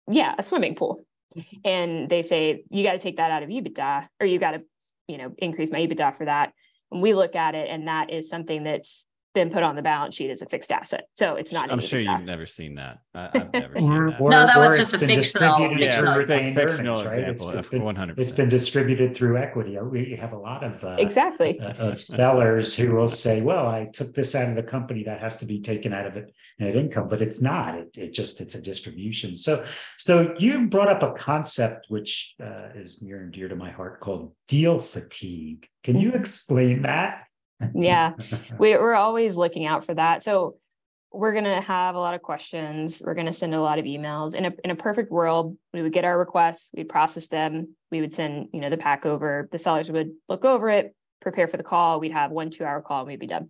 yeah 0.09 0.35
a 0.37 0.43
swimming 0.43 0.75
pool. 0.75 1.05
Mm-hmm. 1.37 1.57
and 1.63 2.09
they 2.09 2.23
say 2.23 2.63
you 2.71 2.83
got 2.83 2.93
to 2.93 2.97
take 2.97 3.17
that 3.17 3.29
out 3.29 3.43
of 3.43 3.49
ebitda 3.49 4.07
or 4.19 4.25
you 4.25 4.39
got 4.39 4.51
to 4.51 4.65
you 5.07 5.19
know 5.19 5.31
increase 5.37 5.69
my 5.69 5.79
ebitda 5.79 6.15
for 6.15 6.25
that. 6.25 6.53
And 6.91 7.03
we 7.03 7.13
look 7.13 7.35
at 7.35 7.53
it 7.53 7.69
and 7.69 7.87
that 7.87 8.09
is 8.09 8.29
something 8.29 8.63
that's 8.63 9.05
been 9.33 9.49
put 9.49 9.61
on 9.61 9.75
the 9.75 9.81
balance 9.81 10.15
sheet 10.15 10.31
as 10.31 10.41
a 10.41 10.45
fixed 10.45 10.71
asset. 10.71 11.05
So 11.13 11.35
it's 11.35 11.53
not. 11.53 11.71
I'm 11.71 11.79
sure 11.79 11.99
you've 11.99 12.21
never 12.21 12.45
seen 12.45 12.75
that. 12.75 12.99
I, 13.13 13.29
have 13.33 13.53
never 13.53 13.79
seen 13.79 14.05
that. 14.07 14.19
no, 14.19 14.29
that 14.29 14.57
was 14.57 14.77
just 14.77 14.93
a 14.95 14.99
fictional, 14.99 15.69
fictional, 15.69 15.79
yeah, 15.79 16.53
fictional 16.53 16.97
earnings, 16.97 17.05
right? 17.05 17.19
example. 17.19 17.49
It's, 17.49 17.57
it's 17.59 17.67
been, 17.67 17.81
100%. 17.81 18.19
It's 18.19 18.31
been 18.31 18.49
distributed 18.49 19.15
through 19.15 19.37
equity. 19.37 19.77
We 19.79 20.15
have 20.15 20.33
a 20.33 20.37
lot 20.37 20.63
of 20.63 20.83
uh, 20.83 20.95
exactly 20.97 21.59
uh, 21.59 21.73
of 21.73 22.01
sellers 22.01 22.75
who 22.75 22.95
will 22.95 23.07
say, 23.07 23.41
"Well, 23.41 23.67
I 23.67 23.87
took 23.93 24.13
this 24.13 24.35
out 24.35 24.49
of 24.49 24.55
the 24.55 24.63
company 24.63 25.03
that 25.03 25.19
has 25.19 25.37
to 25.39 25.45
be 25.45 25.61
taken 25.61 25.93
out 25.93 26.07
of 26.07 26.17
it 26.17 26.33
net 26.57 26.75
income," 26.75 27.07
but 27.07 27.21
it's 27.21 27.41
not. 27.41 27.75
It, 27.75 27.89
it 27.95 28.13
just 28.13 28.41
it's 28.41 28.55
a 28.55 28.61
distribution. 28.61 29.35
So, 29.35 29.63
so 29.97 30.33
you 30.39 30.67
brought 30.67 30.89
up 30.89 31.03
a 31.03 31.13
concept 31.13 31.85
which 31.89 32.35
uh, 32.43 32.69
is 32.75 33.01
near 33.01 33.21
and 33.21 33.31
dear 33.31 33.47
to 33.47 33.55
my 33.55 33.69
heart 33.69 33.99
called 33.99 34.33
deal 34.47 34.79
fatigue. 34.79 35.67
Can 35.83 35.99
you 35.99 36.09
mm-hmm. 36.09 36.19
explain 36.19 36.81
that? 36.81 37.25
Yeah, 37.73 38.13
we, 38.59 38.73
we're 38.73 38.93
always 38.93 39.35
looking 39.35 39.65
out 39.65 39.85
for 39.85 39.93
that. 39.93 40.23
So 40.23 40.55
we're 41.11 41.33
going 41.33 41.45
to 41.45 41.61
have 41.61 41.95
a 41.95 41.99
lot 41.99 42.13
of 42.13 42.21
questions. 42.21 43.01
We're 43.03 43.15
going 43.15 43.27
to 43.27 43.33
send 43.33 43.55
a 43.55 43.61
lot 43.61 43.79
of 43.79 43.85
emails. 43.85 44.35
In 44.35 44.45
a, 44.45 44.53
in 44.63 44.71
a 44.71 44.75
perfect 44.75 45.11
world, 45.11 45.57
we 45.73 45.81
would 45.81 45.93
get 45.93 46.05
our 46.05 46.17
requests, 46.17 46.69
we'd 46.73 46.89
process 46.89 47.27
them, 47.27 47.75
we 47.91 48.01
would 48.01 48.13
send, 48.13 48.49
you 48.53 48.61
know, 48.61 48.69
the 48.69 48.77
pack 48.77 49.05
over, 49.05 49.49
the 49.51 49.59
sellers 49.59 49.91
would 49.91 50.11
look 50.27 50.45
over 50.45 50.69
it, 50.69 50.95
prepare 51.19 51.47
for 51.47 51.57
the 51.57 51.63
call. 51.63 51.99
We'd 51.99 52.11
have 52.11 52.31
one, 52.31 52.49
two 52.49 52.63
hour 52.63 52.81
call 52.81 52.99
and 52.99 53.07
we'd 53.07 53.19
be 53.19 53.27
done. 53.27 53.49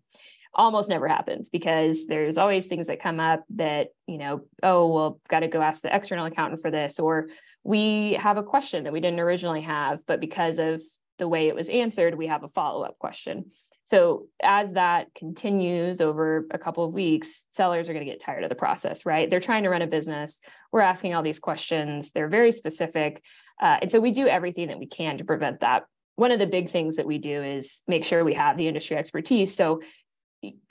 Almost 0.54 0.90
never 0.90 1.08
happens 1.08 1.50
because 1.50 2.08
there's 2.08 2.38
always 2.38 2.66
things 2.66 2.88
that 2.88 3.02
come 3.02 3.20
up 3.20 3.44
that, 3.52 3.90
you 4.08 4.18
know, 4.18 4.46
oh, 4.64 4.88
well, 4.88 5.22
got 5.28 5.42
to 5.42 5.48
go 5.48 5.62
ask 5.62 5.82
the 5.82 5.96
external 5.96 6.26
accountant 6.26 6.62
for 6.62 6.72
this, 6.72 7.00
or 7.00 7.28
we 7.64 8.14
have 8.14 8.38
a 8.38 8.44
question 8.44 8.86
that 8.86 8.94
we 8.94 9.00
didn't 9.00 9.20
originally 9.20 9.62
have, 9.62 10.00
but 10.08 10.20
because 10.20 10.58
of 10.58 10.82
the 11.20 11.28
way 11.28 11.50
it 11.50 11.56
was 11.56 11.70
answered, 11.70 12.18
we 12.18 12.28
have 12.28 12.44
a 12.44 12.50
follow 12.50 12.84
up 12.84 12.98
question. 12.98 13.52
So 13.90 14.28
as 14.40 14.74
that 14.74 15.16
continues 15.16 16.00
over 16.00 16.46
a 16.52 16.60
couple 16.60 16.84
of 16.84 16.94
weeks, 16.94 17.48
sellers 17.50 17.90
are 17.90 17.94
going 17.94 18.06
to 18.06 18.12
get 18.12 18.22
tired 18.22 18.44
of 18.44 18.50
the 18.50 18.56
process, 18.56 19.04
right? 19.04 19.28
They're 19.28 19.40
trying 19.40 19.64
to 19.64 19.72
run 19.72 19.82
a 19.82 19.88
business. 19.88 20.42
We're 20.72 20.82
asking 20.82 21.16
all 21.16 21.24
these 21.24 21.40
questions. 21.40 22.12
They're 22.14 22.28
very 22.28 22.52
specific. 22.52 23.24
Uh, 23.60 23.80
and 23.82 23.92
so 23.92 24.00
we 24.00 24.12
do 24.12 24.28
everything 24.28 24.68
that 24.68 24.78
we 24.78 24.86
can 24.86 25.18
to 25.18 25.26
prevent 25.26 25.62
that. 25.62 25.86
One 26.18 26.32
of 26.32 26.38
the 26.38 26.46
big 26.46 26.70
things 26.70 26.98
that 26.98 27.08
we 27.08 27.18
do 27.18 27.42
is 27.42 27.82
make 27.88 28.06
sure 28.06 28.24
we 28.24 28.36
have 28.36 28.58
the 28.58 28.68
industry 28.68 28.96
expertise. 28.96 29.56
So 29.56 29.82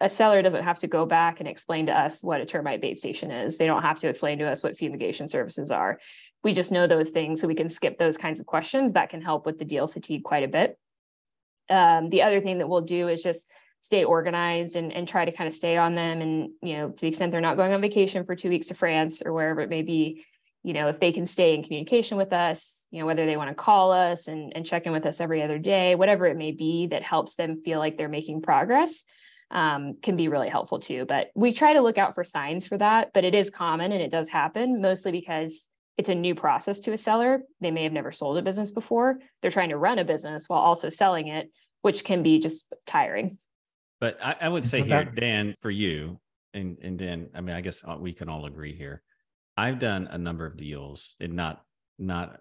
a 0.00 0.08
seller 0.08 0.40
doesn't 0.40 0.62
have 0.62 0.78
to 0.78 0.86
go 0.86 1.04
back 1.04 1.40
and 1.40 1.48
explain 1.48 1.86
to 1.86 1.98
us 1.98 2.22
what 2.22 2.40
a 2.40 2.46
termite 2.46 2.80
bait 2.80 2.98
station 2.98 3.32
is. 3.32 3.58
They 3.58 3.66
don't 3.66 3.82
have 3.82 3.98
to 3.98 4.08
explain 4.08 4.38
to 4.38 4.48
us 4.48 4.62
what 4.62 4.76
fumigation 4.76 5.26
services 5.26 5.72
are. 5.72 5.98
We 6.44 6.52
just 6.52 6.70
know 6.70 6.86
those 6.86 7.10
things 7.10 7.40
so 7.40 7.48
we 7.48 7.56
can 7.56 7.68
skip 7.68 7.98
those 7.98 8.16
kinds 8.16 8.38
of 8.38 8.46
questions. 8.46 8.92
That 8.92 9.10
can 9.10 9.22
help 9.22 9.44
with 9.44 9.58
the 9.58 9.64
deal 9.64 9.88
fatigue 9.88 10.22
quite 10.22 10.44
a 10.44 10.48
bit 10.48 10.78
um, 11.70 12.10
the 12.10 12.22
other 12.22 12.40
thing 12.40 12.58
that 12.58 12.68
we'll 12.68 12.82
do 12.82 13.08
is 13.08 13.22
just 13.22 13.50
stay 13.80 14.04
organized 14.04 14.76
and, 14.76 14.92
and 14.92 15.06
try 15.06 15.24
to 15.24 15.32
kind 15.32 15.48
of 15.48 15.54
stay 15.54 15.76
on 15.76 15.94
them 15.94 16.20
and 16.20 16.50
you 16.62 16.76
know 16.76 16.90
to 16.90 17.00
the 17.00 17.08
extent 17.08 17.30
they're 17.30 17.40
not 17.40 17.56
going 17.56 17.72
on 17.72 17.80
vacation 17.80 18.24
for 18.24 18.34
two 18.34 18.48
weeks 18.48 18.68
to 18.68 18.74
france 18.74 19.22
or 19.24 19.32
wherever 19.32 19.60
it 19.60 19.70
may 19.70 19.82
be 19.82 20.24
you 20.64 20.72
know 20.72 20.88
if 20.88 20.98
they 20.98 21.12
can 21.12 21.26
stay 21.26 21.54
in 21.54 21.62
communication 21.62 22.18
with 22.18 22.32
us 22.32 22.86
you 22.90 22.98
know 22.98 23.06
whether 23.06 23.24
they 23.24 23.36
want 23.36 23.48
to 23.48 23.54
call 23.54 23.92
us 23.92 24.26
and, 24.26 24.52
and 24.56 24.66
check 24.66 24.86
in 24.86 24.92
with 24.92 25.06
us 25.06 25.20
every 25.20 25.42
other 25.42 25.58
day 25.58 25.94
whatever 25.94 26.26
it 26.26 26.36
may 26.36 26.50
be 26.50 26.88
that 26.88 27.02
helps 27.02 27.36
them 27.36 27.62
feel 27.64 27.78
like 27.78 27.96
they're 27.96 28.08
making 28.08 28.42
progress 28.42 29.04
um, 29.50 29.96
can 30.02 30.16
be 30.16 30.28
really 30.28 30.50
helpful 30.50 30.78
too. 30.78 31.06
But 31.06 31.30
we 31.34 31.54
try 31.54 31.72
to 31.72 31.80
look 31.80 31.96
out 31.96 32.14
for 32.14 32.24
signs 32.24 32.66
for 32.66 32.76
that 32.78 33.12
but 33.14 33.24
it 33.24 33.34
is 33.34 33.50
common 33.50 33.92
and 33.92 34.02
it 34.02 34.10
does 34.10 34.28
happen 34.28 34.80
mostly 34.80 35.12
because 35.12 35.68
it's 35.98 36.08
a 36.08 36.14
new 36.14 36.34
process 36.34 36.80
to 36.80 36.92
a 36.92 36.98
seller. 36.98 37.42
They 37.60 37.72
may 37.72 37.82
have 37.82 37.92
never 37.92 38.12
sold 38.12 38.38
a 38.38 38.42
business 38.42 38.70
before. 38.70 39.18
They're 39.42 39.50
trying 39.50 39.70
to 39.70 39.76
run 39.76 39.98
a 39.98 40.04
business 40.04 40.48
while 40.48 40.60
also 40.60 40.88
selling 40.88 41.26
it, 41.26 41.50
which 41.82 42.04
can 42.04 42.22
be 42.22 42.38
just 42.38 42.72
tiring. 42.86 43.36
But 44.00 44.24
I, 44.24 44.36
I 44.42 44.48
would 44.48 44.64
say 44.64 44.82
here, 44.82 45.04
Dan, 45.04 45.56
for 45.60 45.70
you, 45.70 46.20
and 46.54 46.78
and 46.80 46.96
Dan, 46.98 47.30
I 47.34 47.40
mean, 47.40 47.56
I 47.56 47.60
guess 47.60 47.82
uh, 47.84 47.96
we 47.98 48.12
can 48.12 48.28
all 48.28 48.46
agree 48.46 48.76
here. 48.76 49.02
I've 49.56 49.80
done 49.80 50.06
a 50.08 50.16
number 50.16 50.46
of 50.46 50.56
deals, 50.56 51.16
and 51.18 51.34
not 51.34 51.62
not 51.98 52.38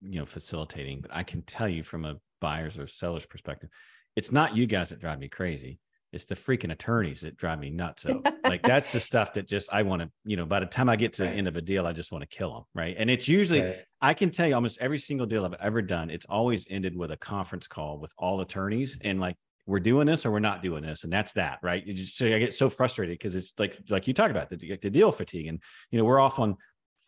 you 0.00 0.18
know 0.18 0.26
facilitating, 0.26 1.00
but 1.00 1.14
I 1.14 1.22
can 1.22 1.42
tell 1.42 1.68
you 1.68 1.84
from 1.84 2.04
a 2.04 2.16
buyer's 2.40 2.80
or 2.80 2.88
seller's 2.88 3.26
perspective, 3.26 3.70
it's 4.16 4.32
not 4.32 4.56
you 4.56 4.66
guys 4.66 4.88
that 4.88 4.98
drive 4.98 5.20
me 5.20 5.28
crazy 5.28 5.78
it's 6.12 6.26
the 6.26 6.34
freaking 6.34 6.70
attorneys 6.70 7.22
that 7.22 7.36
drive 7.36 7.58
me 7.58 7.70
nuts. 7.70 8.02
So 8.02 8.22
like 8.44 8.62
that's 8.64 8.92
the 8.92 9.00
stuff 9.00 9.32
that 9.34 9.48
just 9.48 9.72
I 9.72 9.82
want 9.82 10.02
to, 10.02 10.10
you 10.24 10.36
know, 10.36 10.44
by 10.44 10.60
the 10.60 10.66
time 10.66 10.88
I 10.88 10.96
get 10.96 11.14
to 11.14 11.22
the 11.22 11.30
end 11.30 11.48
of 11.48 11.56
a 11.56 11.62
deal, 11.62 11.86
I 11.86 11.92
just 11.92 12.12
want 12.12 12.28
to 12.28 12.36
kill 12.36 12.52
them. 12.52 12.64
Right. 12.74 12.94
And 12.98 13.08
it's 13.08 13.28
usually 13.28 13.62
right. 13.62 13.76
I 14.00 14.14
can 14.14 14.30
tell 14.30 14.46
you 14.46 14.54
almost 14.54 14.78
every 14.80 14.98
single 14.98 15.26
deal 15.26 15.44
I've 15.44 15.54
ever 15.54 15.80
done, 15.80 16.10
it's 16.10 16.26
always 16.26 16.66
ended 16.68 16.94
with 16.96 17.12
a 17.12 17.16
conference 17.16 17.66
call 17.66 17.98
with 17.98 18.12
all 18.18 18.40
attorneys 18.42 18.98
and 19.00 19.20
like 19.20 19.36
we're 19.66 19.80
doing 19.80 20.06
this 20.06 20.26
or 20.26 20.32
we're 20.32 20.40
not 20.40 20.62
doing 20.62 20.82
this. 20.82 21.04
And 21.04 21.12
that's 21.12 21.32
that. 21.32 21.60
Right. 21.62 21.86
You 21.86 21.94
just 21.94 22.18
so 22.18 22.26
I 22.26 22.38
get 22.38 22.52
so 22.52 22.68
frustrated 22.68 23.18
because 23.18 23.34
it's 23.34 23.54
like 23.58 23.78
like 23.88 24.06
you 24.06 24.12
talk 24.12 24.30
about 24.30 24.50
the, 24.50 24.78
the 24.82 24.90
deal 24.90 25.12
fatigue. 25.12 25.46
And 25.46 25.60
you 25.90 25.98
know, 25.98 26.04
we're 26.04 26.20
off 26.20 26.38
on 26.38 26.56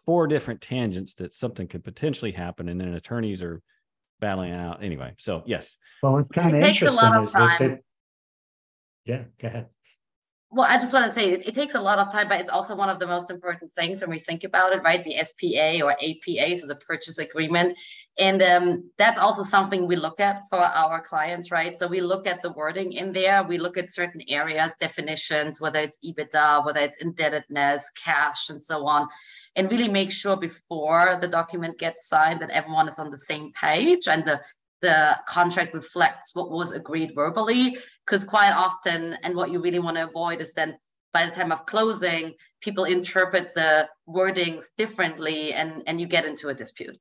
four 0.07 0.27
different 0.27 0.63
tangents 0.63 1.15
that 1.15 1.35
something 1.35 1.67
could 1.67 1.85
potentially 1.85 2.33
happen. 2.33 2.71
And 2.71 2.81
then 2.81 2.95
attorneys 2.95 3.43
are 3.43 3.61
battling 4.21 4.53
out 4.53 4.83
anyway. 4.83 5.13
So 5.19 5.43
yes. 5.45 5.77
Well, 6.03 6.15
what's 6.15 6.31
kind 6.31 6.57
of 6.57 6.63
interesting 6.63 7.15
is 7.23 7.33
that, 7.35 7.59
that 7.59 7.81
yeah, 9.05 9.25
go 9.39 9.49
ahead. 9.49 9.69
Well, 10.55 10.69
I 10.71 10.77
just 10.77 10.93
want 10.93 11.07
to 11.07 11.13
say 11.13 11.33
it, 11.33 11.49
it, 11.49 11.55
takes 11.57 11.75
a 11.75 11.81
lot 11.81 11.99
of 11.99 12.13
time, 12.13 12.29
but 12.29 12.39
it's 12.39 12.49
also 12.49 12.77
one 12.77 12.89
of 12.89 13.01
the 13.01 13.09
most 13.09 13.29
important 13.29 13.73
things 13.73 14.01
when 14.01 14.11
we 14.11 14.21
think 14.21 14.45
about 14.45 14.73
it, 14.73 14.85
right? 14.85 15.03
The 15.03 15.17
SPA 15.21 15.85
or 15.85 15.91
APA, 15.91 16.59
so 16.59 16.69
the 16.69 16.77
purchase 16.77 17.19
agreement. 17.19 17.77
And 18.19 18.41
um, 18.41 18.91
that's 18.97 19.19
also 19.19 19.43
something 19.43 19.89
we 19.89 19.97
look 19.97 20.21
at 20.21 20.43
for 20.49 20.61
our 20.61 21.01
clients, 21.01 21.51
right? 21.51 21.77
So 21.77 21.89
we 21.89 22.01
look 22.01 22.29
at 22.29 22.41
the 22.41 22.53
wording 22.53 22.93
in 22.93 23.13
there, 23.13 23.43
we 23.43 23.59
look 23.59 23.77
at 23.77 23.93
certain 23.93 24.21
areas, 24.29 24.71
definitions, 24.79 25.61
whether 25.61 25.81
it's 25.81 25.99
EBITDA, 26.05 26.65
whether 26.65 26.79
it's 26.79 26.99
indebtedness, 26.99 27.91
cash, 27.91 28.49
and 28.49 28.63
so 28.63 28.87
on, 28.87 29.09
and 29.57 29.69
really 29.73 29.89
make 29.89 30.13
sure 30.13 30.37
before 30.37 31.19
the 31.21 31.27
document 31.27 31.81
gets 31.81 32.09
signed 32.09 32.41
that 32.41 32.51
everyone 32.51 32.87
is 32.87 33.01
on 33.01 33.11
the 33.11 33.19
same 33.19 33.51
page 33.61 34.07
and 34.07 34.25
the 34.25 34.41
the 34.85 35.19
contract 35.27 35.73
reflects 35.73 36.35
what 36.35 36.51
was 36.51 36.73
agreed 36.73 37.13
verbally 37.15 37.79
because 38.05 38.23
quite 38.23 38.53
often 38.53 39.17
and 39.23 39.35
what 39.35 39.51
you 39.51 39.59
really 39.59 39.79
want 39.79 39.97
to 39.97 40.05
avoid 40.05 40.43
is 40.43 40.53
then 40.53 40.77
by 41.15 41.25
the 41.25 41.33
time 41.33 41.51
of 41.51 41.65
closing 41.65 42.35
people 42.61 42.85
interpret 42.85 43.55
the 43.55 43.89
wordings 44.07 44.65
differently 44.77 45.55
and 45.55 45.83
and 45.87 46.01
you 46.01 46.07
get 46.07 46.27
into 46.27 46.49
a 46.49 46.55
dispute. 46.55 46.99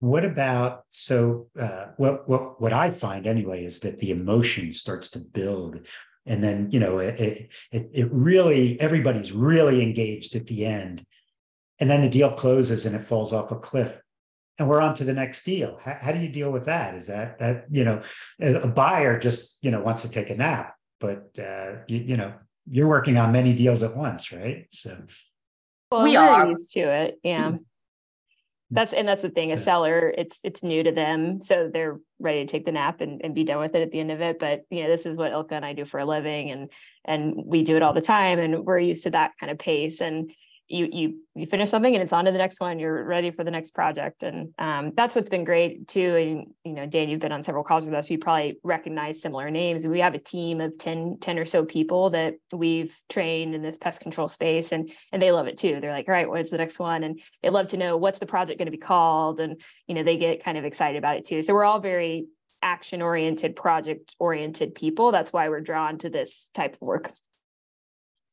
What 0.00 0.26
about 0.26 0.84
so 0.90 1.46
uh, 1.58 1.86
what 1.96 2.28
what 2.28 2.60
what 2.60 2.74
I 2.74 2.90
find 2.90 3.26
anyway 3.26 3.64
is 3.64 3.80
that 3.80 3.98
the 3.98 4.10
emotion 4.10 4.70
starts 4.70 5.08
to 5.12 5.20
build, 5.20 5.86
and 6.26 6.44
then 6.44 6.70
you 6.70 6.80
know 6.80 6.98
it 6.98 7.48
it 7.72 7.90
it 8.00 8.08
really 8.12 8.78
everybody's 8.78 9.32
really 9.32 9.82
engaged 9.82 10.36
at 10.36 10.46
the 10.46 10.66
end, 10.66 11.02
and 11.80 11.88
then 11.88 12.02
the 12.02 12.10
deal 12.10 12.30
closes 12.30 12.84
and 12.84 12.94
it 12.94 13.08
falls 13.10 13.32
off 13.32 13.52
a 13.52 13.56
cliff, 13.56 14.02
and 14.58 14.68
we're 14.68 14.80
on 14.80 14.94
to 14.94 15.04
the 15.04 15.12
next 15.12 15.44
deal. 15.44 15.78
How, 15.82 15.96
how 16.00 16.12
do 16.12 16.18
you 16.18 16.28
deal 16.28 16.50
with 16.50 16.66
that? 16.66 16.94
Is 16.94 17.06
that 17.06 17.38
that 17.38 17.66
you 17.70 17.84
know 17.84 18.00
a 18.40 18.68
buyer 18.68 19.18
just 19.18 19.62
you 19.62 19.70
know 19.70 19.80
wants 19.80 20.02
to 20.02 20.10
take 20.10 20.30
a 20.30 20.36
nap, 20.36 20.74
but 21.00 21.38
uh, 21.38 21.82
you, 21.86 21.98
you 21.98 22.16
know 22.16 22.34
you're 22.70 22.88
working 22.88 23.16
on 23.16 23.32
many 23.32 23.54
deals 23.54 23.82
at 23.82 23.96
once, 23.96 24.32
right? 24.32 24.66
So 24.70 24.96
well, 25.90 26.02
we 26.02 26.16
are 26.16 26.48
used 26.48 26.72
to 26.74 26.80
it, 26.80 27.18
yeah 27.22 27.56
that's 28.70 28.92
and 28.92 29.08
that's 29.08 29.22
the 29.22 29.30
thing 29.30 29.50
a 29.50 29.58
seller 29.58 30.12
it's 30.16 30.38
it's 30.44 30.62
new 30.62 30.82
to 30.82 30.92
them 30.92 31.40
so 31.40 31.70
they're 31.72 31.98
ready 32.18 32.44
to 32.44 32.50
take 32.50 32.66
the 32.66 32.72
nap 32.72 33.00
and, 33.00 33.22
and 33.24 33.34
be 33.34 33.44
done 33.44 33.60
with 33.60 33.74
it 33.74 33.82
at 33.82 33.90
the 33.90 34.00
end 34.00 34.10
of 34.10 34.20
it 34.20 34.38
but 34.38 34.64
you 34.70 34.82
know 34.82 34.88
this 34.88 35.06
is 35.06 35.16
what 35.16 35.32
ilka 35.32 35.54
and 35.54 35.64
i 35.64 35.72
do 35.72 35.84
for 35.84 36.00
a 36.00 36.04
living 36.04 36.50
and 36.50 36.70
and 37.04 37.34
we 37.34 37.62
do 37.62 37.76
it 37.76 37.82
all 37.82 37.94
the 37.94 38.00
time 38.00 38.38
and 38.38 38.66
we're 38.66 38.78
used 38.78 39.04
to 39.04 39.10
that 39.10 39.32
kind 39.40 39.50
of 39.50 39.58
pace 39.58 40.00
and 40.00 40.30
you 40.68 40.88
you 40.92 41.18
you 41.34 41.46
finish 41.46 41.70
something 41.70 41.94
and 41.94 42.02
it's 42.02 42.12
on 42.12 42.26
to 42.26 42.32
the 42.32 42.38
next 42.38 42.60
one 42.60 42.78
you're 42.78 43.04
ready 43.04 43.30
for 43.30 43.42
the 43.42 43.50
next 43.50 43.70
project. 43.70 44.22
And 44.22 44.52
um, 44.58 44.92
that's 44.94 45.14
what's 45.14 45.30
been 45.30 45.44
great 45.44 45.88
too. 45.88 46.14
And 46.16 46.54
you 46.64 46.74
know 46.74 46.86
dan 46.86 47.08
you've 47.08 47.20
been 47.20 47.32
on 47.32 47.42
several 47.42 47.64
calls 47.64 47.86
with 47.86 47.94
us. 47.94 48.10
You 48.10 48.18
probably 48.18 48.58
recognize 48.62 49.20
similar 49.20 49.50
names. 49.50 49.86
We 49.86 50.00
have 50.00 50.14
a 50.14 50.18
team 50.18 50.60
of 50.60 50.76
10 50.78 51.18
10 51.20 51.38
or 51.38 51.44
so 51.44 51.64
people 51.64 52.10
that 52.10 52.34
we've 52.52 52.96
trained 53.08 53.54
in 53.54 53.62
this 53.62 53.78
pest 53.78 54.02
control 54.02 54.28
space 54.28 54.72
and 54.72 54.90
and 55.10 55.22
they 55.22 55.32
love 55.32 55.46
it 55.46 55.56
too. 55.56 55.80
They're 55.80 55.92
like 55.92 56.08
all 56.08 56.14
right 56.14 56.28
what's 56.28 56.50
the 56.50 56.58
next 56.58 56.78
one? 56.78 57.02
And 57.02 57.20
they 57.42 57.50
love 57.50 57.68
to 57.68 57.76
know 57.76 57.96
what's 57.96 58.18
the 58.18 58.26
project 58.26 58.58
going 58.58 58.66
to 58.66 58.72
be 58.72 58.78
called? 58.78 59.40
And 59.40 59.60
you 59.86 59.94
know 59.94 60.02
they 60.02 60.18
get 60.18 60.44
kind 60.44 60.58
of 60.58 60.64
excited 60.64 60.98
about 60.98 61.16
it 61.16 61.26
too. 61.26 61.42
So 61.42 61.54
we're 61.54 61.64
all 61.64 61.80
very 61.80 62.26
action 62.60 63.00
oriented 63.02 63.56
project 63.56 64.14
oriented 64.18 64.74
people. 64.74 65.12
That's 65.12 65.32
why 65.32 65.48
we're 65.48 65.60
drawn 65.60 65.98
to 65.98 66.10
this 66.10 66.50
type 66.54 66.74
of 66.74 66.80
work 66.80 67.12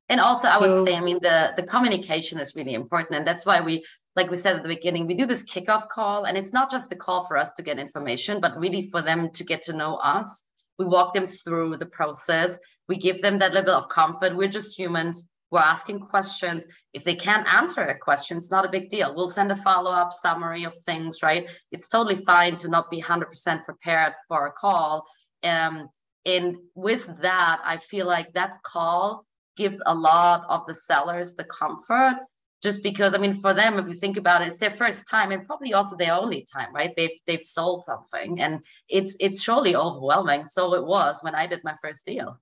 and 0.09 0.19
also 0.19 0.47
i 0.47 0.57
would 0.57 0.73
so, 0.73 0.85
say 0.85 0.95
i 0.95 0.99
mean 0.99 1.19
the 1.21 1.53
the 1.57 1.63
communication 1.63 2.39
is 2.39 2.55
really 2.55 2.73
important. 2.73 3.17
And 3.17 3.27
that's 3.27 3.45
why 3.45 3.61
we 3.61 3.85
like 4.15 4.29
we 4.29 4.37
said 4.37 4.55
at 4.55 4.63
the 4.63 4.69
beginning 4.69 5.07
we 5.07 5.13
do 5.13 5.25
this 5.25 5.43
kickoff 5.43 5.89
call. 5.89 6.25
And 6.25 6.37
it's 6.37 6.53
not 6.53 6.71
just 6.71 6.91
a 6.91 6.95
call 6.95 7.25
for 7.25 7.37
us 7.37 7.53
to 7.53 7.63
get 7.63 7.79
information 7.79 8.39
but 8.39 8.57
really 8.57 8.83
for 8.83 9.01
them 9.01 9.29
to 9.31 9.43
get 9.43 9.61
to 9.63 9.73
know 9.73 9.95
us. 9.97 10.45
We 10.79 10.85
walk 10.85 11.13
them 11.13 11.27
through 11.27 11.77
the 11.77 11.85
process. 11.85 12.59
We 12.87 12.97
give 12.97 13.21
them 13.21 13.37
that 13.39 13.53
level 13.53 13.73
of 13.73 13.89
comfort. 13.89 14.35
We're 14.35 14.47
just 14.47 14.77
humans. 14.77 15.27
We're 15.51 15.59
asking 15.59 15.99
questions. 15.99 16.65
If 16.93 17.03
they 17.03 17.15
can't 17.15 17.47
answer 17.53 17.81
a 17.81 17.97
question 17.97 18.37
it's 18.37 18.51
not 18.51 18.65
a 18.65 18.69
big 18.69 18.89
deal. 18.89 19.13
We'll 19.15 19.29
send 19.29 19.51
a 19.51 19.55
follow-up 19.57 20.11
summary 20.13 20.63
of 20.63 20.75
things 20.85 21.21
right? 21.23 21.49
It's 21.71 21.87
totally 21.87 22.17
fine 22.23 22.55
to 22.57 22.67
not 22.67 22.89
be 22.89 23.01
100% 23.01 23.65
prepared 23.65 24.13
for 24.27 24.47
a 24.47 24.51
call. 24.51 25.05
Um, 25.43 25.89
and 26.27 26.57
with 26.73 27.05
that 27.21 27.61
i 27.63 27.77
feel 27.77 28.07
like 28.07 28.33
that 28.33 28.53
call 28.63 29.27
gives 29.55 29.81
a 29.85 29.93
lot 29.93 30.45
of 30.49 30.65
the 30.67 30.75
sellers 30.75 31.35
the 31.35 31.43
comfort 31.45 32.17
just 32.61 32.81
because 32.83 33.13
i 33.13 33.17
mean 33.17 33.33
for 33.33 33.53
them 33.53 33.77
if 33.77 33.87
you 33.87 33.93
think 33.93 34.17
about 34.17 34.41
it 34.41 34.47
it's 34.47 34.59
their 34.59 34.71
first 34.71 35.09
time 35.09 35.31
and 35.31 35.45
probably 35.45 35.73
also 35.73 35.95
their 35.95 36.13
only 36.13 36.45
time 36.51 36.73
right 36.73 36.93
they've 36.95 37.17
they've 37.27 37.43
sold 37.43 37.83
something 37.83 38.41
and 38.41 38.61
it's 38.89 39.15
it's 39.19 39.41
surely 39.41 39.75
overwhelming 39.75 40.45
so 40.45 40.73
it 40.73 40.85
was 40.85 41.19
when 41.21 41.35
i 41.35 41.45
did 41.45 41.61
my 41.63 41.75
first 41.81 42.05
deal 42.05 42.39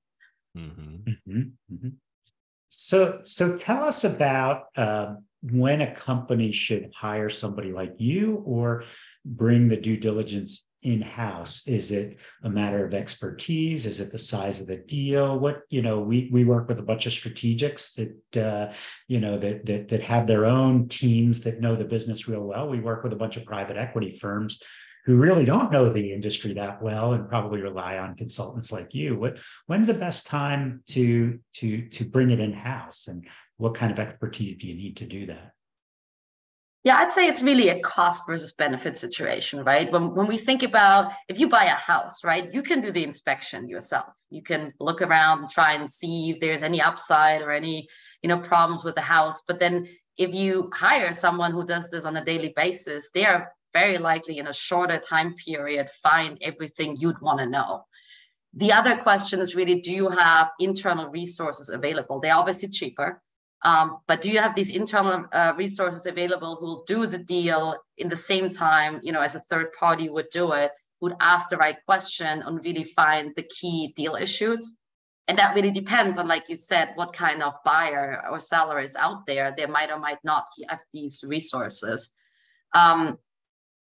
mm-hmm. 0.57 1.09
Mm-hmm. 1.09 1.41
Mm-hmm. 1.73 1.89
so 2.69 3.21
so 3.23 3.57
tell 3.57 3.83
us 3.83 4.03
about 4.03 4.65
uh, 4.75 5.15
when 5.51 5.81
a 5.81 5.93
company 5.93 6.51
should 6.53 6.89
hire 6.95 7.29
somebody 7.29 7.73
like 7.73 7.93
you 7.97 8.41
or 8.45 8.85
bring 9.25 9.67
the 9.67 9.77
due 9.77 9.97
diligence 9.97 10.67
in-house? 10.83 11.67
Is 11.67 11.91
it 11.91 12.17
a 12.43 12.49
matter 12.49 12.85
of 12.85 12.93
expertise? 12.93 13.85
Is 13.85 13.99
it 13.99 14.11
the 14.11 14.19
size 14.19 14.59
of 14.61 14.67
the 14.67 14.77
deal? 14.77 15.39
What 15.39 15.63
you 15.69 15.81
know 15.81 15.99
we 15.99 16.29
we 16.31 16.43
work 16.43 16.67
with 16.67 16.79
a 16.79 16.83
bunch 16.83 17.05
of 17.05 17.13
strategics 17.13 17.95
that 17.95 18.41
uh, 18.41 18.73
you 19.07 19.19
know 19.19 19.37
that, 19.37 19.65
that 19.65 19.87
that 19.89 20.01
have 20.03 20.27
their 20.27 20.45
own 20.45 20.87
teams 20.87 21.41
that 21.43 21.61
know 21.61 21.75
the 21.75 21.85
business 21.85 22.27
real 22.27 22.43
well. 22.43 22.69
We 22.69 22.79
work 22.79 23.03
with 23.03 23.13
a 23.13 23.17
bunch 23.17 23.37
of 23.37 23.45
private 23.45 23.77
equity 23.77 24.11
firms 24.11 24.61
who 25.05 25.17
really 25.17 25.43
don't 25.43 25.71
know 25.71 25.91
the 25.91 26.13
industry 26.13 26.53
that 26.53 26.81
well 26.81 27.13
and 27.13 27.27
probably 27.27 27.61
rely 27.61 27.97
on 27.97 28.15
consultants 28.15 28.71
like 28.71 28.93
you. 28.93 29.17
What 29.17 29.37
when's 29.67 29.87
the 29.87 29.93
best 29.93 30.27
time 30.27 30.83
to 30.87 31.39
to 31.55 31.89
to 31.89 32.05
bring 32.05 32.29
it 32.29 32.39
in-house? 32.39 33.07
And 33.07 33.27
what 33.57 33.75
kind 33.75 33.91
of 33.91 33.99
expertise 33.99 34.55
do 34.57 34.67
you 34.67 34.75
need 34.75 34.97
to 34.97 35.05
do 35.05 35.25
that 35.27 35.53
yeah, 36.83 36.97
I'd 36.97 37.11
say 37.11 37.27
it's 37.27 37.41
really 37.41 37.69
a 37.69 37.79
cost 37.79 38.23
versus 38.27 38.51
benefit 38.51 38.97
situation, 38.97 39.63
right? 39.63 39.89
When, 39.89 40.13
when 40.13 40.27
we 40.27 40.37
think 40.37 40.63
about 40.63 41.13
if 41.29 41.39
you 41.39 41.47
buy 41.47 41.63
a 41.63 41.75
house, 41.75 42.25
right, 42.25 42.53
you 42.53 42.61
can 42.61 42.81
do 42.81 42.91
the 42.91 43.05
inspection 43.05 43.69
yourself. 43.69 44.13
You 44.29 44.43
can 44.43 44.73
look 44.81 45.01
around 45.01 45.39
and 45.39 45.49
try 45.49 45.73
and 45.73 45.89
see 45.89 46.31
if 46.31 46.41
there's 46.41 46.61
any 46.61 46.81
upside 46.81 47.41
or 47.41 47.51
any, 47.51 47.87
you 48.21 48.27
know, 48.27 48.37
problems 48.37 48.83
with 48.83 48.95
the 48.95 49.01
house. 49.01 49.43
But 49.47 49.61
then 49.61 49.87
if 50.17 50.35
you 50.35 50.69
hire 50.73 51.13
someone 51.13 51.53
who 51.53 51.65
does 51.65 51.89
this 51.89 52.03
on 52.03 52.17
a 52.17 52.25
daily 52.25 52.51
basis, 52.53 53.11
they 53.11 53.25
are 53.25 53.53
very 53.71 53.97
likely 53.97 54.37
in 54.37 54.47
a 54.47 54.53
shorter 54.53 54.99
time 54.99 55.35
period 55.35 55.89
find 55.89 56.37
everything 56.41 56.97
you'd 56.97 57.21
want 57.21 57.39
to 57.39 57.45
know. 57.45 57.85
The 58.55 58.73
other 58.73 58.97
question 58.97 59.39
is 59.39 59.55
really 59.55 59.79
do 59.79 59.93
you 59.93 60.09
have 60.09 60.51
internal 60.59 61.07
resources 61.07 61.69
available? 61.69 62.19
They're 62.19 62.35
obviously 62.35 62.69
cheaper 62.69 63.22
um, 63.63 63.99
but 64.07 64.21
do 64.21 64.29
you 64.29 64.39
have 64.39 64.55
these 64.55 64.75
internal 64.75 65.25
uh, 65.31 65.53
resources 65.55 66.05
available 66.05 66.57
who 66.57 66.65
will 66.65 66.83
do 66.85 67.05
the 67.05 67.17
deal 67.17 67.75
in 67.97 68.09
the 68.09 68.15
same 68.15 68.49
time, 68.49 68.99
you 69.03 69.11
know, 69.11 69.21
as 69.21 69.35
a 69.35 69.39
third 69.39 69.71
party 69.73 70.09
would 70.09 70.29
do 70.31 70.51
it, 70.51 70.71
would 70.99 71.15
ask 71.21 71.49
the 71.49 71.57
right 71.57 71.77
question 71.85 72.43
and 72.45 72.63
really 72.63 72.83
find 72.83 73.33
the 73.35 73.43
key 73.43 73.93
deal 73.95 74.15
issues? 74.15 74.75
And 75.29 75.37
that 75.37 75.55
really 75.55 75.71
depends 75.71 76.17
on, 76.17 76.27
like 76.27 76.43
you 76.49 76.57
said, 76.57 76.91
what 76.95 77.13
kind 77.13 77.41
of 77.41 77.53
buyer 77.63 78.21
or 78.29 78.39
seller 78.39 78.79
is 78.81 78.97
out 78.97 79.25
there. 79.25 79.53
They 79.55 79.65
might 79.65 79.89
or 79.89 79.99
might 79.99 80.19
not 80.25 80.45
have 80.67 80.81
these 80.93 81.23
resources. 81.25 82.09
Um, 82.75 83.17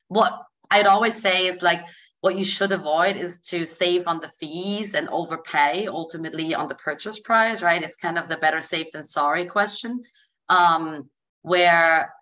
what 0.09 0.43
I'd 0.70 0.87
always 0.87 1.18
say 1.20 1.47
is 1.47 1.62
like, 1.62 1.81
what 2.23 2.39
you 2.39 2.45
should 2.45 2.70
avoid 2.70 3.16
is 3.16 3.41
to 3.41 3.66
save 3.66 4.07
on 4.07 4.20
the 4.20 4.29
fees 4.29 4.95
and 4.95 5.09
overpay 5.09 5.89
ultimately 5.89 6.55
on 6.55 6.68
the 6.68 6.75
purchase 6.77 7.18
price, 7.18 7.62
right? 7.62 7.83
It's 7.83 7.97
kind 7.97 8.16
of 8.16 8.29
the 8.29 8.37
better 8.37 8.61
safe 8.61 8.93
than 8.93 9.03
sorry 9.03 9.45
question. 9.45 10.05
Um, 10.49 11.11
where 11.43 12.14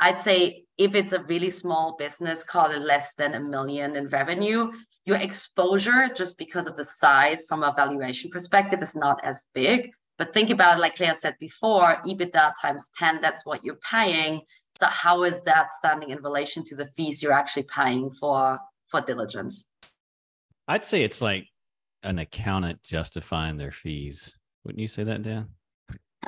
I'd 0.00 0.18
say 0.18 0.64
if 0.78 0.96
it's 0.96 1.12
a 1.12 1.22
really 1.22 1.50
small 1.50 1.94
business, 1.96 2.42
call 2.42 2.72
it 2.72 2.82
less 2.82 3.14
than 3.14 3.34
a 3.34 3.40
million 3.40 3.94
in 3.94 4.08
revenue, 4.08 4.72
your 5.06 5.18
exposure, 5.18 6.08
just 6.12 6.36
because 6.36 6.66
of 6.66 6.74
the 6.74 6.84
size 6.84 7.46
from 7.48 7.62
a 7.62 7.72
valuation 7.76 8.32
perspective, 8.32 8.82
is 8.82 8.96
not 8.96 9.20
as 9.22 9.44
big. 9.54 9.92
But 10.18 10.34
think 10.34 10.50
about 10.50 10.78
it, 10.78 10.80
like 10.80 10.96
Claire 10.96 11.14
said 11.14 11.36
before, 11.38 12.02
EBITDA 12.04 12.54
times 12.60 12.90
10, 12.98 13.20
that's 13.20 13.46
what 13.46 13.64
you're 13.64 13.78
paying. 13.88 14.40
So 14.80 14.88
how 14.88 15.22
is 15.22 15.44
that 15.44 15.70
standing 15.70 16.10
in 16.10 16.20
relation 16.20 16.64
to 16.64 16.74
the 16.74 16.86
fees 16.86 17.22
you're 17.22 17.32
actually 17.32 17.64
paying 17.64 18.10
for 18.10 18.58
for 18.90 19.00
diligence. 19.00 19.64
I'd 20.68 20.84
say 20.84 21.02
it's 21.02 21.22
like 21.22 21.46
an 22.02 22.18
accountant 22.18 22.82
justifying 22.82 23.56
their 23.56 23.70
fees. 23.70 24.36
Wouldn't 24.64 24.80
you 24.80 24.88
say 24.88 25.04
that, 25.04 25.22
Dan? 25.22 25.48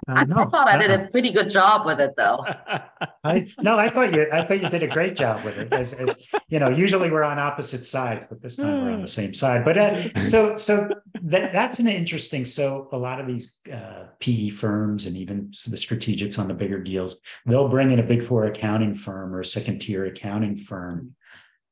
Uh, 0.09 0.13
I, 0.13 0.25
no, 0.25 0.37
I, 0.37 0.45
thought 0.47 0.69
I 0.69 0.79
did 0.79 0.91
a 0.91 1.09
pretty 1.11 1.31
good 1.31 1.51
job 1.51 1.85
with 1.85 2.01
it, 2.01 2.15
though. 2.17 2.45
I 3.25 3.47
no, 3.61 3.79
I 3.79 3.89
thought 3.91 4.13
you, 4.13 4.27
I 4.33 4.45
thought 4.45 4.63
you 4.63 4.69
did 4.71 4.83
a 4.83 4.89
great 4.89 5.17
job 5.17 5.45
with 5.45 5.59
it. 5.59 5.73
As, 5.73 5.93
as 5.93 6.27
you 6.49 6.59
know, 6.59 6.71
usually 6.71 7.11
we're 7.11 7.23
on 7.23 7.39
opposite 7.39 7.85
sides, 7.85 8.25
but 8.29 8.41
this 8.41 8.57
time 8.57 8.85
we're 8.85 8.91
on 8.91 9.03
the 9.03 9.09
same 9.09 9.35
side. 9.35 9.65
But 9.65 9.79
uh, 9.79 10.23
so, 10.23 10.57
so 10.57 10.89
that, 11.23 11.53
that's 11.53 11.79
an 11.79 11.89
interesting. 11.89 12.45
So 12.45 12.89
a 12.93 12.99
lot 12.99 13.21
of 13.21 13.27
these 13.27 13.59
uh, 13.73 14.07
PE 14.19 14.49
firms 14.49 15.07
and 15.07 15.17
even 15.17 15.47
the 15.47 15.77
strategics 15.77 16.39
on 16.39 16.49
the 16.49 16.55
bigger 16.55 16.83
deals, 16.83 17.21
they'll 17.47 17.69
bring 17.69 17.91
in 17.91 17.99
a 17.99 18.03
big 18.03 18.23
four 18.23 18.47
accounting 18.47 18.95
firm 18.95 19.35
or 19.35 19.41
a 19.41 19.45
second 19.45 19.81
tier 19.81 20.07
accounting 20.07 20.57
firm 20.57 21.15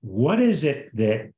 what 0.00 0.40
is 0.40 0.64
it 0.64 0.94
that 0.96 1.32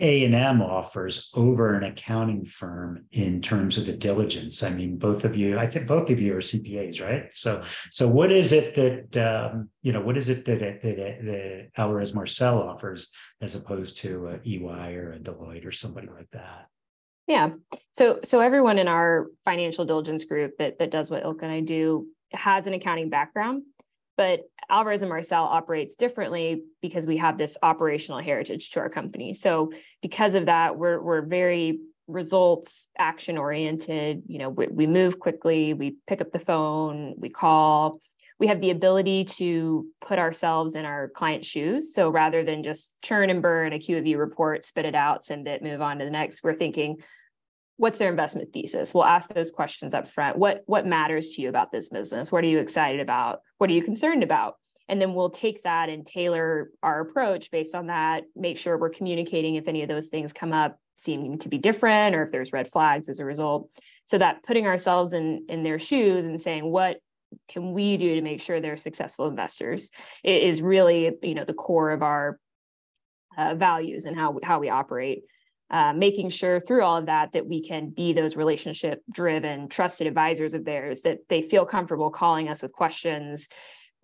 a&M 0.00 0.60
offers 0.60 1.30
over 1.34 1.74
an 1.74 1.84
accounting 1.84 2.44
firm 2.44 3.04
in 3.12 3.40
terms 3.40 3.78
of 3.78 3.86
the 3.86 3.92
diligence? 3.92 4.62
I 4.62 4.70
mean, 4.74 4.98
both 4.98 5.24
of 5.24 5.36
you, 5.36 5.58
I 5.58 5.66
think 5.66 5.86
both 5.86 6.10
of 6.10 6.20
you 6.20 6.34
are 6.36 6.40
CPAs, 6.40 7.00
right? 7.00 7.32
So, 7.32 7.62
so 7.90 8.08
what 8.08 8.32
is 8.32 8.52
it 8.52 8.74
that, 8.74 9.16
um, 9.24 9.70
you 9.82 9.92
know, 9.92 10.00
what 10.00 10.16
is 10.16 10.28
it 10.28 10.44
that, 10.46 10.58
that, 10.60 10.82
that 10.82 11.68
Alvarez 11.76 12.14
Marsal 12.14 12.62
offers 12.62 13.10
as 13.40 13.54
opposed 13.54 13.98
to 13.98 14.28
a 14.28 14.40
EY 14.44 14.94
or 14.96 15.12
a 15.12 15.18
Deloitte 15.18 15.64
or 15.64 15.72
somebody 15.72 16.08
like 16.08 16.30
that? 16.32 16.66
Yeah. 17.28 17.50
So, 17.92 18.18
so 18.24 18.40
everyone 18.40 18.78
in 18.78 18.88
our 18.88 19.28
financial 19.44 19.84
diligence 19.84 20.24
group 20.24 20.58
that, 20.58 20.80
that 20.80 20.90
does 20.90 21.10
what 21.10 21.22
Ilka 21.22 21.44
and 21.44 21.54
I 21.54 21.60
do 21.60 22.08
has 22.32 22.66
an 22.66 22.74
accounting 22.74 23.08
background. 23.08 23.62
But 24.16 24.40
Alvarez 24.68 25.02
and 25.02 25.10
Marsal 25.10 25.44
operates 25.44 25.96
differently 25.96 26.62
because 26.80 27.06
we 27.06 27.18
have 27.18 27.38
this 27.38 27.56
operational 27.62 28.20
heritage 28.20 28.70
to 28.70 28.80
our 28.80 28.88
company. 28.88 29.34
So 29.34 29.72
because 30.00 30.34
of 30.34 30.46
that, 30.46 30.76
we're 30.76 31.00
we're 31.00 31.22
very 31.22 31.80
results 32.08 32.88
action 32.98 33.38
oriented. 33.38 34.22
You 34.26 34.38
know, 34.38 34.50
we, 34.50 34.66
we 34.66 34.86
move 34.86 35.18
quickly, 35.18 35.74
we 35.74 35.96
pick 36.06 36.20
up 36.20 36.32
the 36.32 36.38
phone, 36.38 37.14
we 37.16 37.28
call, 37.28 38.00
we 38.38 38.48
have 38.48 38.60
the 38.60 38.70
ability 38.70 39.26
to 39.26 39.86
put 40.00 40.18
ourselves 40.18 40.74
in 40.74 40.84
our 40.84 41.08
client's 41.08 41.46
shoes. 41.46 41.94
So 41.94 42.10
rather 42.10 42.42
than 42.42 42.64
just 42.64 42.92
churn 43.00 43.30
and 43.30 43.40
burn 43.40 43.72
a 43.72 43.78
Q 43.78 43.98
of 43.98 44.06
U 44.06 44.18
report, 44.18 44.64
spit 44.64 44.84
it 44.84 44.94
out, 44.94 45.24
send 45.24 45.46
it, 45.46 45.62
move 45.62 45.80
on 45.80 45.98
to 45.98 46.04
the 46.04 46.10
next, 46.10 46.42
we're 46.42 46.54
thinking, 46.54 46.96
what's 47.76 47.98
their 47.98 48.10
investment 48.10 48.52
thesis? 48.52 48.94
We'll 48.94 49.04
ask 49.04 49.32
those 49.32 49.50
questions 49.50 49.94
up 49.94 50.08
front. 50.08 50.38
What 50.38 50.62
what 50.66 50.86
matters 50.86 51.30
to 51.30 51.42
you 51.42 51.48
about 51.48 51.72
this 51.72 51.88
business? 51.88 52.30
What 52.30 52.44
are 52.44 52.48
you 52.48 52.58
excited 52.58 53.00
about? 53.00 53.40
What 53.58 53.70
are 53.70 53.74
you 53.74 53.82
concerned 53.82 54.22
about? 54.22 54.56
And 54.88 55.00
then 55.00 55.14
we'll 55.14 55.30
take 55.30 55.62
that 55.62 55.88
and 55.88 56.04
tailor 56.04 56.70
our 56.82 57.00
approach 57.00 57.50
based 57.50 57.74
on 57.74 57.86
that, 57.86 58.24
make 58.36 58.58
sure 58.58 58.76
we're 58.76 58.90
communicating 58.90 59.54
if 59.54 59.68
any 59.68 59.82
of 59.82 59.88
those 59.88 60.08
things 60.08 60.32
come 60.32 60.52
up 60.52 60.78
seeming 60.96 61.38
to 61.38 61.48
be 61.48 61.58
different 61.58 62.14
or 62.14 62.22
if 62.22 62.30
there's 62.30 62.52
red 62.52 62.68
flags 62.68 63.08
as 63.08 63.18
a 63.18 63.24
result. 63.24 63.70
So 64.06 64.18
that 64.18 64.42
putting 64.42 64.66
ourselves 64.66 65.12
in 65.12 65.46
in 65.48 65.62
their 65.62 65.78
shoes 65.78 66.24
and 66.24 66.40
saying 66.40 66.64
what 66.64 66.98
can 67.48 67.72
we 67.72 67.96
do 67.96 68.16
to 68.16 68.20
make 68.20 68.40
sure 68.40 68.60
they're 68.60 68.76
successful 68.76 69.26
investors 69.26 69.90
is 70.22 70.60
really 70.60 71.16
you 71.22 71.34
know 71.34 71.44
the 71.44 71.54
core 71.54 71.90
of 71.90 72.02
our 72.02 72.38
uh, 73.36 73.54
values 73.54 74.04
and 74.04 74.16
how 74.16 74.38
how 74.42 74.58
we 74.58 74.68
operate 74.68 75.24
uh, 75.70 75.92
making 75.94 76.28
sure 76.28 76.60
through 76.60 76.82
all 76.82 76.98
of 76.98 77.06
that 77.06 77.32
that 77.32 77.46
we 77.46 77.62
can 77.62 77.90
be 77.90 78.12
those 78.12 78.36
relationship 78.36 79.02
driven 79.12 79.68
trusted 79.68 80.06
advisors 80.06 80.54
of 80.54 80.64
theirs 80.64 81.00
that 81.02 81.20
they 81.28 81.42
feel 81.42 81.64
comfortable 81.64 82.10
calling 82.10 82.48
us 82.48 82.62
with 82.62 82.72
questions. 82.72 83.48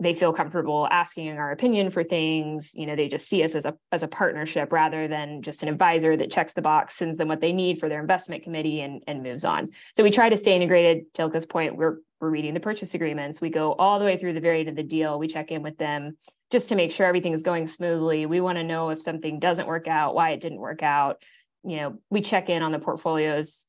They 0.00 0.14
feel 0.14 0.32
comfortable 0.32 0.86
asking 0.88 1.28
our 1.38 1.50
opinion 1.50 1.90
for 1.90 2.04
things. 2.04 2.72
You 2.74 2.86
know 2.86 2.96
they 2.96 3.08
just 3.08 3.28
see 3.28 3.42
us 3.42 3.54
as 3.54 3.64
a 3.64 3.74
as 3.90 4.02
a 4.02 4.08
partnership 4.08 4.72
rather 4.72 5.08
than 5.08 5.42
just 5.42 5.62
an 5.62 5.68
advisor 5.68 6.16
that 6.16 6.30
checks 6.30 6.54
the 6.54 6.62
box 6.62 6.94
sends 6.94 7.18
them 7.18 7.28
what 7.28 7.40
they 7.40 7.52
need 7.52 7.80
for 7.80 7.88
their 7.88 8.00
investment 8.00 8.44
committee 8.44 8.80
and, 8.80 9.02
and 9.06 9.22
moves 9.22 9.44
on. 9.44 9.68
So 9.94 10.04
we 10.04 10.10
try 10.10 10.28
to 10.28 10.36
stay 10.36 10.54
integrated. 10.54 11.12
To 11.14 11.22
ilka's 11.22 11.46
point 11.46 11.76
we're 11.76 11.98
we're 12.20 12.30
reading 12.30 12.54
the 12.54 12.60
purchase 12.60 12.94
agreements. 12.94 13.40
We 13.40 13.50
go 13.50 13.72
all 13.72 13.98
the 13.98 14.04
way 14.04 14.16
through 14.16 14.32
the 14.32 14.40
very 14.40 14.60
end 14.60 14.68
of 14.68 14.76
the 14.76 14.82
deal. 14.82 15.18
We 15.18 15.28
check 15.28 15.50
in 15.50 15.62
with 15.62 15.78
them 15.78 16.16
just 16.50 16.70
to 16.70 16.76
make 16.76 16.92
sure 16.92 17.06
everything 17.06 17.32
is 17.32 17.42
going 17.42 17.66
smoothly. 17.66 18.26
We 18.26 18.40
want 18.40 18.56
to 18.58 18.64
know 18.64 18.90
if 18.90 19.02
something 19.02 19.38
doesn't 19.38 19.68
work 19.68 19.86
out 19.86 20.14
why 20.14 20.30
it 20.30 20.40
didn't 20.40 20.60
work 20.60 20.82
out 20.82 21.22
you 21.64 21.76
know 21.76 21.98
we 22.10 22.20
check 22.20 22.48
in 22.48 22.62
on 22.62 22.72
the 22.72 22.78
portfolios 22.78 23.66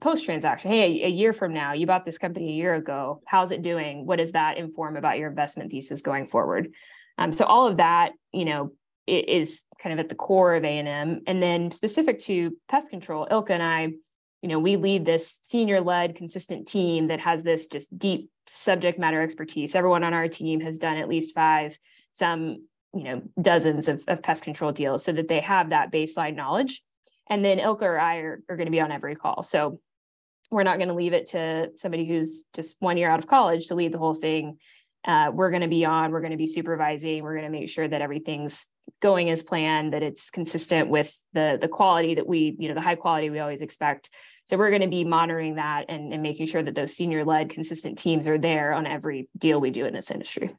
post 0.00 0.24
transaction 0.24 0.70
hey 0.70 1.04
a 1.04 1.08
year 1.08 1.32
from 1.32 1.52
now 1.52 1.72
you 1.72 1.86
bought 1.86 2.04
this 2.04 2.18
company 2.18 2.50
a 2.50 2.54
year 2.54 2.74
ago. 2.74 3.20
How's 3.26 3.50
it 3.50 3.62
doing? 3.62 4.06
What 4.06 4.18
does 4.18 4.32
that 4.32 4.58
inform 4.58 4.96
about 4.96 5.18
your 5.18 5.28
investment 5.28 5.70
thesis 5.70 6.02
going 6.02 6.26
forward? 6.26 6.72
Um, 7.18 7.32
so 7.32 7.44
all 7.44 7.66
of 7.66 7.78
that 7.78 8.12
you 8.32 8.44
know 8.44 8.72
is 9.06 9.64
kind 9.82 9.92
of 9.92 9.98
at 9.98 10.08
the 10.08 10.14
core 10.14 10.54
of 10.54 10.62
a&m 10.62 11.22
and 11.26 11.42
then 11.42 11.72
specific 11.72 12.20
to 12.20 12.56
pest 12.68 12.88
control 12.90 13.26
ilka 13.28 13.52
and 13.52 13.62
i 13.62 13.88
you 14.42 14.48
know 14.48 14.60
we 14.60 14.76
lead 14.76 15.04
this 15.04 15.40
senior 15.42 15.80
led 15.80 16.14
consistent 16.14 16.68
team 16.68 17.08
that 17.08 17.20
has 17.20 17.42
this 17.42 17.66
just 17.66 17.96
deep 17.96 18.30
subject 18.46 18.98
matter 18.98 19.22
expertise. 19.22 19.74
Everyone 19.74 20.04
on 20.04 20.14
our 20.14 20.28
team 20.28 20.60
has 20.60 20.78
done 20.78 20.96
at 20.96 21.08
least 21.08 21.34
five 21.34 21.76
some 22.12 22.66
you 22.94 23.04
know 23.04 23.22
dozens 23.40 23.88
of, 23.88 24.02
of 24.08 24.22
pest 24.22 24.44
control 24.44 24.72
deals 24.72 25.04
so 25.04 25.12
that 25.12 25.28
they 25.28 25.40
have 25.40 25.70
that 25.70 25.92
baseline 25.92 26.36
knowledge 26.36 26.82
and 27.32 27.42
then 27.42 27.58
Ilka 27.58 27.86
or 27.86 27.98
I 27.98 28.16
are, 28.18 28.42
are 28.50 28.56
going 28.56 28.66
to 28.66 28.70
be 28.70 28.82
on 28.82 28.92
every 28.92 29.16
call. 29.16 29.42
So 29.42 29.80
we're 30.50 30.64
not 30.64 30.76
going 30.76 30.90
to 30.90 30.94
leave 30.94 31.14
it 31.14 31.28
to 31.28 31.70
somebody 31.76 32.06
who's 32.06 32.44
just 32.54 32.76
one 32.78 32.98
year 32.98 33.08
out 33.08 33.18
of 33.18 33.26
college 33.26 33.68
to 33.68 33.74
lead 33.74 33.90
the 33.90 33.98
whole 33.98 34.12
thing. 34.12 34.58
Uh, 35.02 35.30
we're 35.32 35.48
going 35.48 35.62
to 35.62 35.68
be 35.68 35.86
on, 35.86 36.12
we're 36.12 36.20
going 36.20 36.32
to 36.32 36.36
be 36.36 36.46
supervising, 36.46 37.22
we're 37.22 37.32
going 37.32 37.50
to 37.50 37.58
make 37.58 37.70
sure 37.70 37.88
that 37.88 38.02
everything's 38.02 38.66
going 39.00 39.30
as 39.30 39.42
planned, 39.42 39.94
that 39.94 40.02
it's 40.02 40.30
consistent 40.30 40.90
with 40.90 41.18
the 41.32 41.56
the 41.58 41.68
quality 41.68 42.16
that 42.16 42.26
we, 42.26 42.54
you 42.58 42.68
know, 42.68 42.74
the 42.74 42.82
high 42.82 42.96
quality 42.96 43.30
we 43.30 43.38
always 43.38 43.62
expect. 43.62 44.10
So 44.48 44.58
we're 44.58 44.68
going 44.68 44.82
to 44.82 44.88
be 44.88 45.04
monitoring 45.04 45.54
that 45.54 45.86
and, 45.88 46.12
and 46.12 46.22
making 46.22 46.46
sure 46.46 46.62
that 46.62 46.74
those 46.74 46.94
senior 46.94 47.24
led 47.24 47.48
consistent 47.48 47.96
teams 47.96 48.28
are 48.28 48.38
there 48.38 48.74
on 48.74 48.86
every 48.86 49.30
deal 49.38 49.58
we 49.58 49.70
do 49.70 49.86
in 49.86 49.94
this 49.94 50.10
industry. 50.10 50.54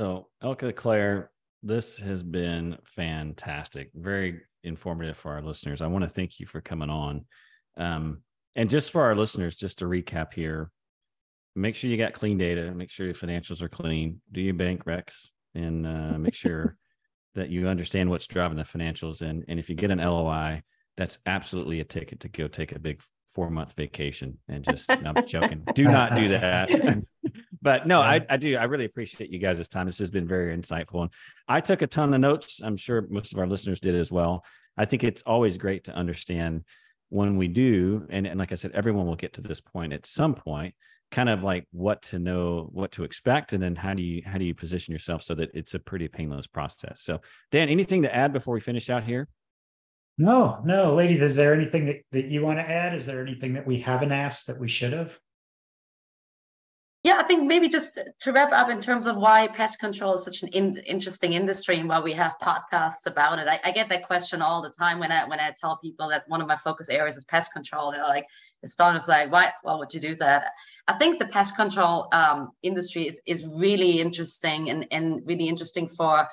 So 0.00 0.26
Ilka 0.42 0.72
Claire, 0.72 1.30
this 1.62 1.98
has 1.98 2.24
been 2.24 2.78
fantastic. 2.84 3.90
Very 3.94 4.40
informative 4.66 5.16
for 5.16 5.32
our 5.32 5.42
listeners. 5.42 5.80
I 5.80 5.86
want 5.86 6.04
to 6.04 6.10
thank 6.10 6.38
you 6.40 6.46
for 6.46 6.60
coming 6.60 6.90
on. 6.90 7.24
Um, 7.76 8.22
and 8.54 8.68
just 8.68 8.90
for 8.90 9.02
our 9.02 9.14
listeners, 9.14 9.54
just 9.54 9.78
to 9.78 9.86
recap 9.86 10.32
here, 10.32 10.70
make 11.54 11.74
sure 11.74 11.90
you 11.90 11.96
got 11.96 12.12
clean 12.12 12.38
data, 12.38 12.72
make 12.72 12.90
sure 12.90 13.06
your 13.06 13.14
financials 13.14 13.62
are 13.62 13.68
clean, 13.68 14.20
do 14.32 14.40
your 14.40 14.54
bank 14.54 14.84
recs, 14.84 15.28
and 15.54 15.86
uh, 15.86 16.18
make 16.18 16.34
sure 16.34 16.76
that 17.34 17.50
you 17.50 17.68
understand 17.68 18.10
what's 18.10 18.26
driving 18.26 18.56
the 18.56 18.64
financials. 18.64 19.22
And, 19.22 19.44
and 19.48 19.58
if 19.58 19.68
you 19.68 19.74
get 19.74 19.90
an 19.90 19.98
LOI, 19.98 20.62
that's 20.96 21.18
absolutely 21.26 21.80
a 21.80 21.84
ticket 21.84 22.20
to 22.20 22.28
go 22.28 22.48
take 22.48 22.72
a 22.72 22.78
big 22.78 23.00
four 23.36 23.50
month 23.50 23.74
vacation 23.74 24.38
and 24.48 24.64
just 24.68 24.88
no, 24.88 25.12
I'm 25.14 25.26
joking. 25.26 25.62
Do 25.74 25.84
not 25.84 26.16
do 26.16 26.28
that. 26.30 26.70
but 27.62 27.86
no, 27.86 28.00
I, 28.00 28.24
I 28.28 28.36
do. 28.38 28.56
I 28.56 28.64
really 28.64 28.86
appreciate 28.86 29.30
you 29.30 29.38
guys' 29.38 29.68
time. 29.68 29.86
This 29.86 29.98
has 29.98 30.10
been 30.10 30.26
very 30.26 30.56
insightful. 30.56 31.02
And 31.02 31.10
I 31.46 31.60
took 31.60 31.82
a 31.82 31.86
ton 31.86 32.14
of 32.14 32.20
notes. 32.20 32.60
I'm 32.64 32.76
sure 32.76 33.06
most 33.08 33.32
of 33.32 33.38
our 33.38 33.46
listeners 33.46 33.78
did 33.78 33.94
as 33.94 34.10
well. 34.10 34.44
I 34.76 34.86
think 34.86 35.04
it's 35.04 35.22
always 35.22 35.58
great 35.58 35.84
to 35.84 35.92
understand 35.92 36.64
when 37.08 37.36
we 37.36 37.46
do, 37.46 38.04
and, 38.10 38.26
and 38.26 38.38
like 38.38 38.50
I 38.50 38.56
said, 38.56 38.72
everyone 38.72 39.06
will 39.06 39.16
get 39.16 39.34
to 39.34 39.40
this 39.40 39.60
point 39.60 39.92
at 39.92 40.06
some 40.06 40.34
point, 40.34 40.74
kind 41.12 41.28
of 41.28 41.44
like 41.44 41.64
what 41.70 42.02
to 42.02 42.18
know, 42.18 42.68
what 42.72 42.92
to 42.92 43.04
expect, 43.04 43.52
and 43.52 43.62
then 43.62 43.76
how 43.76 43.94
do 43.94 44.02
you 44.02 44.22
how 44.24 44.38
do 44.38 44.44
you 44.44 44.54
position 44.54 44.92
yourself 44.92 45.22
so 45.22 45.34
that 45.36 45.50
it's 45.54 45.74
a 45.74 45.78
pretty 45.78 46.08
painless 46.08 46.46
process. 46.46 47.02
So 47.02 47.20
Dan, 47.52 47.68
anything 47.68 48.02
to 48.02 48.14
add 48.14 48.32
before 48.32 48.54
we 48.54 48.60
finish 48.60 48.90
out 48.90 49.04
here? 49.04 49.28
No, 50.18 50.60
no, 50.64 50.94
lady, 50.94 51.20
is 51.20 51.36
there 51.36 51.52
anything 51.52 51.86
that, 51.86 52.02
that 52.12 52.26
you 52.26 52.42
want 52.42 52.58
to 52.58 52.68
add? 52.68 52.94
Is 52.94 53.04
there 53.04 53.20
anything 53.20 53.52
that 53.54 53.66
we 53.66 53.78
haven't 53.78 54.12
asked 54.12 54.46
that 54.46 54.58
we 54.58 54.68
should 54.68 54.92
have? 54.94 55.18
Yeah, 57.06 57.18
I 57.18 57.22
think 57.22 57.44
maybe 57.44 57.68
just 57.68 58.00
to 58.18 58.32
wrap 58.32 58.50
up 58.50 58.68
in 58.68 58.80
terms 58.80 59.06
of 59.06 59.16
why 59.16 59.46
pest 59.46 59.78
control 59.78 60.14
is 60.14 60.24
such 60.24 60.42
an 60.42 60.48
in, 60.48 60.78
interesting 60.78 61.34
industry 61.34 61.78
and 61.78 61.88
why 61.88 62.00
we 62.00 62.12
have 62.14 62.34
podcasts 62.42 63.06
about 63.06 63.38
it. 63.38 63.46
I, 63.46 63.60
I, 63.62 63.70
get 63.70 63.88
that 63.90 64.02
question 64.04 64.42
all 64.42 64.60
the 64.60 64.70
time 64.70 64.98
when 64.98 65.12
I 65.12 65.24
when 65.24 65.38
I 65.38 65.52
tell 65.60 65.76
people 65.76 66.08
that 66.08 66.24
one 66.26 66.40
of 66.40 66.48
my 66.48 66.56
focus 66.56 66.88
areas 66.88 67.16
is 67.16 67.24
pest 67.24 67.52
control. 67.52 67.92
They're 67.92 68.02
like, 68.02 68.26
it's 68.64 68.72
starters 68.72 69.06
like, 69.06 69.30
why 69.30 69.52
why 69.62 69.76
would 69.76 69.94
you 69.94 70.00
do 70.00 70.16
that? 70.16 70.46
I 70.88 70.94
think 70.94 71.20
the 71.20 71.26
pest 71.26 71.54
control 71.54 72.08
um, 72.10 72.50
industry 72.64 73.06
is 73.06 73.22
is 73.24 73.46
really 73.46 74.00
interesting 74.00 74.70
and 74.70 74.88
and 74.90 75.22
really 75.24 75.46
interesting 75.46 75.88
for 75.88 76.26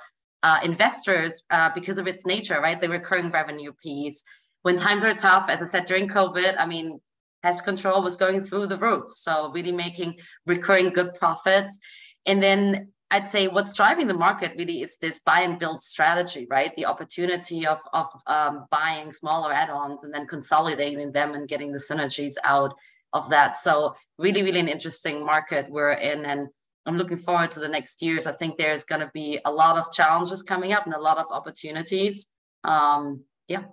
uh, 0.44 0.60
investors 0.64 1.42
uh, 1.50 1.70
because 1.74 1.98
of 1.98 2.08
its 2.08 2.26
nature, 2.26 2.60
right? 2.62 2.80
The 2.80 2.90
recurring 2.90 3.32
revenue 3.32 3.72
piece. 3.82 4.24
When 4.62 4.78
times 4.78 5.04
are 5.04 5.16
tough, 5.16 5.50
as 5.50 5.62
I 5.62 5.66
said 5.66 5.86
during 5.86 6.08
COVID, 6.08 6.56
I 6.58 6.66
mean, 6.66 7.00
pest 7.42 7.66
control 7.66 8.04
was 8.04 8.16
going 8.16 8.42
through 8.42 8.68
the 8.68 8.78
roof. 8.78 9.12
So 9.12 9.52
really 9.52 9.72
making 9.72 10.20
recurring 10.46 10.92
good 10.92 11.14
profits. 11.16 11.80
And 12.26 12.42
then 12.42 12.90
I'd 13.12 13.28
say 13.28 13.48
what's 13.48 13.74
driving 13.74 14.08
the 14.08 14.14
market 14.14 14.54
really 14.58 14.82
is 14.82 14.98
this 14.98 15.20
buy 15.20 15.42
and 15.42 15.60
build 15.60 15.80
strategy, 15.80 16.48
right? 16.50 16.76
The 16.76 16.86
opportunity 16.86 17.68
of, 17.68 17.80
of 17.94 18.08
um, 18.28 18.66
buying 18.72 19.14
smaller 19.14 19.52
add-ons 19.54 20.04
and 20.04 20.14
then 20.14 20.26
consolidating 20.26 21.12
them 21.12 21.34
and 21.34 21.48
getting 21.48 21.72
the 21.72 21.78
synergies 21.78 22.36
out 22.44 22.74
of 23.12 23.30
that. 23.30 23.58
So 23.58 23.94
really, 24.18 24.42
really 24.42 24.60
an 24.60 24.68
interesting 24.68 25.26
market 25.26 25.70
we're 25.70 25.92
in. 25.92 26.26
And 26.26 26.48
I'm 26.86 26.98
looking 26.98 27.18
forward 27.18 27.52
to 27.52 27.60
the 27.60 27.68
next 27.68 28.02
years. 28.02 28.28
I 28.28 28.34
think 28.34 28.58
there's 28.58 28.84
going 28.84 29.02
to 29.02 29.12
be 29.14 29.40
a 29.46 29.52
lot 29.52 29.78
of 29.78 29.92
challenges 29.92 30.42
coming 30.42 30.74
up 30.74 30.86
and 30.86 30.94
a 30.94 31.00
lot 31.00 31.18
of 31.18 31.28
opportunities. 31.30 32.28
Um, 32.64 33.24
yeah. 33.48 33.64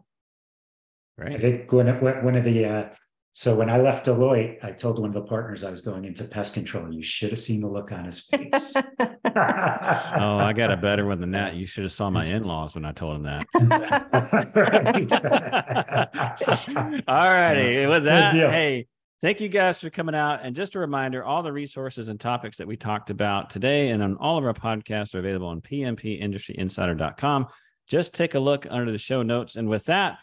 Right. 1.19 1.33
I 1.33 1.39
think 1.39 1.73
one 1.73 1.89
of, 1.89 2.01
one 2.01 2.37
of 2.37 2.45
the 2.45 2.65
uh, 2.65 2.89
so 3.33 3.55
when 3.55 3.71
I 3.71 3.79
left 3.79 4.07
Deloitte, 4.07 4.65
I 4.65 4.73
told 4.73 4.99
one 4.99 5.09
of 5.09 5.15
the 5.15 5.23
partners 5.23 5.63
I 5.63 5.71
was 5.71 5.83
going 5.83 6.05
into 6.05 6.25
pest 6.25 6.55
control. 6.55 6.93
You 6.93 7.03
should 7.03 7.31
have 7.31 7.39
seen 7.39 7.61
the 7.61 7.69
look 7.69 7.93
on 7.93 8.05
his 8.05 8.23
face. 8.23 8.77
oh, 9.01 9.05
I 9.35 10.53
got 10.53 10.73
a 10.73 10.77
better 10.77 11.07
one 11.07 11.21
than 11.21 11.31
that. 11.31 11.55
You 11.55 11.65
should 11.65 11.85
have 11.85 11.93
saw 11.93 12.11
my 12.11 12.25
in-laws 12.25 12.75
when 12.75 12.85
I 12.85 12.91
told 12.91 13.15
him 13.17 13.23
that. 13.23 13.47
so, 16.39 16.53
all 17.09 17.29
righty. 17.29 17.87
With 17.87 18.05
that, 18.05 18.35
hey, 18.35 18.89
Thank 19.21 19.41
you 19.41 19.49
guys 19.49 19.81
for 19.81 19.91
coming 19.91 20.15
out. 20.15 20.41
And 20.43 20.57
just 20.57 20.75
a 20.75 20.79
reminder 20.79 21.23
all 21.23 21.43
the 21.43 21.53
resources 21.53 22.09
and 22.09 22.19
topics 22.19 22.57
that 22.57 22.67
we 22.67 22.77
talked 22.77 23.11
about 23.11 23.51
today 23.51 23.91
and 23.91 24.03
on 24.03 24.17
all 24.17 24.39
of 24.39 24.45
our 24.45 24.55
podcasts 24.55 25.15
are 25.15 25.19
available 25.19 25.49
on 25.49 25.61
pmpindustryinsider.com. 25.61 27.47
Just 27.87 28.15
take 28.15 28.35
a 28.35 28.41
look 28.41 28.67
under 28.71 28.91
the 28.91 28.99
show 28.99 29.23
notes. 29.23 29.57
And 29.57 29.69
with 29.69 29.85
that, 29.87 30.19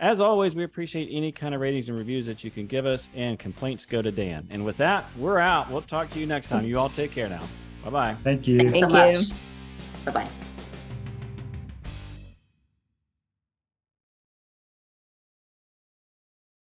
as 0.00 0.20
always, 0.20 0.56
we 0.56 0.64
appreciate 0.64 1.10
any 1.12 1.30
kind 1.30 1.54
of 1.54 1.60
ratings 1.60 1.90
and 1.90 1.96
reviews 1.96 2.26
that 2.26 2.42
you 2.42 2.50
can 2.50 2.66
give 2.66 2.86
us, 2.86 3.10
and 3.14 3.38
complaints 3.38 3.84
go 3.84 4.00
to 4.00 4.10
Dan. 4.10 4.48
And 4.50 4.64
with 4.64 4.78
that, 4.78 5.04
we're 5.18 5.38
out. 5.38 5.70
We'll 5.70 5.82
talk 5.82 6.08
to 6.10 6.18
you 6.18 6.24
next 6.26 6.48
time. 6.48 6.64
You 6.64 6.78
all 6.78 6.88
take 6.88 7.12
care 7.12 7.28
now. 7.28 7.42
Bye 7.84 7.90
bye. 7.90 8.16
Thank 8.24 8.48
you. 8.48 8.58
Thanks 8.58 8.72
Thank 8.72 8.90
so 8.90 9.20
you. 9.20 9.34
Bye 10.06 10.12
bye. 10.12 10.49